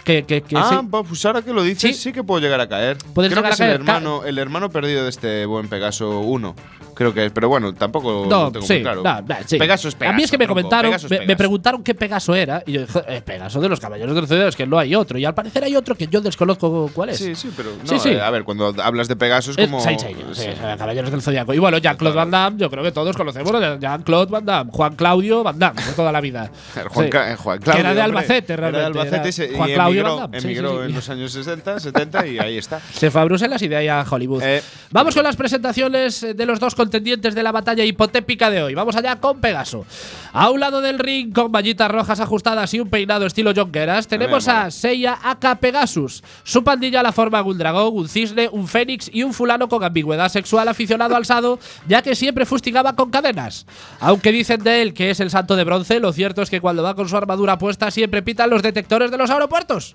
Que, 0.04 0.22
que, 0.24 0.40
que 0.42 0.56
ah, 0.56 0.80
sí. 0.80 0.88
pues 0.90 1.26
ahora 1.26 1.42
que 1.42 1.52
lo 1.52 1.62
dices, 1.62 1.94
Sí. 1.96 2.02
sí, 2.02 2.12
que 2.12 2.22
puedo 2.24 2.40
llegar 2.40 2.60
a 2.60 2.68
caer. 2.68 2.96
Puedes 3.12 3.30
Creo 3.30 3.42
llegar 3.42 3.56
que 3.56 3.62
a 3.62 3.66
es 3.66 3.72
el 3.74 3.80
hermano, 3.80 4.24
el 4.24 4.38
hermano 4.38 4.70
perdido 4.70 5.02
de 5.02 5.10
este 5.10 5.44
buen 5.44 5.68
Pegaso 5.68 6.20
1. 6.20 6.54
Creo 6.98 7.14
que 7.14 7.26
es, 7.26 7.32
pero 7.32 7.48
bueno, 7.48 7.72
tampoco 7.74 8.26
No, 8.28 8.50
tengo 8.50 8.66
sí, 8.66 8.72
muy 8.72 8.82
claro. 8.82 9.02
no, 9.04 9.24
sí. 9.46 9.56
Pegaso 9.56 9.86
es 9.86 9.94
Pegaso. 9.94 10.12
A 10.14 10.16
mí 10.16 10.24
es 10.24 10.30
que 10.32 10.36
me 10.36 10.46
tronco, 10.46 10.60
comentaron, 10.62 10.90
Pegaso 10.90 11.06
es 11.14 11.26
me, 11.28 11.36
preguntaron 11.36 11.82
qué 11.84 11.94
Pegaso 11.94 12.34
era. 12.34 12.60
Y 12.66 12.72
yo 12.72 12.80
dije, 12.80 13.00
"Eh, 13.06 13.22
Pegaso 13.24 13.60
de 13.60 13.68
los 13.68 13.78
Caballeros 13.78 14.16
del 14.16 14.26
Zodiaco, 14.26 14.48
es 14.48 14.56
que 14.56 14.66
no 14.66 14.78
hay 14.80 14.96
otro. 14.96 15.16
Y 15.16 15.24
al 15.24 15.32
parecer 15.32 15.62
hay 15.62 15.76
otro 15.76 15.94
que 15.94 16.08
yo 16.08 16.20
desconozco 16.20 16.90
cuál 16.92 17.10
es. 17.10 17.18
Sí, 17.18 17.36
sí, 17.36 17.52
pero 17.56 17.70
no, 17.70 17.86
Sí, 17.88 18.00
sí. 18.00 18.08
eh, 18.10 18.20
a 18.20 18.30
ver, 18.30 18.42
cuando 18.42 18.74
hablas 18.82 19.06
de 19.06 19.14
Pegaso 19.14 19.52
es 19.52 19.58
Es 19.58 19.66
como 19.70 19.80
eh, 19.88 20.76
Caballeros 20.76 21.10
del 21.12 21.22
Zodiaco. 21.22 21.54
Y 21.54 21.58
bueno, 21.60 21.78
Jean-Claude 21.78 22.16
Van 22.16 22.30
Damme, 22.32 22.58
yo 22.58 22.68
creo 22.68 22.82
que 22.82 22.90
todos 22.92 23.16
conocemos 23.16 23.52
a 23.54 23.78
Jean-Claude 23.78 24.30
Van 24.30 24.44
Damme, 24.44 24.70
Juan 24.72 24.96
Claudio 24.96 25.44
Van 25.44 25.58
Damme, 25.58 25.80
de 25.80 25.92
toda 25.92 26.10
la 26.12 26.20
vida. 26.20 26.50
Juan, 26.90 27.06
eh, 27.12 27.36
Juan 27.36 27.58
Que 27.58 27.64
Claudio, 27.64 27.80
era 27.80 27.94
de. 27.94 28.02
Albacete, 28.02 28.52
Era 28.54 28.66
de 28.66 28.72
realmente, 28.72 28.98
Albacete 28.98 29.16
era 29.20 29.28
y 29.28 29.32
se- 29.32 29.56
Juan 29.56 29.70
y 29.70 29.74
Claudio 29.74 30.00
emigró, 30.00 30.16
Van 30.16 30.30
Damme, 30.32 30.38
emigró 30.38 30.84
en 30.84 30.94
los 30.94 31.08
años 31.08 31.32
60, 31.32 31.78
70 31.80 32.26
y 32.26 32.38
ahí 32.38 32.58
está. 32.58 32.80
Se 32.92 33.10
fue 33.10 33.20
a 33.20 33.24
Bruselas 33.24 33.62
y 33.62 33.68
de 33.68 33.76
ahí 33.76 33.88
a 33.88 34.04
Hollywood. 34.08 34.42
Vamos 34.90 35.14
con 35.14 35.22
las 35.24 35.36
presentaciones 35.36 36.26
de 36.34 36.46
los 36.46 36.58
dos 36.60 36.74
contendientes 36.88 37.34
de 37.34 37.42
la 37.42 37.52
batalla 37.52 37.84
hipotética 37.84 38.48
de 38.48 38.62
hoy. 38.62 38.74
Vamos 38.74 38.96
allá 38.96 39.16
con 39.16 39.42
Pegaso. 39.42 39.84
A 40.32 40.48
un 40.48 40.58
lado 40.58 40.80
del 40.80 40.98
ring, 40.98 41.34
con 41.34 41.50
mallitas 41.50 41.90
rojas 41.90 42.18
ajustadas 42.18 42.72
y 42.72 42.80
un 42.80 42.88
peinado 42.88 43.26
estilo 43.26 43.52
Jonqueras, 43.54 44.08
tenemos 44.08 44.46
mola. 44.46 44.62
a 44.64 44.70
Seiya 44.70 45.18
Aka 45.22 45.56
Pegasus. 45.56 46.24
Su 46.44 46.64
pandilla 46.64 47.02
la 47.02 47.12
forma 47.12 47.42
un 47.42 47.58
dragón, 47.58 47.94
un 47.94 48.08
cisne, 48.08 48.48
un 48.50 48.66
fénix 48.66 49.10
y 49.12 49.22
un 49.22 49.34
fulano 49.34 49.68
con 49.68 49.84
ambigüedad 49.84 50.30
sexual 50.30 50.66
aficionado 50.66 51.14
al 51.14 51.26
sado, 51.26 51.58
ya 51.86 52.00
que 52.00 52.14
siempre 52.14 52.46
fustigaba 52.46 52.94
con 52.94 53.10
cadenas. 53.10 53.66
Aunque 54.00 54.32
dicen 54.32 54.62
de 54.62 54.80
él 54.80 54.94
que 54.94 55.10
es 55.10 55.20
el 55.20 55.28
santo 55.28 55.54
de 55.56 55.64
bronce, 55.64 56.00
lo 56.00 56.14
cierto 56.14 56.40
es 56.40 56.48
que 56.48 56.62
cuando 56.62 56.82
va 56.82 56.94
con 56.94 57.06
su 57.06 57.18
armadura 57.18 57.58
puesta 57.58 57.90
siempre 57.90 58.22
pitan 58.22 58.48
los 58.48 58.62
detectores 58.62 59.10
de 59.10 59.18
los 59.18 59.28
aeropuertos. 59.28 59.94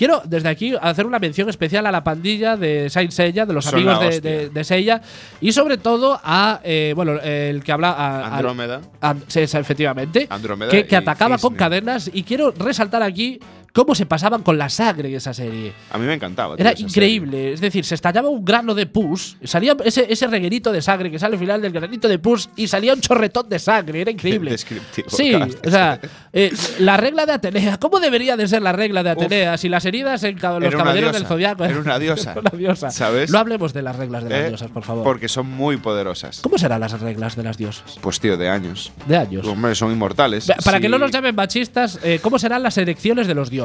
Quiero 0.00 0.22
desde 0.24 0.48
aquí 0.48 0.72
hacer 0.80 1.04
una 1.04 1.18
mención 1.18 1.50
especial 1.50 1.84
a 1.84 1.92
la 1.92 2.02
pandilla 2.02 2.56
de 2.56 2.88
Saint 2.88 3.10
Seiya, 3.12 3.44
de 3.44 3.52
los 3.52 3.66
Son 3.66 3.74
amigos 3.74 4.00
de, 4.00 4.20
de, 4.22 4.48
de 4.48 4.64
Seiya, 4.64 5.02
y 5.42 5.52
sobre 5.52 5.76
todo 5.76 6.18
a, 6.24 6.58
eh, 6.64 6.94
bueno, 6.96 7.20
el 7.20 7.62
que 7.62 7.70
habla… 7.70 7.90
a- 7.90 8.34
Andrómeda. 8.36 8.80
a- 9.02 9.14
sí, 9.26 9.40
efectivamente. 9.40 10.26
Andrómeda 10.30 10.70
que, 10.70 10.96
atacaba 10.96 11.36
con 11.36 11.54
cadenas. 11.54 12.10
Y 12.14 12.22
quiero 12.22 12.50
resaltar 12.52 13.02
aquí 13.02 13.40
cómo 13.72 13.94
se 13.94 14.06
pasaban 14.06 14.42
con 14.42 14.58
la 14.58 14.68
sangre 14.68 15.08
en 15.08 15.16
esa 15.16 15.34
serie. 15.34 15.72
A 15.90 15.98
mí 15.98 16.06
me 16.06 16.14
encantaba. 16.14 16.56
tío, 16.56 16.64
Era 16.64 16.78
increíble. 16.78 17.52
Es 17.52 17.60
decir, 17.60 17.84
se 17.84 17.94
estallaba 17.94 18.28
un 18.28 18.44
grano 18.44 18.74
de 18.74 18.86
pus, 18.86 19.36
salía 19.44 19.76
ese, 19.84 20.06
ese 20.10 20.26
reguerito 20.26 20.72
de 20.72 20.82
sangre 20.82 21.10
que 21.10 21.18
sale 21.18 21.34
al 21.34 21.40
final 21.40 21.62
del 21.62 21.72
granito 21.72 22.08
de 22.08 22.18
pus 22.18 22.50
y 22.56 22.66
salía 22.66 22.94
un 22.94 23.00
chorretón 23.00 23.48
de 23.48 23.58
sangre. 23.58 24.00
Era 24.00 24.10
increíble. 24.10 24.56
Sí, 24.58 25.30
claro. 25.30 25.54
o 25.66 25.70
sea, 25.70 26.00
eh, 26.32 26.52
la 26.78 26.96
regla 26.96 27.26
de 27.26 27.32
Atenea. 27.32 27.78
¿Cómo 27.78 28.00
debería 28.00 28.36
de 28.36 28.48
ser 28.48 28.62
la 28.62 28.72
regla 28.72 29.02
de 29.02 29.10
Atenea 29.10 29.56
si 29.56 29.68
las 29.68 29.84
heridas 29.84 30.22
en 30.24 30.36
los 30.40 30.62
Era 30.62 30.76
caballeros 30.76 31.12
del 31.12 31.26
zodiaco 31.26 31.64
era 31.64 31.78
una 31.78 31.98
diosa, 32.00 32.34
una 32.38 32.50
diosa. 32.50 32.90
¿sabes? 32.90 33.30
No 33.30 33.38
hablemos 33.38 33.72
de 33.72 33.82
las 33.82 33.96
reglas 33.96 34.24
de 34.24 34.30
las 34.30 34.40
¿eh? 34.40 34.48
diosas, 34.48 34.70
por 34.70 34.82
favor. 34.82 35.04
Porque 35.04 35.28
son 35.28 35.46
muy 35.50 35.76
poderosas. 35.76 36.40
¿Cómo 36.40 36.58
serán 36.58 36.80
las 36.80 36.98
reglas 37.00 37.36
de 37.36 37.42
las 37.42 37.56
diosas? 37.56 37.98
Pues 38.00 38.20
tío, 38.20 38.36
de 38.36 38.48
años. 38.48 38.92
De 39.06 39.16
años. 39.16 39.46
Hombre, 39.46 39.74
son 39.74 39.92
inmortales. 39.92 40.46
Para 40.64 40.78
Sí, 40.78 40.82
que 40.82 40.88
no 40.88 40.98
nos 40.98 41.10
llamen 41.10 41.34
machistas, 41.34 41.98
eh, 42.02 42.18
¿cómo 42.22 42.38
serán 42.38 42.62
las 42.62 42.76
erecciones 42.78 43.26
de 43.26 43.34
los 43.34 43.50
dioses? 43.50 43.59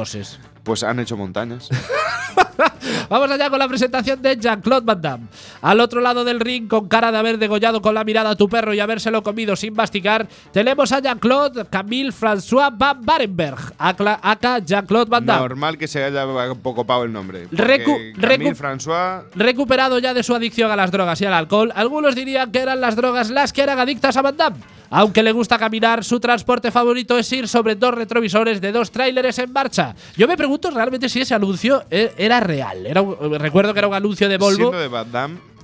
Pues 0.62 0.82
han 0.82 0.98
hecho 1.00 1.16
montañas. 1.16 1.68
Vamos 3.08 3.30
allá 3.30 3.48
con 3.50 3.58
la 3.58 3.68
presentación 3.68 4.20
de 4.20 4.36
Jean-Claude 4.36 4.84
Van 4.84 5.00
Damme. 5.00 5.26
Al 5.62 5.78
otro 5.80 6.00
lado 6.00 6.24
del 6.24 6.40
ring, 6.40 6.66
con 6.68 6.88
cara 6.88 7.12
de 7.12 7.18
haber 7.18 7.38
degollado 7.38 7.80
con 7.80 7.94
la 7.94 8.02
mirada 8.04 8.30
a 8.30 8.36
tu 8.36 8.48
perro 8.48 8.74
y 8.74 8.80
habérselo 8.80 9.22
comido 9.22 9.54
sin 9.54 9.74
masticar, 9.74 10.26
tenemos 10.52 10.90
a 10.92 11.00
Jean-Claude 11.00 11.66
Camille 11.70 12.10
François 12.12 12.70
Van 12.76 13.04
Barenberg, 13.04 13.74
aka 13.78 14.58
Jean-Claude 14.58 15.08
Van 15.10 15.24
Damme. 15.26 15.40
Normal 15.40 15.78
que 15.78 15.86
se 15.86 16.02
haya 16.02 16.26
un 16.26 16.60
poco 16.60 16.84
pavo 16.84 17.04
el 17.04 17.12
nombre. 17.12 17.48
Recu- 17.50 18.12
Camille 18.20 18.52
recu- 18.52 18.56
François. 18.56 19.22
Recuperado 19.34 19.98
ya 19.98 20.14
de 20.14 20.22
su 20.22 20.34
adicción 20.34 20.70
a 20.70 20.76
las 20.76 20.90
drogas 20.90 21.20
y 21.20 21.26
al 21.26 21.34
alcohol, 21.34 21.72
algunos 21.76 22.14
dirían 22.14 22.50
que 22.50 22.58
eran 22.60 22.80
las 22.80 22.96
drogas 22.96 23.30
las 23.30 23.52
que 23.52 23.62
eran 23.62 23.78
adictas 23.78 24.16
a 24.16 24.22
Van 24.22 24.36
Damme. 24.36 24.56
Aunque 24.90 25.22
le 25.22 25.32
gusta 25.32 25.58
caminar, 25.58 26.04
su 26.04 26.20
transporte 26.20 26.70
favorito 26.70 27.18
es 27.18 27.30
ir 27.32 27.48
sobre 27.48 27.74
dos 27.74 27.94
retrovisores 27.94 28.60
de 28.60 28.72
dos 28.72 28.90
tráileres 28.90 29.38
en 29.38 29.52
marcha. 29.52 29.94
Yo 30.16 30.28
me 30.28 30.36
pregunto 30.36 30.70
realmente 30.70 31.08
si 31.08 31.20
ese 31.20 31.34
anuncio 31.34 31.84
e- 31.90 32.12
era 32.16 32.40
real. 32.40 32.86
Recuerdo 33.38 33.72
que 33.72 33.78
era 33.80 33.88
un 33.88 33.94
anuncio 33.94 34.28
de 34.28 34.38
Volvo. 34.38 34.70
De. 34.70 34.86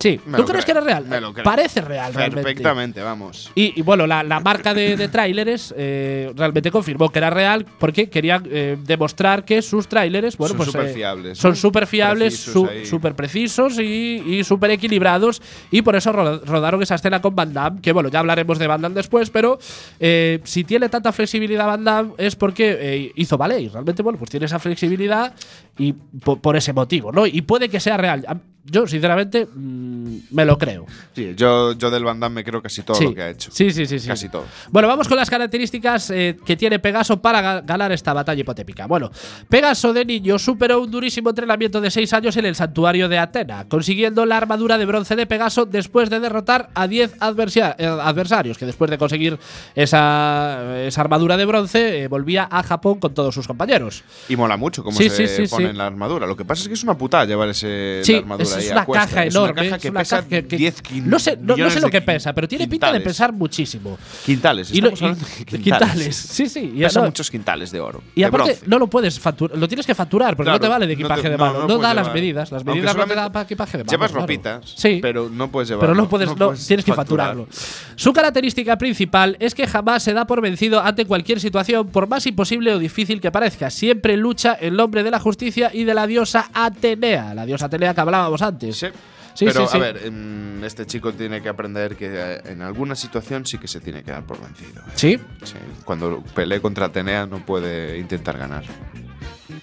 Sí, 0.02 0.20
me 0.26 0.36
¿tú 0.36 0.44
crees 0.44 0.64
creo, 0.64 0.64
que 0.64 0.70
era 0.72 0.80
real? 0.80 1.06
me 1.06 1.20
lo 1.20 1.32
creo. 1.32 1.44
Parece 1.44 1.80
real, 1.80 2.12
realmente. 2.12 2.42
Perfectamente, 2.42 3.02
vamos. 3.02 3.52
Y, 3.54 3.78
y 3.78 3.82
bueno, 3.82 4.06
la, 4.06 4.22
la 4.24 4.40
marca 4.40 4.74
de, 4.74 4.96
de 4.96 5.08
tráileres 5.08 5.72
eh, 5.76 6.32
realmente 6.34 6.70
confirmó 6.72 7.08
que 7.10 7.18
era 7.20 7.30
real 7.30 7.64
porque 7.78 8.10
querían 8.10 8.42
eh, 8.50 8.76
demostrar 8.82 9.44
que 9.44 9.62
sus 9.62 9.86
tráileres 9.86 10.36
bueno, 10.36 10.48
Son 10.50 10.56
pues, 10.56 10.70
superfiables, 10.70 11.38
son 11.38 11.50
¿no? 11.52 11.56
súper 11.56 11.86
fiables, 11.86 12.36
súper 12.84 13.14
precisos 13.14 13.78
y, 13.78 14.22
y 14.26 14.44
súper 14.44 14.72
equilibrados. 14.72 15.40
Y 15.70 15.82
por 15.82 15.94
eso 15.94 16.10
ro- 16.12 16.40
rodaron 16.44 16.82
esa 16.82 16.96
escena 16.96 17.22
con 17.22 17.34
Van 17.36 17.52
Damme, 17.52 17.80
que 17.80 17.92
bueno, 17.92 18.08
ya 18.08 18.18
hablaremos 18.18 18.58
de 18.58 18.66
Van 18.66 18.80
Damme 18.82 18.96
después, 18.96 19.30
pero 19.30 19.58
eh, 20.00 20.40
si 20.44 20.64
tiene 20.64 20.88
tanta 20.88 21.12
flexibilidad 21.12 21.66
Van 21.66 21.84
Damme 21.84 22.12
es 22.18 22.34
porque 22.34 22.76
eh, 22.80 23.12
hizo 23.14 23.38
ballet. 23.38 23.60
Y 23.60 23.68
realmente, 23.68 24.02
bueno, 24.02 24.18
pues 24.18 24.30
tiene 24.30 24.46
esa 24.46 24.58
flexibilidad 24.58 25.32
y 25.78 25.92
po- 25.92 26.40
por, 26.40 26.56
ese 26.56 26.72
motivo, 26.72 27.12
¿no? 27.12 27.26
Y 27.26 27.42
puede 27.42 27.68
que 27.68 27.78
sea 27.78 27.96
real. 27.96 28.26
Yo, 28.64 28.86
sinceramente, 28.86 29.46
mm, 29.52 30.16
me 30.30 30.44
lo 30.44 30.56
creo. 30.56 30.86
Sí, 31.14 31.34
yo, 31.36 31.72
yo 31.72 31.90
del 31.90 32.04
Van 32.04 32.20
Damme 32.20 32.36
me 32.36 32.44
creo 32.44 32.62
casi 32.62 32.82
todo 32.82 32.96
Sí. 32.96 33.04
lo 33.06 33.14
que 33.14 33.22
ha 33.22 33.28
hecho. 33.30 33.50
Sí, 33.52 33.72
sí, 33.72 33.86
sí, 33.86 33.98
sí. 33.98 34.06
Casi 34.06 34.28
todo. 34.28 34.44
Bueno, 34.70 34.86
vamos 34.86 35.08
con 35.08 35.16
las 35.16 35.28
características 35.28 36.10
eh, 36.10 36.38
que 36.46 36.56
tiene 36.56 36.78
Pegaso 36.78 37.20
para 37.20 37.42
ga- 37.42 37.66
ganar 37.66 37.90
esta 37.90 38.12
batalla 38.12 38.40
hipotética. 38.40 38.86
Bueno, 38.86 39.10
Pegaso 39.48 39.92
de 39.92 40.04
niño 40.04 40.38
superó 40.38 40.80
un 40.80 40.90
durísimo 40.92 41.30
entrenamiento 41.30 41.80
de 41.80 41.90
6 41.90 42.12
años 42.12 42.36
en 42.36 42.46
el 42.46 42.54
santuario 42.54 43.08
de 43.08 43.18
Atena, 43.18 43.66
consiguiendo 43.68 44.24
la 44.26 44.36
armadura 44.36 44.78
de 44.78 44.86
bronce 44.86 45.16
de 45.16 45.26
Pegaso 45.26 45.66
después 45.66 46.08
de 46.08 46.20
derrotar 46.20 46.70
a 46.74 46.86
10 46.86 47.14
adversia- 47.18 47.74
eh, 47.78 47.86
adversarios, 47.86 48.58
que 48.58 48.66
después 48.66 48.88
de 48.90 48.96
conseguir 48.98 49.38
esa, 49.74 50.78
esa 50.86 51.00
armadura 51.00 51.36
de 51.36 51.44
bronce 51.44 52.02
eh, 52.04 52.08
volvía 52.08 52.48
a 52.50 52.62
Japón 52.62 53.00
con 53.00 53.12
todos 53.12 53.34
sus 53.34 53.46
compañeros. 53.46 54.04
Y 54.28 54.36
mola 54.36 54.56
mucho 54.56 54.82
cómo 54.82 54.96
Sí, 54.96 55.10
se 55.10 55.48
pone 55.48 55.70
en 55.70 55.78
la 55.78 55.86
armadura. 55.86 56.26
Lo 56.26 56.36
que 56.36 56.44
pasa 56.44 56.62
es 56.62 56.68
que 56.68 56.74
es 56.74 56.82
una 56.84 56.96
putada 56.96 57.24
llevar 57.24 57.48
ese, 57.48 58.02
la 58.06 58.18
armadura 58.18 58.51
es, 58.58 58.64
ahí 58.64 58.64
es 58.66 58.70
a 58.72 58.74
una 58.74 58.86
caja 58.86 59.24
Es 59.24 59.34
enorme. 59.34 59.52
Una 59.52 59.62
caja 59.62 59.76
es 59.76 59.82
que 59.82 59.88
una 59.90 60.00
pesa 60.00 60.16
caja 60.16 60.28
que- 60.28 60.46
que- 60.46 60.56
10 60.56 60.82
quin- 60.82 61.04
no 61.04 61.18
sé, 61.18 61.36
no, 61.40 61.56
no 61.56 61.70
sé 61.70 61.80
lo 61.80 61.88
que 61.90 62.00
pesa, 62.00 62.32
pero 62.32 62.48
tiene 62.48 62.68
pinta 62.68 62.92
de 62.92 63.00
pesar 63.00 63.32
muchísimo. 63.32 63.98
Quintales. 64.24 64.72
Y 64.72 64.80
lo- 64.80 64.90
y- 64.90 64.92
quintales. 64.92 65.60
quintales, 65.62 66.16
sí, 66.16 66.48
sí. 66.48 66.72
Y 66.76 66.80
Pesa 66.82 67.00
no- 67.00 67.06
muchos 67.06 67.30
quintales 67.30 67.70
de 67.70 67.80
oro. 67.80 68.02
Y 68.14 68.20
de 68.20 68.26
aparte, 68.26 68.50
bronce. 68.52 68.66
no 68.68 68.78
lo 68.78 68.86
puedes 68.88 69.18
facturar, 69.18 69.56
lo 69.58 69.68
tienes 69.68 69.86
que 69.86 69.94
facturar, 69.94 70.36
porque 70.36 70.48
Claro, 70.48 70.58
no 70.58 70.62
te 70.62 70.68
vale 70.68 70.86
de 70.86 70.92
equipaje 70.94 71.28
de 71.30 71.36
no, 71.36 71.44
mano. 71.46 71.66
no 71.66 71.78
da 71.78 71.94
las 71.94 72.12
medidas. 72.12 72.50
Las 72.52 72.64
medidas 72.64 72.96
no 72.96 73.04
te 73.06 73.14
da 73.14 73.30
para 73.32 73.44
equipaje 73.44 73.78
de 73.78 73.84
mano. 73.84 73.90
Llevas 73.90 74.10
claro. 74.10 74.22
ropita, 74.26 74.60
Sí. 74.64 74.98
pero 75.02 75.28
no 75.28 75.50
puedes 75.50 75.68
llevarlo. 75.68 75.88
Pero 75.88 75.94
no 76.02 76.08
puedes, 76.08 76.66
tienes 76.66 76.84
que 76.84 76.92
facturar. 76.94 77.36
facturarlo. 77.36 77.48
Su 77.96 78.12
característica 78.12 78.76
principal 78.78 79.36
es 79.40 79.54
que 79.54 79.66
jamás 79.66 80.02
se 80.02 80.12
da 80.12 80.26
por 80.26 80.40
vencido 80.40 80.80
ante 80.80 81.04
cualquier 81.06 81.40
situación, 81.40 81.88
por 81.88 82.06
más 82.08 82.26
imposible 82.26 82.72
o 82.74 82.78
difícil 82.78 83.20
que 83.20 83.30
parezca. 83.30 83.70
Siempre 83.70 84.16
lucha 84.16 84.56
en 84.60 84.76
nombre 84.76 85.02
de 85.02 85.10
la 85.10 85.18
justicia 85.20 85.70
y 85.72 85.84
de 85.84 85.94
la 85.94 86.06
diosa 86.06 86.50
Atenea, 86.52 87.34
la 87.34 87.46
diosa 87.46 87.66
Atenea 87.66 87.94
que 87.94 88.00
hablábamos 88.00 88.41
antes. 88.42 88.76
Sí. 88.76 88.88
Sí, 89.34 89.46
pero, 89.46 89.62
sí, 89.66 89.72
sí. 89.72 89.76
a 89.78 89.80
ver, 89.80 90.00
em, 90.04 90.62
este 90.62 90.84
chico 90.84 91.12
tiene 91.14 91.40
que 91.40 91.48
aprender 91.48 91.96
que 91.96 92.10
eh, 92.12 92.42
en 92.44 92.60
alguna 92.60 92.94
situación 92.94 93.46
sí 93.46 93.56
que 93.56 93.66
se 93.66 93.80
tiene 93.80 94.02
que 94.02 94.10
dar 94.10 94.24
por 94.26 94.38
vencido. 94.40 94.82
Sí, 94.94 95.18
Sí, 95.42 95.54
Cuando 95.84 96.22
pelee 96.34 96.60
contra 96.60 96.86
Atenea 96.86 97.26
no 97.26 97.38
puede 97.44 97.98
intentar 97.98 98.36
ganar. 98.36 98.64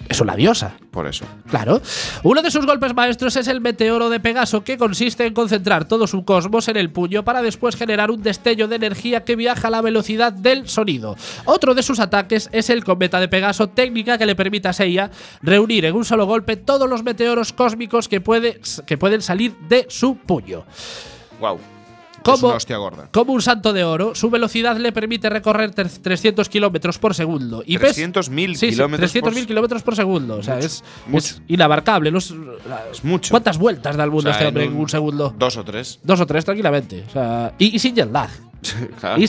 Es 0.09 0.19
una 0.19 0.35
diosa. 0.35 0.73
Por 0.91 1.05
eso. 1.07 1.25
Claro. 1.47 1.81
Uno 2.23 2.41
de 2.41 2.49
sus 2.49 2.65
golpes 2.65 2.95
maestros 2.95 3.35
es 3.35 3.47
el 3.47 3.61
meteoro 3.61 4.09
de 4.09 4.19
Pegaso, 4.19 4.63
que 4.63 4.77
consiste 4.77 5.25
en 5.25 5.35
concentrar 5.35 5.87
todo 5.87 6.07
su 6.07 6.25
cosmos 6.25 6.67
en 6.67 6.77
el 6.77 6.89
puño 6.89 7.23
para 7.23 7.43
después 7.43 7.75
generar 7.75 8.09
un 8.09 8.23
destello 8.23 8.67
de 8.67 8.75
energía 8.75 9.23
que 9.23 9.35
viaja 9.35 9.67
a 9.67 9.71
la 9.71 9.81
velocidad 9.81 10.33
del 10.33 10.67
sonido. 10.67 11.15
Otro 11.45 11.75
de 11.75 11.83
sus 11.83 11.99
ataques 11.99 12.49
es 12.51 12.71
el 12.71 12.83
cometa 12.83 13.19
de 13.19 13.27
Pegaso, 13.27 13.69
técnica 13.69 14.17
que 14.17 14.25
le 14.25 14.35
permite 14.35 14.67
a 14.67 14.73
Seiya 14.73 15.11
reunir 15.43 15.85
en 15.85 15.95
un 15.95 16.03
solo 16.03 16.25
golpe 16.25 16.57
todos 16.57 16.89
los 16.89 17.03
meteoros 17.03 17.53
cósmicos 17.53 18.07
que, 18.07 18.19
puede, 18.19 18.59
que 18.87 18.97
pueden 18.97 19.21
salir 19.21 19.55
de 19.69 19.85
su 19.89 20.15
puño. 20.15 20.65
Wow. 21.39 21.59
¿Cómo? 22.23 22.37
Es 22.37 22.43
una 22.43 22.55
hostia 22.55 22.77
gorda. 22.77 23.09
Como 23.11 23.33
un 23.33 23.41
santo 23.41 23.73
de 23.73 23.83
oro, 23.83 24.15
su 24.15 24.29
velocidad 24.29 24.77
le 24.77 24.91
permite 24.91 25.29
recorrer 25.29 25.71
tre- 25.73 25.89
300 26.01 26.47
kilómetros 26.49 26.97
por 26.99 27.13
segundo. 27.15 27.63
Y 27.65 27.77
pes- 27.77 27.97
300.000 27.97 28.55
Sí, 28.55 28.67
sí, 28.67 28.69
kilómetros 28.71 29.11
por 29.11 29.33
300.000 29.33 29.45
kilómetros 29.47 29.83
por 29.83 29.95
segundo. 29.95 30.35
O 30.37 30.43
sea, 30.43 30.59
es, 30.59 30.83
inabarcable. 31.47 32.11
Es, 32.17 32.33
mucho. 33.03 33.31
¿Cuántas 33.31 33.57
vueltas 33.57 33.95
da 33.95 34.03
el 34.03 34.11
mundo 34.11 34.29
O 34.29 34.33
sea, 34.33 34.39
este 34.39 34.47
hombre 34.47 34.63
en 34.65 34.69
en 34.71 34.75
un- 34.75 34.81
un 34.83 34.89
segundo? 34.89 35.33
Dos 35.37 35.57
o 35.57 35.63
tres. 35.63 35.99
Dos 36.03 36.19
o 36.19 36.25
tres 36.25 36.45
tranquilamente. 36.45 37.03
O 37.07 37.11
sea, 37.11 37.53
y, 37.57 37.75
y 37.75 37.79
sin 37.79 37.95
jet 37.95 38.11
lag. 38.11 38.29
Claro. 38.99 39.21
Y. 39.21 39.27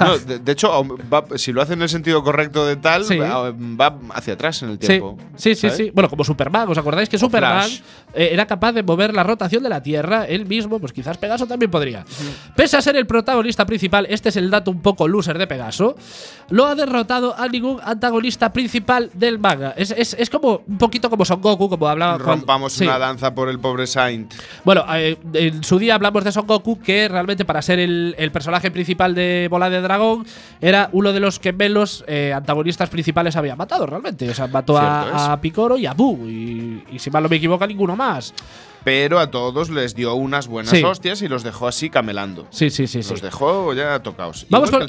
No, 0.00 0.18
de, 0.18 0.38
de 0.38 0.52
hecho, 0.52 0.70
va- 1.12 1.24
si 1.36 1.52
lo 1.52 1.60
hace 1.62 1.74
en 1.74 1.82
el 1.82 1.88
sentido 1.88 2.22
correcto 2.22 2.64
de 2.66 2.76
tal, 2.76 3.04
Sí. 3.04 3.18
va, 3.18 3.50
va 3.50 3.98
hacia 4.14 4.34
atrás 4.34 4.62
en 4.62 4.70
el 4.70 4.78
tiempo. 4.78 5.18
sí, 5.36 5.54
sí, 5.54 5.62
¿sabes? 5.62 5.76
sí. 5.76 5.90
Bueno, 5.94 6.08
como 6.08 6.24
Superman, 6.24 6.68
¿os 6.68 6.78
acordáis 6.78 7.08
que 7.08 7.18
Superman 7.18 7.62
Flash. 7.68 7.80
eh, 8.14 8.30
era 8.32 8.46
capaz 8.46 8.72
de 8.72 8.82
mover 8.82 9.14
la 9.14 9.22
rotación 9.22 9.62
de 9.62 9.68
la 9.68 9.82
Tierra 9.82 10.24
él 10.24 10.46
mismo? 10.46 10.78
Pues 10.78 10.92
quizás 10.92 11.18
Pegaso 11.18 11.46
también 11.46 11.70
podría. 11.70 12.04
Pese 12.56 12.76
a 12.76 12.82
ser 12.82 12.96
el 12.96 13.06
protagonista 13.06 13.66
principal, 13.66 14.06
este 14.08 14.30
es 14.30 14.36
el 14.36 14.50
dato 14.50 14.70
un 14.70 14.80
poco 14.80 15.06
loser 15.08 15.36
de 15.38 15.46
Pegaso, 15.46 15.96
lo 16.50 16.66
ha 16.66 16.74
derrotado 16.74 17.34
a 17.38 17.48
ningún 17.48 17.78
antagonista 17.84 18.52
principal 18.52 19.10
del 19.14 19.38
manga. 19.38 19.74
Es, 19.76 19.90
es- 19.90 20.14
es 20.18 20.30
como 20.30 20.62
un 20.66 20.78
poquito 20.78 21.10
como 21.10 21.24
Son 21.24 21.40
Goku, 21.40 21.68
como 21.68 21.86
hablaba 21.88 22.14
cuando- 22.14 22.30
Rompamos 22.36 22.72
Sí. 22.72 22.84
una 22.84 22.98
danza 22.98 23.34
por 23.34 23.48
el 23.48 23.58
pobre 23.58 23.86
Saint. 23.86 24.32
Bueno, 24.64 24.84
eh, 24.94 25.16
en 25.34 25.62
su 25.64 25.78
día 25.78 25.94
hablamos 25.96 26.24
de 26.24 26.32
Son 26.32 26.46
Goku, 26.46 26.80
que 26.80 27.08
realmente 27.08 27.44
para 27.44 27.60
ser 27.62 27.78
el, 27.78 28.14
el 28.18 28.30
personaje 28.32 28.69
principal 28.72 29.14
de 29.14 29.48
Bola 29.50 29.70
de 29.70 29.80
Dragón 29.80 30.26
era 30.60 30.88
uno 30.92 31.12
de 31.12 31.20
los 31.20 31.38
que 31.38 31.52
menos 31.52 32.04
eh, 32.06 32.32
antagonistas 32.34 32.88
principales 32.88 33.36
había 33.36 33.56
matado 33.56 33.86
realmente. 33.86 34.28
O 34.30 34.34
sea, 34.34 34.46
mató 34.46 34.78
a, 34.78 35.32
a 35.32 35.40
Picoro 35.40 35.76
y 35.76 35.86
a 35.86 35.94
Boo. 35.94 36.28
Y, 36.28 36.84
y 36.92 36.98
si 36.98 37.10
mal 37.10 37.22
no 37.22 37.28
me 37.28 37.36
equivoco, 37.36 37.64
a 37.64 37.66
ninguno 37.66 37.96
más. 37.96 38.34
Pero 38.84 39.18
a 39.18 39.30
todos 39.30 39.70
les 39.70 39.94
dio 39.94 40.14
unas 40.14 40.48
buenas 40.48 40.70
Sí. 40.70 40.82
hostias 40.82 41.20
y 41.22 41.28
los 41.28 41.42
dejó 41.42 41.68
así 41.68 41.90
camelando. 41.90 42.46
Sí, 42.50 42.70
sí, 42.70 42.86
sí. 42.86 43.02
sí. 43.02 43.10
Los 43.10 43.20
dejó 43.22 43.74
ya 43.74 44.02
tocados. 44.02 44.46
Vamos 44.48 44.70
con, 44.70 44.86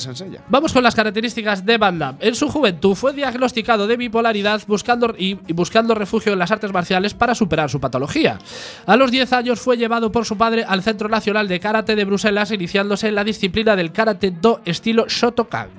vamos 0.48 0.74
con 0.74 0.84
las 0.84 0.96
características 0.96 1.66
de 1.66 1.78
Van 1.78 2.00
Damme. 2.00 2.18
En 2.22 2.36
su 2.36 2.48
juventud 2.50 2.96
fue 2.96 3.14
diagnosticado 3.14 3.88
de 3.88 3.98
bipolaridad 3.98 4.62
buscando, 4.68 5.14
y, 5.18 5.40
y 5.48 5.54
buscando 5.54 5.94
refugio 5.94 6.34
en 6.34 6.40
las 6.40 6.52
artes 6.52 6.72
marciales 6.72 7.14
para 7.14 7.36
superar 7.36 7.70
su 7.70 7.80
patología. 7.80 8.40
A 8.86 8.96
los 8.96 9.12
10 9.12 9.34
años 9.34 9.60
fue 9.60 9.78
llevado 9.78 10.12
por 10.12 10.26
su 10.26 10.38
padre 10.38 10.64
al 10.68 10.84
Centro 10.84 11.10
Nacional 11.10 11.48
de 11.48 11.60
Karate 11.60 11.96
de 11.96 12.06
Bruselas, 12.06 12.52
iniciándose 12.52 13.08
en 13.10 13.16
la 13.16 13.24
disciplina 13.24 13.76
del 13.76 13.92
Karate 13.92 14.32
Do 14.32 14.62
estilo 14.66 15.06
Shotokan. 15.08 15.70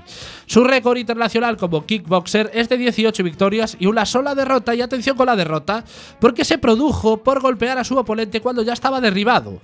Su 0.47 0.65
récord 0.65 0.99
internacional 0.99 1.57
como 1.57 1.87
kickboxer 1.87 2.51
es 2.53 2.69
de 2.69 2.77
18 2.77 3.23
victorias 3.23 3.77
y 3.79 3.87
una 3.87 4.05
sola 4.05 4.35
derrota. 4.35 4.75
Y 4.75 4.83
atención 4.83 5.17
con 5.17 5.27
la 5.27 5.37
derrota, 5.37 5.85
porque 6.21 6.45
se 6.45 6.59
produjo 6.59 7.23
por 7.23 7.41
golpear 7.41 7.79
a 7.79 7.85
su 7.85 7.99
oponente 8.03 8.41
cuando 8.41 8.63
ya 8.63 8.75
estaba 8.75 9.01
derribado. 9.01 9.61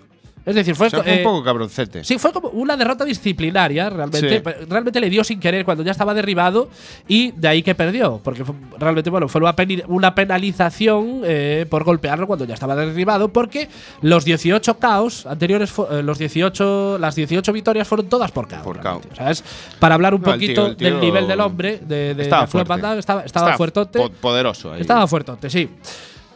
Es 0.47 0.55
decir, 0.55 0.75
fue, 0.75 0.87
O 0.87 0.91
sea, 0.91 1.03
fue 1.03 1.15
eh, 1.15 1.19
un 1.19 1.25
poco 1.25 1.45
cabroncete. 1.45 2.05
Sí, 2.05 2.17
fue 2.17 2.33
como 2.33 2.49
una 2.49 2.75
derrota 2.75 3.05
disciplinaria, 3.05 3.91
realmente. 3.91 4.39
Sí. 4.39 4.65
Realmente 4.67 4.99
le 4.99 5.11
dio 5.11 5.23
sin 5.23 5.39
querer 5.39 5.63
cuando 5.63 5.83
ya 5.85 5.91
estaba 5.91 6.15
derribado 6.15 6.71
y 7.07 7.33
de 7.33 7.49
ahí 7.49 7.63
que 7.63 7.75
perdió. 7.75 8.19
Porque 8.25 8.47
fue- 8.47 8.55
realmente, 8.79 9.11
bueno, 9.11 9.29
fue 9.29 9.43
una, 9.89 10.15
penalización 10.15 11.21
eh, 11.25 11.67
por 11.69 11.85
golpearlo 11.85 12.27
cuando 12.27 12.47
ya 12.47 12.55
estaba 12.55 12.75
derribado. 12.77 13.29
Porque 13.29 13.69
los 14.01 14.25
18 14.25 14.79
caos 14.79 15.27
anteriores, 15.27 15.71
eh, 15.91 16.03
los 16.03 16.19
18, 16.19 16.97
las 16.99 17.15
18 17.15 17.53
victorias 17.53 17.87
fueron 17.87 18.09
todas 18.09 18.31
por 18.33 18.49
KO. 18.49 18.63
Por. 18.63 18.81
KO. 18.81 19.03
O 19.13 19.15
sea, 19.17 19.31
es 19.31 19.45
para 19.79 19.97
hablar 19.97 20.15
un 20.15 20.23
No, 20.23 20.29
el 20.33 20.35
poquito 20.41 20.63
tío- 20.63 20.71
el 20.71 20.77
tío 20.77 20.89
del 20.93 21.01
nivel 21.01 21.29
del 21.29 21.41
hombre, 21.41 21.79
de, 21.87 22.15
de, 22.15 22.23
estaba 22.23 22.43
de 22.43 22.49
fuerte. 22.49 22.77
Damme, 22.81 22.99
estaba, 23.01 23.23
estaba 23.23 23.57
fuertote. 23.59 23.99
po- 23.99 24.11
poderoso 24.11 24.73
ahí. 24.73 24.81
Estaba 24.81 25.07
fuertote, 25.07 25.51
sí. 25.51 25.69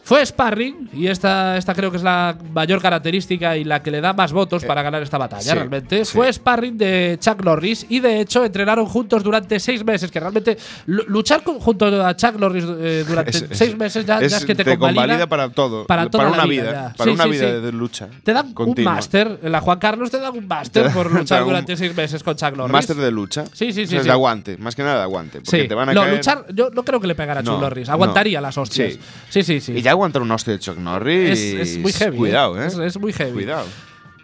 Fue 0.05 0.25
sparring, 0.25 0.89
y 0.91 1.07
esta, 1.07 1.55
esta 1.57 1.73
creo 1.73 1.89
que 1.89 1.95
es 1.97 2.03
la 2.03 2.37
mayor 2.53 2.81
característica 2.81 3.55
y 3.55 3.63
la 3.63 3.81
que 3.81 3.89
le 3.89 4.01
da 4.01 4.11
más 4.11 4.33
votos 4.33 4.65
para 4.65 4.81
ganar 4.83 5.01
esta 5.01 5.17
batalla, 5.17 5.41
sí, 5.41 5.53
realmente. 5.53 6.03
sí. 6.03 6.11
Fue 6.13 6.31
sparring 6.31 6.77
de 6.77 7.17
Chuck 7.21 7.41
Norris 7.43 7.85
y 7.87 8.01
de 8.01 8.19
hecho 8.19 8.43
entrenaron 8.43 8.85
juntos 8.85 9.23
durante 9.23 9.59
seis 9.61 9.83
meses, 9.85 10.11
que 10.11 10.19
realmente 10.19 10.57
lu- 10.87 11.05
luchar 11.07 11.41
con- 11.41 11.57
junto 11.59 11.85
a 12.05 12.15
Chuck 12.17 12.35
Norris 12.35 12.65
eh, 12.67 13.05
durante 13.07 13.31
Es- 13.37 13.45
seis 13.53 13.77
meses 13.77 14.05
ya, 14.05 14.19
ya 14.19 14.37
es 14.37 14.45
que 14.45 14.53
te, 14.55 14.77
convalida. 14.77 15.25
para 15.27 15.49
todo. 15.49 15.85
para 15.87 16.09
toda 16.09 16.29
una 16.29 16.45
vida. 16.45 16.93
Para 16.97 17.09
Sí, 17.09 17.15
una 17.15 17.25
vida 17.25 17.59
de 17.61 17.71
lucha. 17.71 18.09
Te 18.23 18.33
dan 18.33 18.53
continua. 18.53 18.91
un 18.91 18.95
máster, 18.97 19.39
la 19.43 19.61
Juan 19.61 19.79
Carlos 19.79 20.11
te 20.11 20.19
dan 20.19 20.37
un 20.37 20.45
máster 20.47 20.83
Te 20.87 20.89
por 20.89 21.07
te 21.11 21.17
luchar 21.19 21.45
durante 21.45 21.77
seis 21.77 21.95
meses 21.95 22.21
con 22.21 22.35
Chuck 22.35 22.57
Norris. 22.57 22.73
Máster 22.73 22.97
de 22.97 23.09
lucha. 23.09 23.45
Sí, 23.53 23.71
sí, 23.71 23.73
sí, 23.73 23.83
O 23.83 23.87
sea, 23.87 23.97
es 23.99 24.03
sí. 24.03 24.07
de 24.09 24.11
aguante. 24.13 24.57
Más 24.57 24.75
que 24.75 24.83
nada 24.83 24.97
de 24.97 25.03
aguante. 25.03 25.39
Porque 25.39 25.63
te 25.63 25.75
van 25.75 25.87
a 25.89 25.93
no, 25.93 26.01
caer- 26.03 26.15
luchar, 26.17 26.45
yo 26.53 26.69
no 26.71 26.83
creo 26.83 26.99
que 26.99 27.07
le 27.07 27.15
pegara 27.15 27.39
a 27.39 27.43
Chuck 27.43 27.53
No, 27.53 27.61
Norris. 27.61 27.87
no. 27.87 27.93
Aguantaría 27.93 28.41
las 28.41 28.57
hostias. 28.57 28.93
Sí. 28.93 28.99
Sí, 29.29 29.43
sí, 29.43 29.61
sí. 29.61 29.71
Y 29.77 29.81
ya 29.81 29.92
aguantar 29.93 30.21
un 30.21 30.31
hostia 30.31 30.53
de 30.53 30.59
Chuck 30.59 30.77
Norris. 30.77 31.39
Es, 31.39 31.69
es 31.69 31.77
muy 31.79 31.93
heavy. 31.93 32.17
Cuidado, 32.17 32.61
¿eh? 32.61 32.67
Es, 32.67 32.77
es 32.77 32.99
muy 32.99 33.13
heavy. 33.13 33.31
Cuidado. 33.33 33.65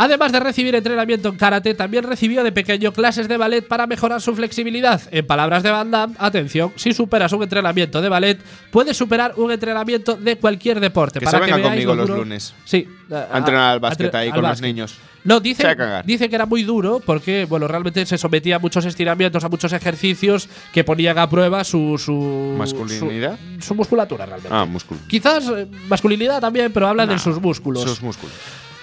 Además 0.01 0.31
de 0.31 0.39
recibir 0.39 0.73
entrenamiento 0.73 1.27
en 1.27 1.35
karate, 1.35 1.73
también 1.73 2.05
recibió 2.05 2.41
de 2.41 2.53
pequeño 2.53 2.93
clases 2.93 3.27
de 3.27 3.35
ballet 3.35 3.67
para 3.67 3.85
mejorar 3.85 4.21
su 4.21 4.33
flexibilidad. 4.33 5.01
En 5.11 5.27
palabras 5.27 5.61
de 5.61 5.71
Van 5.71 5.91
Damme, 5.91 6.15
atención, 6.17 6.71
si 6.77 6.93
superas 6.93 7.33
un 7.33 7.43
entrenamiento 7.43 8.01
de 8.01 8.07
ballet, 8.07 8.39
puedes 8.71 8.95
superar 8.95 9.33
un 9.35 9.51
entrenamiento 9.51 10.15
de 10.15 10.37
cualquier 10.37 10.79
deporte. 10.79 11.19
Que 11.19 11.25
para 11.25 11.39
se 11.39 11.43
venga 11.43 11.57
que 11.57 11.63
veáis 11.63 11.85
conmigo 11.85 11.95
lo 11.95 12.07
los 12.07 12.17
lunes. 12.17 12.53
Sí. 12.63 12.87
A 13.11 13.39
entrenar 13.39 13.73
al 13.73 13.81
básquet 13.81 14.15
ahí 14.15 14.29
al 14.29 14.35
con 14.35 14.43
los 14.43 14.61
niños. 14.61 14.95
No, 15.25 15.41
dice, 15.41 15.67
dice 16.05 16.29
que 16.29 16.35
era 16.35 16.45
muy 16.45 16.63
duro 16.63 17.01
porque, 17.05 17.43
bueno, 17.43 17.67
realmente 17.67 18.05
se 18.05 18.17
sometía 18.17 18.55
a 18.55 18.59
muchos 18.59 18.85
estiramientos, 18.85 19.43
a 19.43 19.49
muchos 19.49 19.73
ejercicios 19.73 20.47
que 20.71 20.85
ponían 20.85 21.17
a 21.17 21.29
prueba 21.29 21.65
su. 21.65 21.97
su 21.97 22.55
¿Masculinidad? 22.57 23.37
Su, 23.59 23.67
su 23.67 23.75
musculatura, 23.75 24.25
realmente. 24.25 24.55
Ah, 24.55 24.63
músculo. 24.63 25.01
Quizás 25.09 25.45
eh, 25.49 25.67
masculinidad 25.89 26.39
también, 26.39 26.71
pero 26.71 26.87
habla 26.87 27.05
de 27.05 27.19
sus 27.19 27.41
músculos. 27.41 27.83
Sus 27.83 28.01
músculos. 28.01 28.33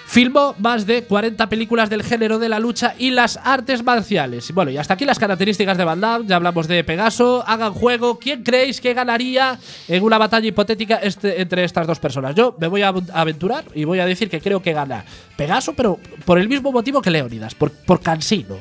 Filmó 0.09 0.55
más 0.59 0.85
de 0.87 1.03
40 1.03 1.49
películas 1.49 1.89
del 1.89 2.01
género 2.01 2.39
de 2.39 2.47
la 2.47 2.59
lucha 2.59 2.95
y 2.97 3.11
las 3.11 3.37
artes 3.43 3.83
marciales. 3.83 4.53
Bueno, 4.53 4.71
y 4.71 4.77
hasta 4.77 4.93
aquí 4.93 5.03
las 5.03 5.19
características 5.19 5.77
de 5.77 5.83
Van 5.83 5.99
Damme. 5.99 6.25
Ya 6.27 6.37
hablamos 6.37 6.65
de 6.69 6.81
Pegaso. 6.85 7.43
Hagan 7.45 7.73
juego. 7.73 8.17
¿Quién 8.17 8.41
creéis 8.41 8.79
que 8.79 8.93
ganaría 8.93 9.59
en 9.89 10.03
una 10.03 10.17
batalla 10.17 10.47
hipotética 10.47 10.95
este- 10.95 11.41
entre 11.41 11.65
estas 11.65 11.85
dos 11.85 11.99
personas? 11.99 12.33
Yo 12.35 12.55
me 12.57 12.67
voy 12.67 12.83
a 12.83 12.93
aventurar 13.13 13.65
y 13.75 13.83
voy 13.83 13.99
a 13.99 14.05
decir 14.05 14.29
que 14.29 14.39
creo 14.39 14.61
que 14.61 14.71
gana 14.71 15.03
Pegaso, 15.35 15.73
pero 15.73 15.99
por 16.23 16.39
el 16.39 16.47
mismo 16.47 16.71
motivo 16.71 17.01
que 17.01 17.11
Leónidas, 17.11 17.53
por, 17.53 17.71
por 17.71 17.99
cansino. 17.99 18.55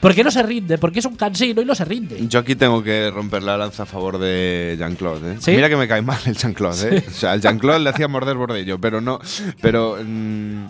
Porque 0.00 0.22
no 0.24 0.30
se 0.30 0.42
rinde, 0.42 0.76
porque 0.78 0.98
es 1.00 1.04
un 1.06 1.16
cansino 1.16 1.60
y 1.62 1.64
no 1.64 1.74
se 1.74 1.84
rinde. 1.86 2.26
Yo 2.28 2.40
aquí 2.40 2.56
tengo 2.56 2.82
que 2.82 3.10
romper 3.10 3.42
la 3.42 3.56
lanza 3.58 3.82
a 3.82 3.86
favor 3.86 4.18
de 4.18 4.76
Jean-Claude. 4.78 5.32
¿eh? 5.32 5.36
¿Sí? 5.40 5.50
Mira 5.52 5.68
que 5.68 5.76
me 5.76 5.88
cae 5.88 6.00
mal 6.02 6.18
el 6.26 6.36
Jean-Claude. 6.36 6.96
¿eh? 6.98 7.04
O 7.06 7.10
sea, 7.10 7.32
al 7.32 7.40
Jean-Claude 7.40 7.80
le 7.80 7.90
hacía 7.90 8.06
morder 8.08 8.36
bordello, 8.36 8.78
pero 8.78 9.00
no. 9.00 9.18
Pero. 9.62 9.96
mm, 10.02 10.64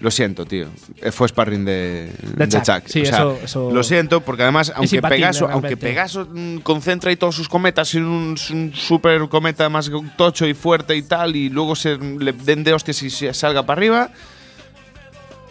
lo 0.00 0.10
siento, 0.10 0.44
tío. 0.46 0.68
Eh, 1.02 1.10
Fue 1.12 1.28
sparring 1.28 1.64
de, 1.64 2.10
De 2.36 2.46
de 2.46 2.48
Chuck. 2.48 2.62
Chuck. 2.62 2.82
Sí, 2.86 3.02
O 3.02 3.04
sea, 3.06 3.16
eso- 3.18 3.38
eso- 3.42 3.70
Lo 3.72 3.82
siento, 3.82 4.20
porque 4.20 4.42
además, 4.42 4.72
aunque 4.74 5.02
Pegaso, 5.02 5.48
aunque. 5.48 5.76
Pegaso 5.76 6.26
mm, 6.32 6.58
concentra 6.58 7.10
y 7.12 7.16
todos 7.16 7.34
sus 7.34 7.48
cometas 7.48 7.94
en 7.94 8.04
un, 8.04 8.36
un 8.52 8.72
super 8.74 9.28
cometa 9.28 9.68
más 9.68 9.90
tocho 10.16 10.46
y 10.46 10.54
fuerte 10.54 10.94
y 10.96 11.02
tal, 11.02 11.34
y 11.36 11.48
luego 11.50 11.74
se 11.74 11.96
le 11.98 12.32
den 12.32 12.64
de 12.64 12.74
hostias 12.74 13.02
y 13.02 13.10
se 13.10 13.32
salga 13.34 13.64
para 13.64 13.78
arriba. 13.78 14.10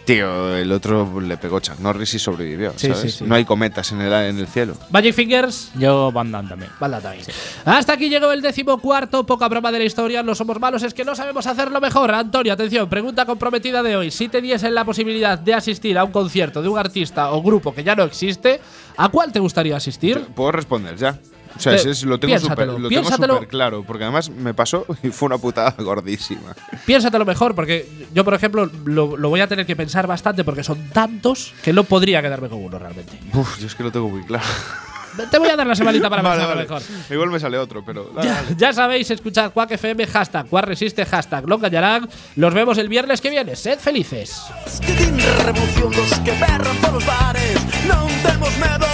Tío, 0.08 0.56
el 0.56 0.72
otro 0.72 1.20
le 1.20 1.36
pegó 1.36 1.60
Chuck 1.60 1.80
Norris 1.80 2.14
y 2.14 2.20
sobrevivió. 2.20 2.72
Sí, 2.78 2.88
¿sabes? 2.88 3.02
sí, 3.02 3.10
sí. 3.10 3.26
No 3.26 3.36
hay 3.36 3.44
cometas 3.44 3.92
en 3.92 4.00
el, 4.00 4.14
en 4.14 4.40
el 4.40 4.48
cielo. 4.48 4.78
Magic 4.90 5.14
Fingers. 5.14 5.70
Yo 5.78 6.14
Van 6.14 6.32
Damme 6.32 6.48
también. 6.48 6.72
Manda 6.80 7.02
también. 7.02 7.26
Hasta 7.66 7.92
aquí 7.92 8.08
llegó 8.08 8.32
el 8.32 8.42
decimocuarto, 8.42 9.26
poca 9.26 9.50
broma 9.50 9.70
de 9.70 9.80
la 9.80 9.84
historia, 9.84 10.24
no 10.24 10.34
somos 10.34 10.62
malos, 10.62 10.82
es 10.84 10.94
que 10.94 11.04
no 11.04 11.14
sabemos 11.14 11.46
hacerlo 11.46 11.82
mejor. 11.82 12.14
Antonio, 12.14 12.54
atención, 12.54 12.88
pregunta 12.88 13.26
comprometida 13.26 13.84
de 13.84 13.98
hoy. 13.98 14.10
Si 14.10 14.30
te 14.30 14.40
diesen 14.40 14.74
la 14.74 14.86
posibilidad 14.86 15.38
de 15.38 15.54
asistir 15.54 15.98
a 15.98 16.06
un 16.06 16.14
concierto 16.14 16.62
de 16.62 16.70
un 16.70 16.80
artista 16.80 17.34
o 17.34 17.44
grupo 17.44 17.76
que 17.76 17.84
ya 17.84 17.94
no 17.94 18.04
existe, 18.04 18.62
¿a 18.96 19.10
cuál 19.10 19.34
te 19.34 19.40
gustaría 19.40 19.76
asistir? 19.76 20.22
Puedo 20.34 20.54
responder 20.54 20.96
ya. 20.96 21.20
O 21.58 21.60
sea, 21.60 21.72
Te- 21.74 21.78
ese 21.80 21.90
es- 21.92 22.04
lo 22.04 22.20
tengo 22.20 22.38
súper 22.40 23.48
claro, 23.48 23.84
porque 23.84 24.04
además 24.04 24.30
me 24.30 24.54
pasó 24.54 24.86
y 25.04 25.10
fue 25.10 25.28
una 25.28 25.38
putada 25.38 25.76
gordísima. 25.80 26.56
Piénsatelo 26.86 27.26
mejor, 27.26 27.56
porque 27.56 27.88
yo, 28.14 28.24
por 28.24 28.34
ejemplo, 28.34 28.70
lo, 28.86 29.18
lo 29.18 29.30
voy 29.30 29.42
a 29.42 29.48
tener 29.48 29.66
que 29.66 29.76
pensar 29.76 30.08
bastante 30.08 30.44
porque 30.44 30.64
son 30.64 30.90
tantos 30.90 31.54
que 31.64 31.74
no 31.74 31.84
podría 31.84 32.22
quedarme 32.22 32.50
con 32.50 32.64
uno 32.64 32.78
realmente. 32.80 33.20
Uf, 33.34 33.60
yo 33.60 33.68
es 33.68 33.76
que 33.76 33.84
lo 33.84 33.92
tengo 33.92 34.08
muy 34.10 34.24
claro. 34.24 34.46
Te 35.32 35.40
voy 35.40 35.50
a 35.50 35.56
dar 35.56 35.66
la 35.66 35.74
semanita 35.74 36.12
para 36.12 36.22
Vale, 36.22 36.42
pensarlo 36.44 36.56
vale. 36.56 36.70
mejor. 36.70 37.12
Igual 37.12 37.30
me 37.32 37.40
sale 37.40 37.58
otro, 37.58 37.84
pero. 37.84 38.12
dale, 38.16 38.28
Ya, 38.30 38.36
dale. 38.36 38.56
ya 38.56 38.74
sabéis, 38.74 39.10
escuchad 39.10 39.52
Quack 39.52 39.72
FM, 39.72 40.06
hashtag 40.06 40.48
Quack 40.48 40.66
Resiste, 40.66 41.06
hashtag 41.06 41.48
Lo 41.50 41.58
Callarán. 41.60 42.08
Los 42.36 42.54
vemos 42.54 42.78
el 42.78 42.88
viernes 42.88 43.20
que 43.20 43.32
viene. 43.32 43.56
Sed 43.56 43.80
felices. 43.80 44.40
que 44.80 45.44
revolución 45.44 45.92
dos 45.92 46.20
que 46.20 46.32
berran 46.34 46.76
polos 46.78 47.06
bares 47.06 47.58
Non 47.88 48.06
temos 48.22 48.54
medo 48.62 48.86